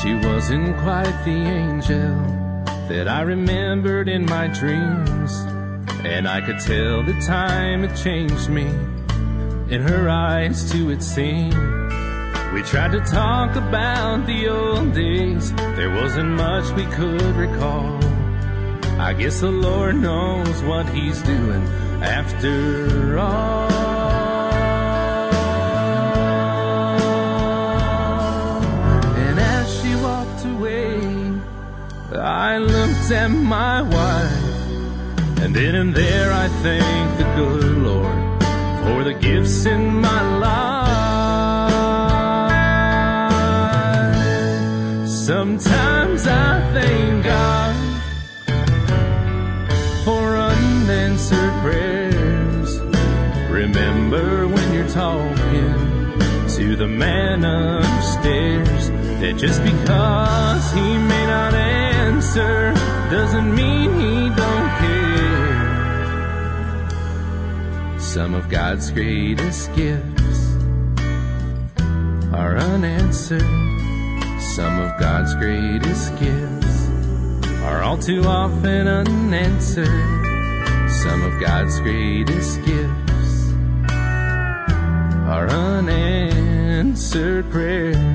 She 0.00 0.14
wasn't 0.14 0.74
quite 0.78 1.22
the 1.26 1.36
angel 1.60 2.33
that 2.88 3.08
I 3.08 3.22
remembered 3.22 4.08
in 4.08 4.26
my 4.26 4.48
dreams. 4.48 5.32
And 6.04 6.28
I 6.28 6.40
could 6.40 6.60
tell 6.60 7.02
the 7.02 7.18
time 7.26 7.84
it 7.84 7.96
changed 7.96 8.48
me. 8.50 8.66
In 9.70 9.80
her 9.82 10.08
eyes 10.08 10.70
too 10.70 10.90
it 10.90 11.02
seemed. 11.02 11.54
We 12.52 12.62
tried 12.62 12.92
to 12.92 13.00
talk 13.00 13.56
about 13.56 14.26
the 14.26 14.48
old 14.48 14.94
days. 14.94 15.52
There 15.54 15.90
wasn't 15.90 16.30
much 16.30 16.70
we 16.72 16.84
could 16.86 17.34
recall. 17.36 18.04
I 19.00 19.12
guess 19.12 19.40
the 19.40 19.50
Lord 19.50 19.96
knows 19.96 20.62
what 20.62 20.88
he's 20.90 21.20
doing 21.22 21.66
after 22.02 23.18
all. 23.18 23.83
am 33.24 33.44
my 33.44 33.80
wife. 33.80 35.40
And 35.42 35.56
in 35.56 35.74
and 35.74 35.94
there 35.94 36.30
I 36.32 36.48
thank 36.62 37.18
the 37.18 37.24
good 37.40 37.78
Lord 37.78 38.42
For 38.84 39.04
the 39.04 39.14
gifts 39.14 39.64
in 39.66 40.00
my 40.00 40.22
life. 40.38 40.64
Sometimes 45.08 46.26
I 46.26 46.60
thank 46.74 47.24
God 47.24 47.74
For 50.04 50.36
unanswered 50.36 51.54
prayers. 51.62 52.80
Remember 53.50 54.48
when 54.48 54.72
you're 54.74 54.88
talking 54.88 56.18
To 56.56 56.76
the 56.76 56.88
man 56.88 57.44
upstairs 57.44 58.90
That 59.20 59.34
just 59.38 59.62
because 59.62 60.72
he 60.72 60.98
may 60.98 61.26
not 61.26 61.54
answer 61.54 62.93
doesn't 63.10 63.54
mean 63.54 63.98
he 63.98 64.30
don't 64.30 64.70
care. 64.78 64.94
Some 67.98 68.34
of 68.34 68.48
God's 68.48 68.90
greatest 68.90 69.74
gifts 69.74 70.56
are 72.32 72.56
unanswered. 72.56 73.42
Some 74.40 74.80
of 74.80 74.98
God's 75.00 75.34
greatest 75.34 76.16
gifts 76.18 76.88
are 77.62 77.82
all 77.82 77.98
too 77.98 78.22
often 78.24 78.86
unanswered. 78.86 79.88
Some 81.02 81.22
of 81.22 81.40
God's 81.40 81.80
greatest 81.80 82.62
gifts 82.64 83.52
are 85.26 85.48
unanswered 85.48 87.50
prayers. 87.50 88.13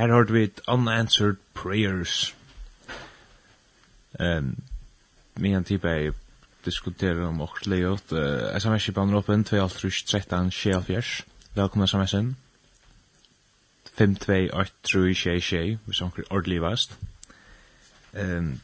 her 0.00 0.12
hørte 0.12 0.32
vi 0.32 0.50
Unanswered 0.68 1.36
Prayers. 1.54 2.36
Um, 4.20 4.56
min 5.36 5.54
en 5.54 5.64
type 5.64 5.88
er 5.88 6.12
diskuterer 6.64 7.26
om 7.26 7.40
åkslegjort. 7.40 8.12
Uh, 8.12 8.58
SMS 8.60 8.88
i 8.88 8.92
banen 8.92 9.14
åpen, 9.14 9.46
2.13.24. 9.48 11.22
Velkommen 11.54 11.88
SMS-en. 11.88 12.36
5.2.8.3.6.6, 14.00 15.76
hvis 15.86 16.00
anker 16.00 16.22
ordentlig 16.30 16.62
vast. 16.62 16.98
Um, 18.12 18.60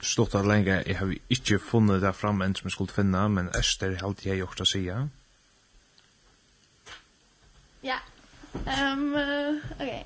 stått 0.00 0.34
at 0.34 0.46
lenge, 0.46 0.82
jeg 0.86 0.98
har 0.98 1.14
ikke 1.30 1.58
funnet 1.58 2.02
det 2.02 2.14
fram 2.14 2.42
enn 2.42 2.54
som 2.54 2.66
jeg 2.66 2.74
skulle 2.74 2.92
finne, 2.92 3.28
men 3.28 3.54
Øster 3.58 3.94
alltid 4.02 4.32
jeg 4.32 4.42
gjort 4.42 4.60
å 4.60 4.68
si, 4.68 4.82
ja. 4.88 5.06
Ehm, 8.66 8.98
um, 8.98 9.14
uh, 9.14 9.80
okay. 9.80 10.02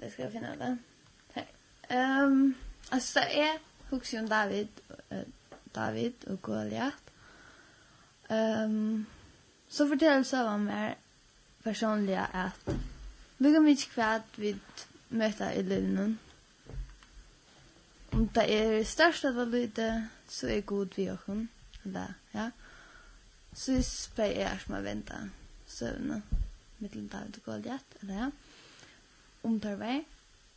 Det 0.00 0.10
ska 0.10 0.22
jag 0.22 0.32
finna 0.32 0.56
det. 0.56 0.76
Här. 1.32 2.24
Um, 2.24 2.54
alltså 2.88 3.18
det 3.18 3.40
är 3.40 3.58
Huxi 3.90 4.18
om 4.18 4.28
David, 4.28 4.68
uh, 5.12 5.22
David 5.64 6.14
och 6.26 6.42
Goliath. 6.42 6.96
Um, 8.28 9.06
så 9.68 9.88
fortäller 9.88 10.22
Søvan 10.22 10.64
mer 10.64 10.96
personliga 11.62 12.24
att 12.24 12.68
vi 13.36 13.52
kan 13.52 13.64
vite 13.64 13.86
hva 13.94 14.22
vid 14.36 14.60
möta 15.08 15.54
i 15.54 15.62
lønnen. 15.62 16.18
Om 18.10 18.28
det 18.34 18.44
er 18.50 18.84
størst 18.84 19.24
av 19.24 19.48
lite 19.48 20.08
så 20.28 20.46
är 20.46 20.60
god 20.60 20.88
vi 20.96 21.10
och 21.10 21.18
hon. 21.26 21.48
Eller, 21.84 22.14
ja. 22.32 22.50
Så 23.52 23.82
spør 23.82 24.24
jeg 24.24 24.42
er 24.42 24.58
som 24.58 24.74
har 24.74 24.82
ventet 24.82 25.30
søvnene. 25.66 26.22
Mittelen 26.78 27.08
David 27.08 27.38
og 27.38 27.44
Goliath, 27.44 27.84
eller 28.02 28.14
ja 28.14 28.30
omtarve. 29.48 30.04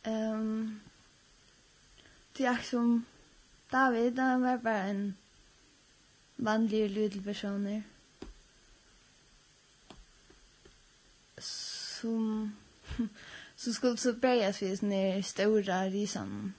Um, 0.06 0.80
det 2.38 2.46
er 2.46 2.62
som 2.66 3.04
David, 3.72 4.18
han 4.18 4.42
var 4.42 4.56
bare 4.56 4.90
en 4.90 5.16
vanlig 6.36 6.90
lydel 6.90 7.22
personer. 7.22 7.82
Som, 11.38 12.52
som 13.56 13.72
skulle 13.76 13.96
så 13.96 14.12
breias 14.12 14.60
vid 14.62 14.76
sånne 14.76 15.22
stora 15.24 15.84
risan. 15.90 16.52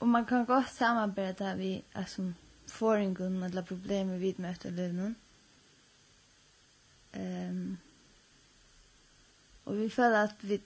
Og 0.00 0.08
man 0.08 0.24
kan 0.26 0.46
godt 0.46 0.70
samarbeida 0.72 1.54
vi 1.58 1.82
altså, 1.94 2.30
foringen 2.66 3.42
eller 3.42 3.66
problemer 3.66 4.18
vi 4.18 4.34
møter 4.38 4.70
i 4.70 4.76
løvnen. 4.78 5.16
Um, 7.14 7.78
Och 9.70 9.78
vi 9.78 9.88
føler 9.88 10.18
at 10.18 10.34
vi 10.42 10.60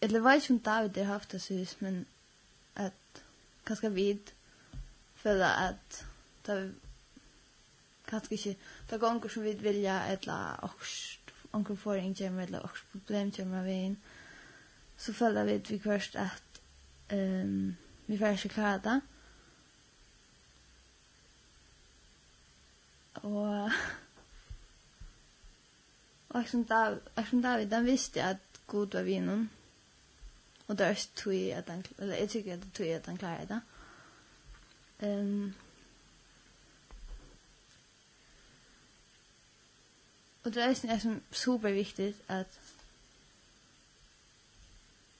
eller 0.00 0.20
vet 0.20 0.42
ikke 0.42 0.54
om 0.54 0.58
David 0.60 1.04
har 1.04 1.12
haft 1.12 1.32
det 1.32 1.46
hus 1.48 1.80
men 1.80 2.06
at 2.76 3.22
kanskje 3.66 3.90
vi 3.94 4.18
føler 5.14 5.46
vi 5.46 5.78
det 6.46 6.74
kanske 8.06 8.34
inte 8.34 8.56
det 8.90 9.00
gånger 9.00 9.28
som 9.28 9.42
vi 9.42 9.52
vilja 9.52 10.06
eller 10.06 10.60
också 10.62 11.18
onkel 11.52 11.76
får 11.76 11.94
en 11.94 12.14
gem 12.14 12.38
eller 12.38 12.64
också 12.64 12.84
problem 12.92 13.30
till 13.30 13.44
vi 13.44 13.72
inn. 13.72 13.96
så 14.96 15.12
føler 15.12 15.44
vi 15.44 15.54
att 15.54 15.70
vi 15.70 15.78
først 15.78 16.16
at 16.16 16.60
ehm 17.10 17.42
um, 17.42 17.76
vi 18.06 18.18
får 18.18 18.26
ikke 18.26 18.48
klare 18.48 18.80
det 18.84 19.00
Og... 23.14 23.70
Och 26.36 26.48
som 26.48 26.64
David, 26.64 27.00
och 27.14 27.26
som 27.26 27.42
David 27.42 27.72
han 27.72 27.84
visste 27.84 28.24
at 28.24 28.36
Gud 28.66 28.94
var 28.94 29.02
vinen. 29.02 29.50
Og 30.66 30.78
det 30.78 30.86
er 30.86 30.90
också 30.90 31.08
tog 31.16 31.34
at 31.34 31.68
han, 31.68 31.84
eller 31.98 32.14
jeg 32.14 32.28
tykker 32.28 32.52
at 32.52 32.62
det 32.62 32.72
tog 32.72 32.86
at 32.86 33.06
han 33.06 33.16
klarer 33.16 33.44
det. 33.46 33.60
Um, 35.02 35.54
og 40.44 40.54
det 40.54 40.62
är 40.62 40.70
också 40.70 40.86
super 40.86 41.20
superviktigt 41.32 42.22
at 42.28 42.60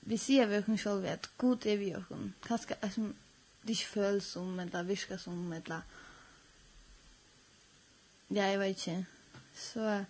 vi 0.01 0.17
ser 0.17 0.47
vi 0.47 0.59
oss 0.59 0.81
själva 0.83 1.09
at 1.09 1.31
god 1.39 1.67
er 1.67 1.77
vi 1.77 1.95
oss. 1.95 2.05
Kanskje 2.43 2.77
är 2.83 2.89
som 2.89 3.15
det 3.63 3.71
ikke 3.71 3.87
føles 3.87 4.25
som 4.25 4.61
eller 4.61 4.83
virker 4.83 5.17
som 5.17 5.53
eller 5.53 5.81
ja, 8.31 8.45
jeg 8.45 8.61
vet 8.61 8.69
ikke. 8.69 9.07
Så 9.55 10.05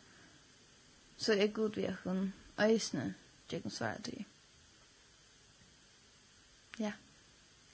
så 1.19 1.33
er 1.33 1.47
god 1.47 1.77
vi 1.77 1.85
akon 1.85 2.33
øysene, 2.61 3.15
det 3.51 3.63
kan 3.63 3.71
svare 3.71 4.03
til. 4.05 4.25
Ja, 6.81 6.93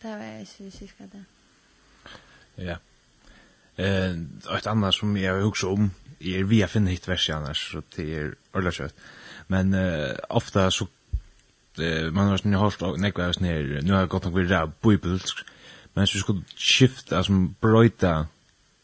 det 0.03 0.11
var 0.11 0.25
jeg 0.25 0.41
ikke 0.41 0.89
skal 0.89 1.11
det. 1.13 1.25
Ja. 2.59 2.77
Eh, 3.77 4.11
ett 4.57 4.67
annat 4.67 4.95
som 4.95 5.17
jag 5.17 5.35
har 5.35 5.43
også 5.43 5.69
om, 5.73 5.91
är 6.21 6.45
vi 6.45 6.61
har 6.61 6.69
finnet 6.69 6.91
hitt 6.93 7.09
vers 7.09 7.31
annars, 7.31 7.73
så 7.73 7.83
det 7.97 8.15
er 8.15 8.35
ordentlig 8.53 8.75
kött. 8.75 8.95
Men 9.49 9.75
eh, 9.75 10.17
ofta 10.29 10.71
så, 10.71 10.87
eh, 11.79 12.13
man 12.13 12.29
har 12.29 12.39
sånn, 12.39 12.53
jeg 12.53 12.61
har 12.61 12.71
sånn, 12.71 13.01
nekva 13.01 13.31
jeg 13.31 13.41
har 13.43 13.83
nu 13.83 13.93
har 13.93 14.05
jeg 14.05 14.09
gått 14.09 14.25
nok 14.25 14.37
videre 14.37 14.73
bibelsk. 14.83 15.45
men 15.95 16.07
så 16.07 16.19
skulle 16.19 16.45
skifta, 16.57 17.17
altså 17.17 17.33
brøyta 17.61 18.27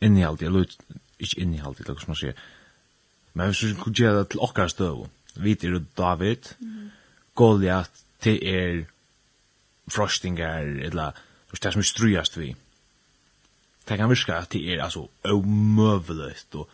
innihalt, 0.00 0.42
jeg 0.42 0.52
løyt, 0.52 0.76
ikke 1.18 1.40
innihalt, 1.40 1.78
det 1.78 1.86
som 1.86 2.12
man 2.12 2.16
säger. 2.16 2.34
Men 3.34 3.46
hvis 3.46 3.62
vi 3.62 3.74
skulle 3.74 3.94
gjøre 3.94 4.18
det 4.18 4.28
til 4.28 4.40
okkar 4.40 4.68
støv, 4.68 5.06
vi 5.36 5.52
er 5.52 5.80
David, 5.98 6.54
mm. 6.60 6.90
Goliath 7.34 7.90
til 8.20 8.38
er 8.42 8.84
frostingar, 9.88 10.60
eller 10.60 11.10
det 11.62 11.72
som 11.72 11.80
er 11.80 11.86
strujast 11.86 12.38
vi. 12.38 12.56
Det 13.88 13.96
kan 13.96 14.10
virka 14.10 14.32
at 14.32 14.52
det 14.52 14.74
er 14.74 14.84
altså 14.84 15.08
omøveligt, 15.24 16.54
og 16.54 16.68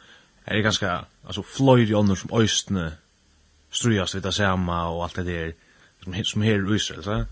er 0.46 0.62
ganske 0.62 0.90
altså, 1.26 1.42
fløyre 1.42 1.96
ånder 1.96 2.14
som 2.14 2.30
øystene 2.40 2.96
strujast 3.70 4.14
vi 4.14 4.20
det 4.20 4.34
samme, 4.34 4.72
og 4.72 5.04
alt 5.04 5.16
det 5.16 5.26
der 5.26 5.52
som, 6.02 6.24
som 6.24 6.42
her 6.42 6.72
i 6.72 6.74
Israel, 6.74 7.04
så. 7.04 7.24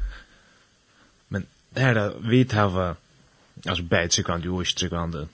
Men 1.29 1.47
det 1.75 1.83
her 1.83 1.95
da, 1.95 2.09
vi 2.21 2.45
tar 2.45 2.97
altså 3.67 3.85
bad 3.85 4.11
sikkvand, 4.11 4.45
jo 4.45 4.61
ikke 4.61 4.73
sikkvand, 4.81 5.27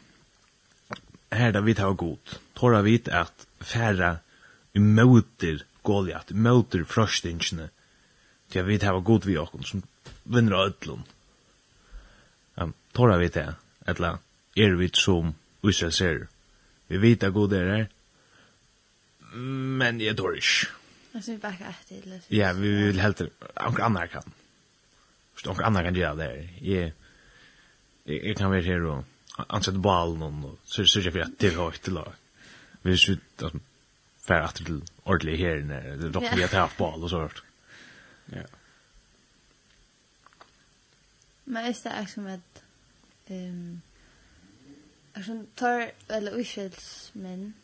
her 1.32 1.51
da 1.51 1.61
vi 1.61 1.74
tar 1.74 1.93
god, 1.93 2.39
tåra 2.57 2.82
vi 2.82 3.03
at 3.07 3.47
færa 3.61 4.18
i 4.74 4.82
møter 4.82 5.64
Goliath, 5.82 6.32
i 6.32 6.34
møter 6.34 6.84
frøstingene, 6.84 7.70
til 8.50 8.61
jeg 8.61 8.66
vet 8.66 8.86
hava 8.86 9.00
god 9.04 9.26
vi 9.28 9.36
okkur, 9.40 9.64
som 9.66 9.82
vinner 10.24 10.56
av 10.56 10.72
ödlun. 10.72 11.04
Um, 12.59 12.74
tåra 12.94 13.18
vi 13.20 13.28
det, 13.32 13.46
etla, 13.86 14.18
er 14.56 14.74
vi 14.76 14.90
som 14.94 15.34
Israel 15.62 15.92
ser. 15.92 16.26
Vi 16.88 17.00
vet 17.00 17.24
at 17.24 17.32
god 17.32 17.52
er 17.52 17.70
her, 17.74 17.88
men 19.34 20.00
jeg 20.00 20.16
tår 20.16 20.40
ikke. 20.40 20.74
Alltså 21.14 21.32
vi 21.32 21.38
bakker 21.42 21.68
etter, 21.68 22.02
eller? 22.02 22.20
Ja, 22.28 22.52
vi 22.52 22.68
vil 22.68 23.00
helt 23.00 23.20
och 23.20 23.80
andra 23.80 24.06
kan. 24.06 24.32
Förstå 25.34 25.50
och 25.50 25.61
andra 25.61 25.82
kan 25.82 25.94
göra 25.94 26.14
det. 26.14 26.48
Jag 26.61 26.92
jag 28.04 28.36
kan 28.36 28.50
vara 28.50 28.61
här 28.61 28.82
och 28.82 29.04
ansätta 29.36 29.78
ballen 29.78 30.44
och 30.44 30.59
så 30.64 30.84
så 30.84 31.00
jag 31.00 31.12
för 31.12 31.20
att 31.20 31.38
det 31.38 31.54
har 31.54 31.72
ett 31.72 31.88
lag 31.88 32.12
hvis 32.89 33.09
vi 33.09 33.18
fer 34.28 34.43
at 34.45 34.55
til 34.55 34.82
ordentlig 35.05 35.39
her 35.39 35.61
det 36.01 36.14
dock 36.14 36.36
vi 36.36 36.43
har 36.43 36.74
på 36.78 36.93
alla 36.93 37.09
sånt. 37.09 37.43
Ja. 38.32 38.43
Men 41.45 41.64
är 41.64 41.72
det 41.82 42.03
också 42.03 42.20
med 42.20 42.41
ehm 43.26 43.82
Alltså 45.14 45.45
tar 45.55 45.91
eller 46.09 46.39
uskylds 46.39 47.11
men 47.14 47.55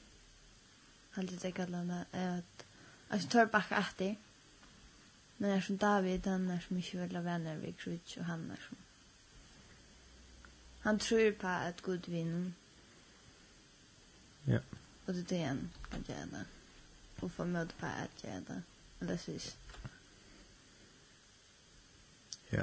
alltid 1.14 1.38
det 1.38 1.52
kallar 1.52 2.04
är 2.12 2.38
att 2.38 2.64
alltså 3.08 3.28
tar 3.28 3.46
backa 3.46 3.76
efter. 3.76 4.16
Men 5.36 5.50
är 5.50 5.60
som 5.60 5.76
David 5.76 6.26
han 6.26 6.50
är 6.50 6.60
som 6.60 6.76
inte 6.76 6.96
vill 6.96 7.18
vänner 7.18 7.56
vid 7.56 7.76
Krutch 7.76 8.16
och 8.16 8.24
han 8.24 8.50
är 8.50 8.60
som 8.68 8.76
Han 10.80 10.98
tror 10.98 11.32
på 11.32 11.46
att 11.46 11.80
god 11.80 12.08
vinn 12.08 12.54
Ja. 14.44 14.52
Yeah. 14.52 14.62
Och 15.06 15.14
det 15.14 15.20
är 15.20 15.24
det 15.24 15.42
en 15.42 15.70
att 15.90 16.08
göra 16.08 16.26
det. 16.26 16.44
Och 17.20 17.32
få 17.32 17.44
möda 17.44 17.70
på 17.80 17.86
att 17.86 18.24
göra 18.24 18.40
det. 18.40 18.62
Eller 19.00 19.16
sys. 19.16 19.56
Ja. 22.48 22.62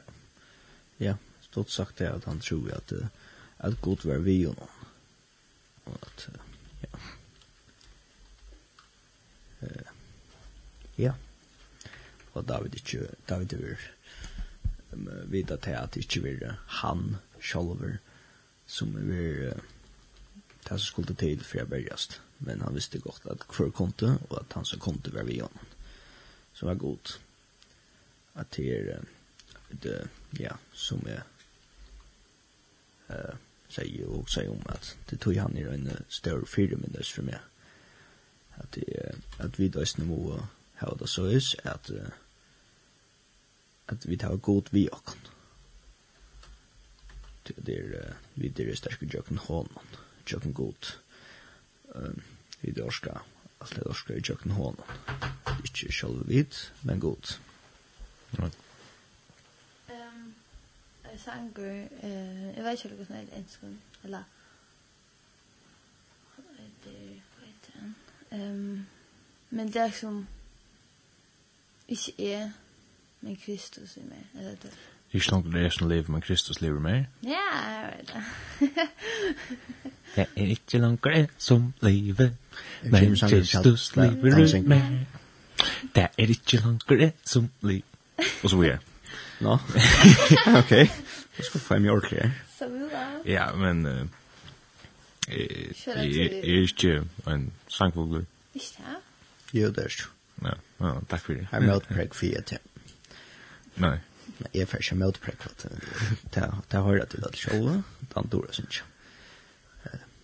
Ja, 0.98 1.18
stort 1.42 1.70
sagt 1.70 1.98
det 1.98 2.14
att 2.14 2.24
han 2.24 2.40
tror 2.40 2.74
att 2.74 2.94
att 3.58 3.82
Gud 3.82 4.06
var 4.06 4.16
vi 4.16 4.44
honom. 4.44 4.68
Och 5.84 5.98
att, 6.02 6.30
ja. 6.82 7.00
Uh, 9.62 9.88
ja. 10.96 11.14
Og 12.34 12.48
David 12.48 12.76
ikke, 12.76 13.08
David 13.30 13.54
er 13.54 13.76
um, 14.94 15.10
vita 15.32 15.56
til 15.56 15.72
at 15.72 15.94
det 15.94 16.06
ikke 16.06 16.46
er 16.46 16.56
han 16.68 17.18
sjolver 17.42 17.98
som 18.68 18.96
er 18.98 19.52
uh, 19.52 19.60
det 20.64 20.78
som 20.80 20.80
skulle 20.80 21.16
til 21.16 21.44
for 21.44 21.58
jeg 21.58 21.70
börjast. 21.70 22.22
Men 22.40 22.62
han 22.62 22.76
visste 22.76 23.00
godt 23.00 23.26
at 23.30 23.46
hver 23.58 23.70
konto, 23.70 24.08
og 24.30 24.40
at 24.40 24.54
han 24.54 24.66
som 24.66 24.80
konto 24.80 25.12
var 25.14 25.24
vi 25.24 25.40
honom. 25.40 25.68
Som 26.54 26.68
var 26.68 26.76
god. 26.76 27.20
At 28.36 28.56
det 28.56 28.80
er 28.80 29.02
det, 29.84 30.10
ja, 30.40 30.56
som 30.74 31.04
jeg 31.08 31.22
uh, 33.10 33.36
sier 33.72 34.10
og 34.10 34.30
sier 34.30 34.52
om 34.52 34.64
at 34.70 34.98
det 35.10 35.20
tog 35.22 35.38
han 35.40 35.58
i 35.58 35.64
en 35.64 35.90
større 36.10 36.48
fire 36.48 36.80
minnes 36.80 37.12
for 37.12 37.28
meg. 37.28 37.40
At, 38.58 38.76
det, 38.76 38.86
at 39.40 39.60
vi 39.60 39.70
døysene 39.72 40.06
må 40.10 40.42
ha 40.82 40.96
det 41.00 41.10
så 41.10 41.28
is, 41.32 41.56
at, 41.64 41.92
at 43.88 44.10
vi 44.10 44.18
tar 44.18 44.36
god 44.36 44.72
vi 44.72 44.88
okken. 44.92 45.30
Det 47.48 47.78
er, 47.78 48.14
vi 48.36 48.52
er 48.52 48.76
sterke 48.76 49.10
jøkken 49.14 49.38
hånden 49.38 50.01
tjøkken 50.26 50.54
god. 50.54 50.98
Um, 51.96 52.24
vi 52.62 52.72
det 52.72 52.84
orska, 52.84 53.10
alt 53.62 53.76
det 53.76 53.84
orska 53.88 54.14
i 54.14 54.22
tjøkken 54.22 54.52
hånden. 54.52 54.84
Ikke 55.64 55.94
selv 55.94 56.28
vidt, 56.28 56.74
men 56.84 57.00
god. 57.00 57.38
Right. 58.40 58.58
Um, 59.90 60.34
sanger, 61.18 61.88
uh, 62.04 62.56
jeg 62.56 62.64
vet 62.64 62.86
ikke 62.86 62.96
hvordan 62.96 63.18
jeg 63.18 63.28
er 63.32 63.38
enskund, 63.38 63.78
eller 64.04 64.24
det 66.84 67.22
vet 67.42 67.72
jeg. 67.76 67.94
Um, 68.32 68.86
men 69.50 69.68
det 69.68 69.76
er 69.76 69.92
som 69.92 70.28
ikke 71.88 72.32
er, 72.34 72.50
men 73.22 73.38
Kristus 73.46 73.98
i 73.98 74.00
meg, 74.00 74.26
eller 74.36 74.56
det. 74.56 74.72
Ikke 75.12 75.32
langt 75.32 75.54
det 75.54 75.66
er 75.66 75.70
som 75.70 75.90
lever, 75.90 76.12
men 76.12 76.22
Kristus 76.22 76.62
lever 76.62 76.80
mer. 76.80 77.04
Ja, 77.24 77.48
jeg 77.68 77.94
vet 78.00 78.14
det. 78.14 78.88
Det 80.16 80.26
er 80.36 80.52
ikke 80.56 80.78
langt 80.78 81.04
det 81.04 81.30
som 81.38 81.74
livet, 81.82 82.36
men 82.84 83.16
Kristus 83.16 83.96
lever 83.96 84.44
ut 84.44 84.68
meg. 84.68 85.08
Det 85.96 86.08
er 86.18 86.34
ikke 86.36 86.58
langt 86.58 86.90
det 86.90 87.14
som 87.26 87.50
livet. 87.62 87.86
Og 88.44 88.50
så 88.50 88.58
videre. 88.58 88.80
Nå? 89.42 89.58
Ok. 90.60 90.72
Jeg 90.72 91.46
skal 91.46 91.60
få 91.60 91.74
en 91.74 91.90
ordentlig 91.90 92.20
her. 92.20 92.32
Så 92.58 92.68
videre. 92.68 93.08
Ja, 93.26 93.52
men... 93.56 94.10
Jeg 95.28 96.08
er 96.08 96.62
ikke 96.62 97.04
en 97.28 97.52
sangvogler. 97.68 98.24
Ikke 98.54 98.68
det? 98.78 99.62
Jo, 99.62 99.68
det 99.68 99.78
er 99.78 99.84
ikke. 99.84 100.10
Ja, 100.80 100.94
takk 101.10 101.22
for 101.22 101.34
det. 101.34 101.48
Jeg 101.52 101.62
møter 101.62 101.94
preg 101.96 102.16
for 102.16 102.26
jeg 102.26 102.46
til. 102.46 102.58
Nei. 103.76 103.98
Jeg 104.54 104.68
får 104.68 104.78
ikke 104.84 104.96
møter 104.96 105.24
preg 105.24 105.36
for 105.40 105.52
det. 105.62 105.72
Det 106.72 106.84
har 106.84 106.96
jeg 106.96 107.10
til 107.10 107.28
at 107.28 107.38
sjåla, 107.38 107.76
den 108.16 108.32
dår 108.32 108.46
jeg 108.50 108.54
synes 108.60 108.82
ikke. 108.82 108.91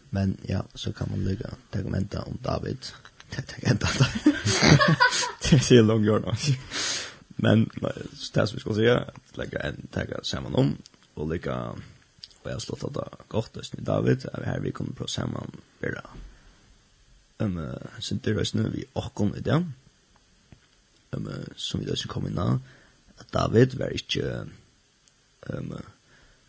Men 0.09 0.37
ja, 0.45 0.63
så 0.73 0.93
kan 0.93 1.07
man 1.11 1.23
lägga 1.23 1.49
tegmenta 1.69 2.21
om 2.21 2.37
David. 2.41 2.77
Tegmenta 3.29 3.87
David. 3.99 4.35
Det 5.49 5.59
ser 5.59 5.83
långt 5.83 6.05
gör 6.05 6.19
då. 6.19 6.33
Men 7.27 7.69
det 8.33 8.47
som 8.47 8.55
vi 8.55 8.59
ska 8.59 8.73
säga, 8.73 9.05
lägga 9.33 9.59
en 9.59 9.87
tegga 9.91 10.23
samman 10.23 10.55
om 10.55 10.77
och 11.13 11.29
lägga 11.29 11.75
och 12.47 12.53
jag 12.53 12.61
slått 12.61 12.83
att 12.83 12.93
det 12.93 13.09
gott 13.27 13.57
oss 13.57 13.73
med 13.73 13.83
David. 13.83 14.25
Vi 14.37 14.45
här 14.45 14.59
vi 14.59 14.71
kommer 14.71 14.91
på 14.91 15.07
samman 15.07 15.51
bera. 15.79 16.01
Um, 17.37 17.75
sen 17.99 18.19
det 18.23 18.53
nu 18.53 18.69
vi 18.69 18.85
och 18.93 19.37
i 19.37 19.39
det. 19.39 19.65
Um, 21.11 21.29
som 21.55 21.79
vi 21.79 21.85
då 21.85 21.95
ska 21.95 22.09
komma 22.09 22.29
innan. 22.29 22.63
Att 23.17 23.31
David 23.31 23.73
var 23.73 23.89
inte 23.89 24.47
um, 25.41 25.77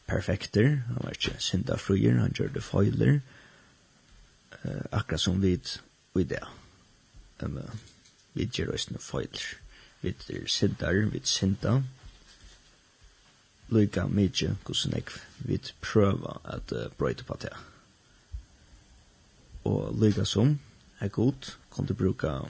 perfekter. 0.06 0.82
Han 0.86 1.02
var 1.02 1.10
ikke 1.10 1.34
synda 1.38 1.76
fruer. 1.76 2.18
Han 2.18 2.32
gjør 2.32 2.48
det 2.54 2.62
feiler 2.62 3.20
eh, 4.64 4.84
akkurat 4.92 5.20
som 5.20 5.42
vi 5.42 5.58
i 6.18 6.24
det. 6.24 6.44
Um, 7.42 7.58
vi 8.34 8.48
gjør 8.54 8.74
oss 8.74 8.88
noe 8.90 9.02
feil. 9.02 9.40
Vi 10.02 10.14
er 10.34 10.46
sintar, 10.50 10.98
vi 11.12 11.20
er 11.20 11.26
sinta. 11.26 11.78
Lyka 13.68 14.06
mykje, 14.08 14.54
hvordan 14.64 14.94
jeg 14.96 15.18
vi 15.38 15.58
prøver 15.80 16.40
at 16.44 16.72
uh, 16.72 16.88
brøyte 16.98 17.24
på 17.24 17.36
det. 17.42 17.52
Og 19.64 19.94
lyka 20.00 20.24
som 20.24 20.58
er 21.00 21.08
god, 21.08 21.54
kan 21.74 21.86
du 21.86 21.94
bruka 21.94 22.40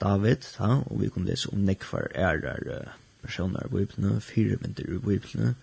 David, 0.00 0.44
ja, 0.58 0.80
og 0.86 1.00
vi 1.00 1.08
kan 1.08 1.24
lese 1.24 1.50
om 1.52 1.58
nekvar 1.58 2.12
ærer 2.14 2.60
uh, 2.68 2.92
personer 3.22 3.66
i 3.66 3.68
Bibelen, 3.68 4.20
fire 4.20 4.58
vinter 4.60 4.84
i 4.84 4.98
Bibelen, 4.98 5.56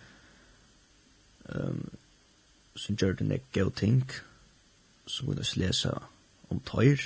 um, 1.48 1.88
som 2.76 2.96
gjør 2.96 3.12
det 3.18 3.26
nek 3.26 3.46
gøy 3.52 3.70
ting, 3.74 4.04
så 5.08 5.24
må 5.26 5.34
vi 5.34 5.46
lese 5.60 5.92
om 6.52 6.60
tøyr, 6.68 7.02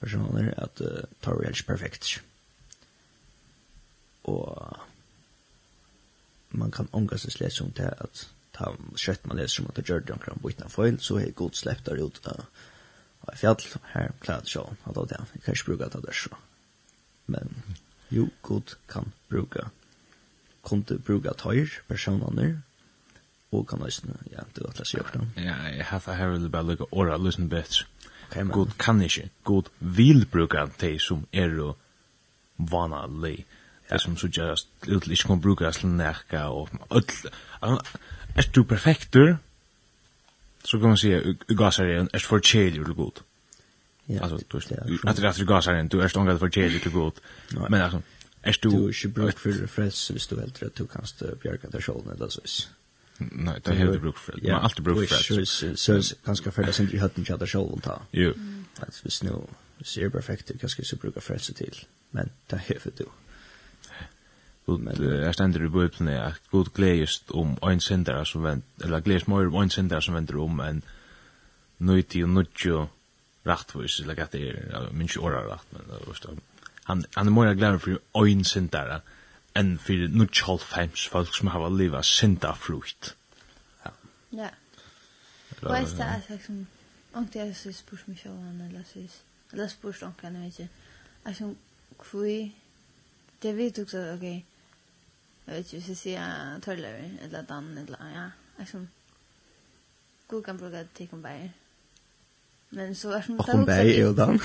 personer, 0.00 0.52
at 0.56 0.80
uh, 0.84 1.04
tøyr 1.24 1.44
er 1.44 1.54
ikke 1.54 1.72
perfekt. 1.72 2.18
Og 4.28 4.78
man 6.50 6.72
kan 6.72 6.90
omgås 6.92 7.26
å 7.28 7.32
lese 7.40 7.64
om 7.64 7.72
det, 7.76 7.88
at 7.88 8.26
ta 8.56 8.72
skjøtt 8.98 9.26
man 9.28 9.38
leser 9.38 9.62
om 9.62 9.70
at 9.70 9.78
det 9.78 9.86
gjør 9.88 10.04
det 10.04 10.16
omkring 10.16 10.40
bytna 10.42 10.70
foil, 10.72 10.98
så 11.00 11.20
er 11.20 11.34
god 11.36 11.56
slepp 11.56 11.84
der 11.86 12.00
ut 12.02 12.20
av 12.26 12.44
uh, 12.44 13.34
fjall, 13.36 13.60
her 13.94 14.14
klarer 14.24 14.46
det 14.46 14.54
sjån, 14.54 14.80
at 14.84 15.02
det 15.02 15.18
er, 15.18 15.34
jeg 15.34 15.44
kan 15.44 15.58
ikke 15.58 15.72
bruke 15.72 15.90
det 15.94 16.04
der 16.06 16.22
så. 16.22 16.40
Men 17.28 17.52
jo, 18.14 18.30
god 18.42 18.76
kan 18.88 19.12
bruke, 19.28 19.68
kunne 20.64 20.98
bruke 21.04 21.36
tøyr, 21.36 21.80
personer, 21.88 22.56
og 23.52 23.66
kan 23.68 23.82
også, 23.82 24.02
ja, 24.30 24.44
det 24.54 24.64
var 24.64 24.72
klasse 24.76 24.98
gjort 24.98 25.16
Ja, 25.36 25.54
jeg 25.76 25.84
har 25.84 26.02
det 26.06 26.16
her 26.16 26.28
vil 26.28 26.48
bare 26.48 26.66
lukka 26.66 26.84
åra 26.92 27.16
løsne 27.16 27.48
bedre. 27.48 27.86
Okay, 28.30 28.44
god 28.52 28.66
kan 28.78 29.00
ikke, 29.02 29.30
god 29.44 29.70
vil 29.80 30.26
bruka 30.26 30.66
de 30.80 30.98
som 30.98 31.26
er 31.32 31.48
jo 31.56 31.74
vanlig. 32.58 33.36
lei. 33.36 33.44
Det 33.90 34.00
som 34.00 34.16
så 34.16 34.28
gjøres, 34.28 34.66
utl 34.88 35.10
ikke 35.10 35.28
kan 35.28 35.40
bruka 35.40 35.70
til 35.72 35.88
nekka 35.88 36.42
og 36.52 36.68
öll. 36.90 37.30
Er 38.36 38.50
du 38.54 38.62
perfektur, 38.64 39.36
så 40.64 40.78
kan 40.78 40.88
man 40.88 40.96
si, 40.96 41.12
gasar 41.56 41.84
er 41.84 42.08
er 42.12 42.18
for 42.18 42.38
kjelig 42.38 42.84
til 42.84 42.94
god. 42.94 43.22
Ja, 44.08 44.20
alltså, 44.22 44.36
du, 44.36 44.58
att 45.06 45.16
det 45.16 45.40
är 45.40 45.44
gasar 45.44 45.74
är 45.74 45.82
du 45.82 46.00
är 46.00 46.08
stångad 46.08 46.38
för 46.38 46.48
kjelig 46.48 46.82
till 46.82 46.92
god. 46.92 47.12
Men 47.70 47.80
alltså, 47.80 48.02
er 48.42 48.56
du... 48.62 48.70
Du 48.70 48.84
er 48.84 48.88
ikke 48.88 49.08
bruk 49.08 49.38
for 49.38 49.66
frelse 49.66 50.12
hvis 50.12 50.26
du 50.26 50.40
heldur 50.40 50.66
at 50.66 50.78
du 50.78 50.86
kanst 50.86 51.22
bjerga 51.42 51.68
deg 51.72 51.82
sjålne, 51.82 52.14
det 52.14 52.22
er 52.22 52.30
sånn. 52.30 52.77
Nei, 53.18 53.58
det 53.64 53.78
har 53.78 53.92
du 53.92 53.98
bruk 53.98 54.16
för. 54.16 54.38
Man 54.42 54.52
har 54.52 54.60
alltid 54.60 54.84
bruk 54.84 55.08
det. 55.08 55.46
Så 55.46 56.02
så 56.02 56.14
ganske 56.24 56.50
ferdig 56.50 56.74
det 56.76 56.94
i 56.94 56.98
høtten 56.98 57.26
hade 57.28 57.34
inte 57.34 57.46
själv 57.46 57.80
ta. 57.80 58.00
Jo. 58.12 58.34
Att 58.80 59.00
vi 59.04 59.10
snå 59.10 59.48
ser 59.82 60.08
perfekt 60.08 60.46
det 60.46 60.58
kanske 60.58 60.84
så 60.84 60.96
brukar 60.96 61.20
för 61.20 61.38
sig 61.38 61.54
till. 61.54 61.84
Men 62.10 62.30
det 62.50 62.56
har 62.56 62.78
för 62.78 62.92
du. 62.98 63.04
Men- 64.66 65.22
jeg 65.24 65.34
stender 65.34 65.64
i 65.64 65.68
bøyplene 65.68 66.24
at 66.24 66.40
god 66.50 66.66
gledest 66.74 67.30
om 67.30 67.58
ein 67.62 67.80
sendere 67.80 68.26
som 68.26 68.42
vent, 68.42 68.64
eller 68.84 69.00
gledest 69.00 69.28
mer 69.28 69.46
om 69.46 69.62
ein 69.62 69.70
sendere 69.70 70.02
som 70.02 70.14
venter 70.14 70.36
om 70.36 70.60
en 70.60 70.82
nøyti 71.78 72.22
og 72.22 72.28
nøtjo 72.28 72.88
rachtvis, 73.46 74.00
eller 74.00 74.22
at 74.22 74.32
det 74.32 74.48
er 74.48 74.92
minst 74.92 75.16
åra 75.16 75.40
racht, 75.52 75.72
men 75.72 75.82
han, 76.84 77.04
han 77.16 77.26
er 77.26 77.30
mer 77.30 77.54
glad 77.54 77.78
for 77.78 78.24
ein 78.24 78.44
sendere, 78.44 78.96
mm 78.96 79.17
enn 79.58 79.76
fyrir 79.82 80.12
nutjolfheims 80.14 81.06
folk 81.12 81.34
som 81.34 81.50
hava 81.52 81.68
liva 81.72 82.02
synda 82.06 82.54
frukt. 82.54 83.14
Ja. 83.84 83.94
Ja. 84.42 84.50
Hva 85.60 85.80
er 85.80 85.88
det 85.88 86.06
at 86.06 86.28
jeg 86.30 86.42
som, 86.44 86.66
ångte 87.18 87.40
jeg 87.40 87.56
så 87.56 87.72
spørs 87.74 88.04
meg 88.08 88.20
sjåan, 88.20 88.60
eller 88.68 88.84
så 88.86 89.02
eller 89.52 89.68
spørs 89.68 90.02
ångte 90.02 90.26
jeg 90.26 90.34
vet 90.34 90.58
ikke, 90.58 90.68
jeg 91.26 91.36
som, 91.36 91.56
kvui, 91.98 92.54
det 93.42 93.56
vet 93.56 93.76
du 93.76 93.82
også, 93.82 94.04
ok, 94.14 94.22
jeg 94.22 94.44
vet 95.46 95.58
ikke, 95.58 95.78
hvis 95.78 95.88
jeg 95.88 95.96
sier 95.96 96.60
tørløver, 96.62 97.08
eller 97.22 97.42
dan, 97.42 97.72
eller, 97.78 98.04
ja, 98.14 98.28
jeg 98.58 98.68
som, 98.68 98.88
god 100.28 100.42
kan 100.42 100.58
bruka 100.58 100.84
til 100.94 101.08
kumbær. 101.08 101.48
Men 102.70 102.94
så 102.94 103.10
er 103.16 103.20
som... 103.20 103.38
Kumbær 103.38 103.72
er 103.72 104.00
jo 104.00 104.12
dan. 104.20 104.40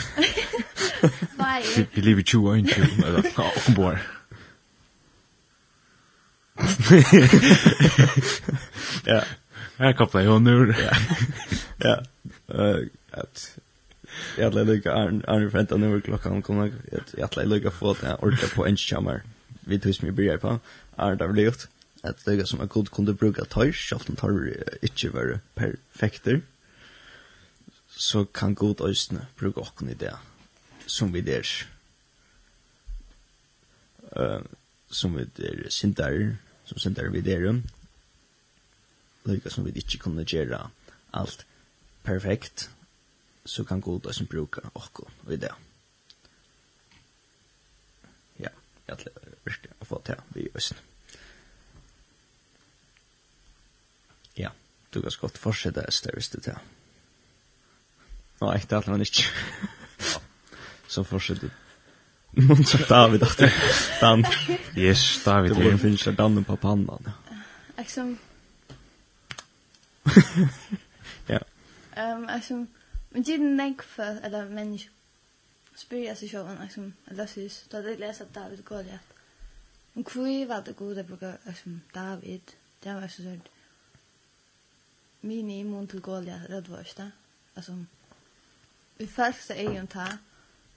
Nei. 1.38 1.62
Vi 1.96 2.02
lever 2.02 2.22
20 2.22 2.50
og 2.50 2.58
ikke, 2.58 2.88
eller, 3.06 3.22
kumbær. 3.66 4.13
ja. 9.06 9.24
Här 9.78 9.94
kopplar 9.94 10.22
jag 10.22 10.42
nu. 10.42 10.76
Ja. 10.80 10.92
Ja. 11.78 12.04
Eh 12.56 12.88
at, 13.14 13.58
jag 14.38 14.44
hade 14.44 14.64
lika 14.64 14.94
Arne 14.94 15.50
Fenta 15.50 15.78
nu 15.78 16.02
klockan 16.02 16.42
kommer. 16.42 16.74
jag 16.92 17.02
jag 17.18 17.28
hade 17.28 17.46
lika 17.46 17.72
fått 17.72 18.04
en 18.04 18.16
orka 18.20 18.48
på 18.56 18.66
en 18.66 18.78
chamar. 18.78 19.22
Vi 19.60 19.80
tog 19.80 20.04
mig 20.04 20.12
börja 20.12 20.38
på. 20.38 20.60
Arne 20.96 21.16
det 21.16 21.28
väl 21.28 21.38
gjort? 21.38 21.68
Att 22.02 22.26
det 22.26 22.46
som 22.46 22.60
jag 22.60 22.70
god 22.70 22.92
kunde 22.92 23.14
bruka 23.14 23.46
tøys, 23.46 23.76
självt 23.76 24.10
om 24.10 24.16
tar 24.16 24.54
inte 24.82 25.10
var 25.10 25.40
perfekter. 25.56 26.42
Så 27.90 28.26
kan 28.26 28.56
god 28.56 28.82
östna 28.82 29.26
bruka 29.36 29.60
och 29.60 29.82
i 29.82 29.94
det 29.94 30.16
som 30.86 31.12
vi 31.12 31.22
der, 31.22 31.48
Eh 34.16 34.42
som 34.90 35.16
vi 35.16 35.26
der 35.36 35.70
sindar 35.70 36.38
som 36.74 36.80
sender 36.80 37.10
vi 37.10 37.22
der. 37.22 37.62
Lika 39.26 39.50
som 39.50 39.66
vi 39.66 39.72
ikke 39.78 40.00
kunne 40.04 40.26
gjøre 40.26 40.70
alt 41.14 41.46
perfekt, 42.04 42.70
så 43.46 43.64
kan 43.64 43.82
god 43.82 44.06
og 44.06 44.16
som 44.16 44.28
bruker 44.28 44.66
okko 44.74 45.08
i 45.32 45.38
det. 45.38 45.52
Ja, 48.40 48.50
jeg 48.88 48.98
tror 48.98 49.30
virkelig 49.46 49.78
å 49.80 49.86
få 49.86 50.02
til 50.06 50.24
vi 50.34 50.48
i 50.48 50.52
Østen. 50.56 50.78
Ja, 54.38 54.50
du 54.94 55.02
kan 55.02 55.20
godt 55.22 55.38
fortsette 55.38 55.86
Øster 55.88 56.18
hvis 56.18 56.32
du 56.34 56.40
til. 56.42 56.58
Nå, 58.42 58.54
ikke 58.54 58.76
det, 58.76 58.88
man 58.88 59.06
ikke. 59.06 59.30
Så 60.92 61.06
fortsette 61.06 61.52
Mun 62.36 62.66
sagt 62.66 62.90
David 62.90 63.24
att 63.24 63.42
Dan. 64.02 64.26
Yes, 64.76 65.24
David. 65.24 65.56
Det 65.56 65.78
finns 65.78 66.04
där 66.04 66.12
Dan 66.12 66.44
på 66.44 66.58
pannan. 66.58 67.12
Liksom 67.78 68.18
Ja. 71.28 71.40
Ehm, 71.96 72.30
altså, 72.30 72.54
men 73.10 73.24
det 73.24 73.34
är 73.34 73.40
näck 73.40 73.82
för 73.82 74.20
eller 74.24 74.50
människa 74.50 74.90
spyr 75.76 76.16
sig 76.16 76.30
själv 76.30 76.62
altså, 76.62 76.92
eller 77.06 77.26
så 77.26 77.70
da 77.72 77.82
det 77.82 78.00
Leser 78.00 78.26
David 78.34 78.66
går 78.66 78.82
ja 78.82 78.98
Men 79.94 80.04
kvui 80.04 80.46
var 80.46 80.62
det 80.62 80.74
goda 80.76 81.04
brukar 81.04 81.38
altså, 81.46 81.70
David. 81.94 82.42
Det 82.84 82.94
var 82.94 83.08
så 83.08 83.24
sånt. 83.24 83.48
Mini 85.22 85.64
mun 85.64 85.88
till 85.88 86.02
Goliat, 86.02 86.48
det 86.50 86.70
var 86.70 86.88
det. 86.98 87.12
Altså, 87.56 87.86
vi 88.98 89.08
fälsta 89.08 89.56
är 89.56 89.86
ta. 89.86 90.08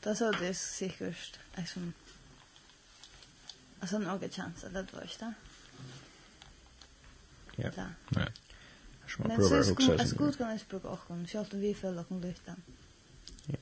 Da 0.06 0.14
så 0.14 0.32
det 0.32 0.54
sikkert, 0.54 1.40
liksom 1.56 1.92
alltså 3.80 3.98
några 3.98 4.28
chanser 4.28 4.68
det 4.70 4.92
var 4.92 5.02
ikke 5.02 5.18
det. 5.18 5.34
Ja. 7.56 7.70
Ja. 8.14 8.26
Men 9.18 9.42
så 9.42 9.64
skulle 9.64 9.94
jag 9.94 10.08
skulle 10.08 10.32
kunna 10.32 10.58
språka 10.58 10.88
och 10.88 10.98
hon 11.08 11.26
om 11.52 11.60
vi 11.60 11.74
föll 11.74 11.98
och 11.98 12.06
hon 12.08 12.20
lyfta. 12.20 12.56
Ja. 13.46 13.56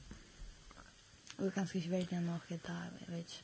Och 1.36 1.54
kanske 1.54 1.78
inte 1.78 1.90
vet 1.90 2.12
jag 2.12 2.22
något 2.22 2.48
där, 2.48 2.90
jag 3.06 3.16
vet. 3.16 3.42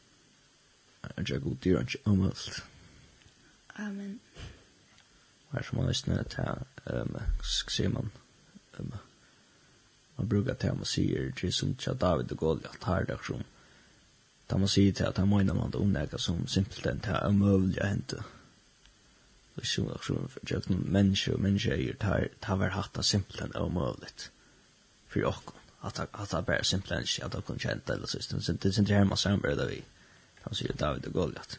Jag 1.16 1.30
jag 1.30 1.42
god 1.42 1.56
dyr, 1.56 1.76
ranch 1.76 1.96
almost. 2.04 2.62
Amen. 3.66 4.18
Vad 5.50 5.64
som 5.64 5.78
man 5.78 5.88
lyssnar 5.88 6.22
till, 6.24 6.92
ehm, 6.94 7.16
ser 7.76 7.88
man, 7.88 8.10
ehm, 8.78 8.94
man 10.20 10.28
brukar 10.28 10.54
till 10.54 10.72
man 10.72 10.84
säger 10.84 11.32
till 11.32 11.52
som 11.52 11.76
tja 11.76 11.94
David 11.94 12.32
och 12.32 12.38
Goliath 12.38 12.86
här 12.86 13.04
där 13.04 13.20
som 13.26 13.44
där 14.46 14.58
man 14.58 14.68
säger 14.68 14.92
till 14.92 15.06
att 15.06 15.16
han 15.16 15.28
menar 15.28 15.54
man 15.54 15.70
det 15.70 15.78
det 16.10 16.18
som 16.18 16.46
simpelt 16.46 16.86
en 16.86 17.00
tja 17.00 17.26
omövliga 17.28 17.84
hända 17.84 18.24
och 19.54 19.66
så 19.66 19.84
och 19.84 20.04
så 20.04 20.14
för 20.28 20.40
jag 20.50 20.64
kan 20.64 20.76
människa 20.76 21.36
människa 21.36 21.74
är 21.74 21.92
tar 21.92 22.28
tar 22.40 22.68
hatt 22.68 22.94
det 22.94 23.02
simpelt 23.02 23.40
en 23.40 23.56
omövligt 23.56 24.30
för 25.08 25.20
jag 25.20 25.34
att 25.80 25.98
att 25.98 26.34
att 26.34 26.46
bara 26.46 26.64
simpelt 26.64 26.92
en 26.92 27.26
att 27.26 27.34
jag 27.34 27.46
kan 27.46 27.58
känna 27.58 27.94
eller 27.94 28.06
så 28.06 28.52
det 28.52 28.64
är 28.64 28.78
inte 28.78 28.94
hemma 28.94 29.16
sen 29.16 29.40
bara 29.40 29.54
där 29.54 29.66
vi 29.66 29.82
han 30.42 30.54
säger 30.54 30.74
David 30.74 31.06
och 31.06 31.12
Goliath. 31.12 31.56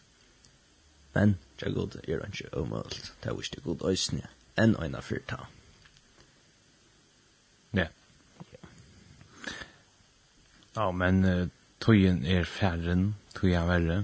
men 1.13 1.35
jag 1.57 1.73
god 1.73 1.95
är 2.03 2.25
inte 2.25 2.47
omövligt 2.51 3.13
det 3.23 3.29
er 3.29 3.41
ikke 3.41 3.61
god 3.61 3.81
ösnä 3.81 4.27
en 4.57 4.75
ena 4.75 5.01
fyrta 5.01 5.47
Nej. 7.71 7.89
Ja, 10.75 10.91
men 10.91 11.23
uh, 11.25 11.47
tøyen 11.83 12.25
er 12.25 12.43
færren, 12.47 13.15
tøyen 13.35 13.59
er 13.59 13.67
verre. 13.67 13.99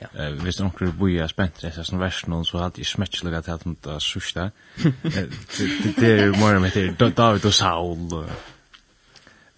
Ja. 0.00 0.30
Uh, 0.30 0.42
hvis 0.42 0.60
nokre 0.60 0.92
boja 0.96 1.26
spent 1.28 1.60
det 1.60 1.74
sånn 1.76 2.00
vers 2.00 2.22
noen 2.28 2.46
så 2.48 2.62
hadde 2.62 2.80
jeg 2.80 2.88
smettelig 2.88 3.42
til 3.44 3.56
at 3.56 3.64
hun 3.68 3.76
da 3.84 3.98
sørste. 4.00 4.50
Det 4.80 6.12
er 6.12 6.38
mer 6.40 6.60
med 6.62 6.72
til 6.76 6.94
David 6.96 7.44
og 7.50 7.54
Saul. 7.54 8.06
Og, 8.22 8.30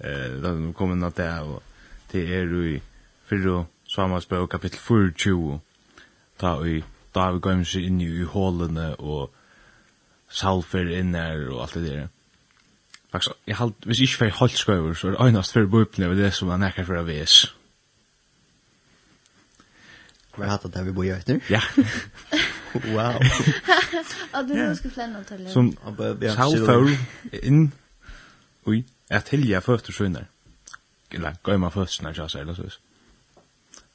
uh, 0.03 0.33
da 0.43 0.57
kom 0.79 0.97
hun 0.97 1.07
at 1.07 1.21
det 1.21 1.31
og 1.43 1.61
det 2.13 2.25
er 2.29 2.51
jo 2.51 2.65
i 2.75 2.81
fyrre 3.29 3.65
Samuelsbøk 3.89 4.51
kapittel 4.51 4.81
24 4.81 5.61
da 6.41 6.57
vi 6.61 6.83
David 7.15 7.41
går 7.45 7.63
seg 7.69 7.87
inn 7.87 8.01
i 8.01 8.25
hålene 8.25 8.95
og 8.99 9.31
Saul 10.33 10.63
fer 10.65 10.89
inn 10.97 11.15
her 11.15 11.45
og 11.53 11.63
alt 11.65 11.77
det 11.77 11.85
der. 11.87 12.07
Faktisk, 13.13 13.31
jeg 13.47 13.57
halt, 13.57 13.75
hvis 13.85 13.99
jeg 13.99 14.03
ikke 14.03 14.17
fyrir 14.17 14.31
holdt 14.31 14.59
skøyver, 14.59 14.95
så 14.95 15.07
er 15.07 15.11
det 15.11 15.27
øynast 15.27 15.53
fyrir 15.53 15.67
bøypne 15.67 16.11
ved 16.11 16.17
det 16.17 16.35
som 16.35 16.49
er 16.49 16.57
nekkar 16.57 16.87
fyrir 16.89 17.03
vis. 17.03 17.35
Hva 20.33 20.47
er 20.47 20.53
hatt 20.55 20.65
at 20.65 20.73
det 20.75 20.87
vi 20.87 20.95
bor 20.97 21.05
i 21.05 21.11
øytner? 21.13 21.41
Ja. 21.51 21.61
wow. 22.97 23.21
Og 24.35 24.49
du 24.49 24.55
nu 24.55 24.75
skal 24.75 24.91
flenne 24.91 25.25
til 25.29 25.45
det. 25.45 25.53
Som 25.53 25.77
salfør 26.39 26.89
inn 27.43 27.73
ui 28.67 28.85
at 29.11 29.29
hilja 29.29 29.61
føtter 29.61 29.93
sønner. 29.93 30.25
Eller 31.13 31.37
gøyma 31.45 31.69
føtter 31.69 31.93
sønner, 31.93 32.17
ja, 32.17 32.41
eller 32.41 32.55
så. 32.55 32.79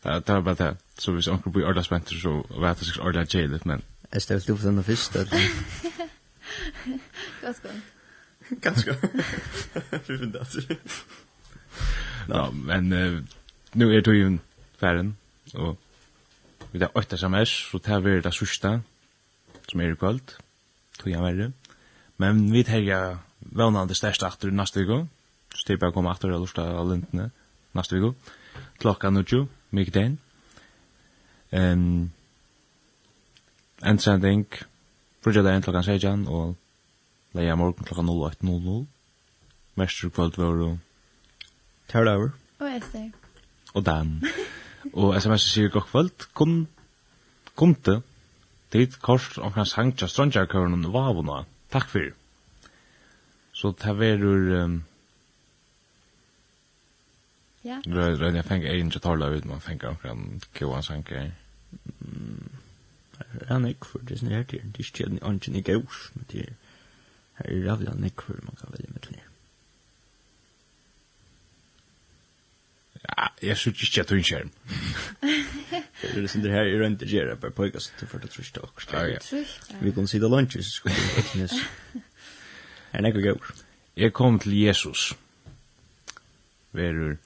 Det 0.04 0.30
er 0.30 0.42
bare 0.42 0.56
det. 0.56 0.78
Så 1.00 1.12
hvis 1.12 1.28
onkel 1.28 1.52
bor 1.52 1.60
i 1.60 1.64
orda 1.64 1.82
spenter, 1.82 2.16
så 2.22 2.44
vet 2.54 2.78
jeg 2.78 2.86
sikkert 2.86 3.06
orda 3.06 3.26
jailet, 3.34 3.66
men... 3.66 3.82
Jeg 4.14 4.22
stelte 4.22 4.54
opp 4.54 4.60
for 4.60 4.70
denne 4.70 4.84
fyrst, 4.84 5.16
eller? 5.16 5.38
Godt 7.42 7.64
godt. 7.64 7.97
Kanske. 8.62 8.92
Vi 10.08 10.18
vet 10.18 10.68
det. 10.68 10.78
Ja, 12.30 12.52
men 12.52 12.94
uh, 12.94 13.24
nu 13.72 13.96
är 13.96 14.02
det 14.02 14.16
ju 14.16 14.26
en 14.26 14.40
färden 14.78 15.16
och 15.54 15.82
vi 16.72 16.80
har 16.80 16.98
åtta 16.98 17.16
sms 17.16 17.50
så 17.72 17.80
tar 17.80 18.00
vi 18.00 18.22
det 18.22 18.32
sista 18.32 18.82
som 19.68 19.80
är 19.80 19.94
i 19.94 19.96
kvöld. 19.96 20.32
Tog 20.98 21.14
jag 21.14 21.22
värre 21.22 21.52
men 22.16 22.52
vi 22.52 22.64
tar 22.64 22.78
jag 22.78 23.18
vånande 23.40 23.96
störst 23.96 24.24
efter 24.24 24.52
nästa 24.52 24.80
vecka 24.80 25.08
så 25.56 25.68
typ 25.68 25.82
jag 25.82 25.94
kommer 25.94 26.12
efter 26.12 26.40
lusta 26.40 26.62
av 26.62 26.92
lintene 26.92 27.32
nästa 27.72 27.96
vecka 27.96 28.14
klockan 28.78 29.26
20 29.26 29.48
mycket 29.70 29.94
den 29.94 30.18
ehm 31.50 32.12
en 33.82 34.00
sändning 34.00 34.46
Brugja 35.24 35.44
dagen 35.44 35.62
klokkan 35.62 35.84
16 35.84 36.28
og 36.28 36.56
leia 37.38 37.56
morgen 37.56 37.86
klokka 37.86 38.04
08.00. 38.04 38.86
Mestur 39.78 40.10
kvöld 40.10 40.38
var 40.42 40.62
og... 40.66 40.78
Terra 41.88 42.18
over. 42.18 42.34
Og 42.60 42.76
Esther. 42.76 43.10
Og 43.74 43.86
Dan. 43.86 44.22
og 44.94 45.16
sms 45.22 45.46
sier 45.52 45.70
godt 45.70 45.90
kvöld, 45.92 46.28
kun, 46.34 46.68
kunte, 47.56 48.02
dit 48.74 49.00
kors 49.02 49.38
omkring 49.38 49.68
sangtja 49.68 50.08
strandjarkøren 50.08 50.90
vavuna. 50.94 51.44
Takk 51.72 51.90
fyrir. 51.90 52.14
Så 53.54 53.74
det 53.78 54.00
verur... 54.00 54.64
Um, 54.64 54.84
Ja. 57.68 57.82
røy 57.86 58.36
jeg 58.36 58.46
fengt 58.46 58.66
egin 58.66 58.92
til 58.92 59.02
gitarla 59.02 59.28
ut, 59.36 59.46
man 59.46 59.62
fengar 59.62 59.90
omkring 59.90 60.44
kjoan 60.56 60.84
sanger. 60.84 61.32
Mm. 62.00 62.52
Jeg 63.20 63.56
er 63.56 63.60
nek 63.60 63.86
for 63.86 64.00
det 64.00 64.20
som 64.20 64.32
er 64.32 64.44
til, 64.44 64.62
det 64.64 64.80
er 64.80 64.86
ikke 64.86 65.10
en 65.12 65.20
angen 65.22 65.56
i 65.56 65.62
gaus, 65.62 66.12
men 66.16 66.26
det 66.32 66.42
er 66.42 66.54
Her 67.38 67.50
er 67.54 67.66
ravla 67.70 67.94
nekkur 67.94 68.40
man 68.44 68.58
kan 68.60 68.74
velja 68.74 68.94
mitt 68.94 69.10
nir. 69.12 69.26
Ja, 73.08 73.28
jeg 73.42 73.58
synes 73.58 73.84
ikke 73.84 74.02
at 74.02 74.10
du 74.10 74.14
er 74.16 74.18
en 74.18 74.24
skjerm. 74.24 74.52
Det 76.02 76.10
er 76.10 76.22
liksom 76.22 76.42
det 76.42 76.52
her 76.52 76.68
i 76.68 76.80
rønte 76.82 77.06
gjerra, 77.06 77.36
bare 77.36 77.52
poika 77.52 77.80
til 78.00 78.08
for 78.08 78.18
det 78.18 78.30
trusht 78.34 78.58
og 78.58 78.70
Vi 79.82 79.92
kunne 79.92 80.08
sida 80.08 80.28
lunch, 80.28 80.58
så 80.58 80.72
skulle 80.72 80.96
vi 80.96 81.18
ikke 81.18 81.38
nes. 81.38 81.54
Er 82.94 83.02
nekkur 83.02 83.22
gaur. 83.22 83.54
Jeg 83.98 84.14
kom 84.14 84.40
til 84.40 84.60
Jesus. 84.62 85.14
Verur 86.74 87.18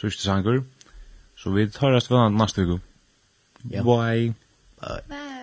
trusht 0.00 0.20
sangur. 0.20 0.64
Så 1.36 1.50
vi 1.50 1.66
tar 1.70 1.94
rast 1.94 2.10
vann 2.10 2.36
nast 2.36 2.58
viku. 2.58 2.78
Bye. 3.64 3.82
Bye. 3.82 4.34
Bye. 5.08 5.41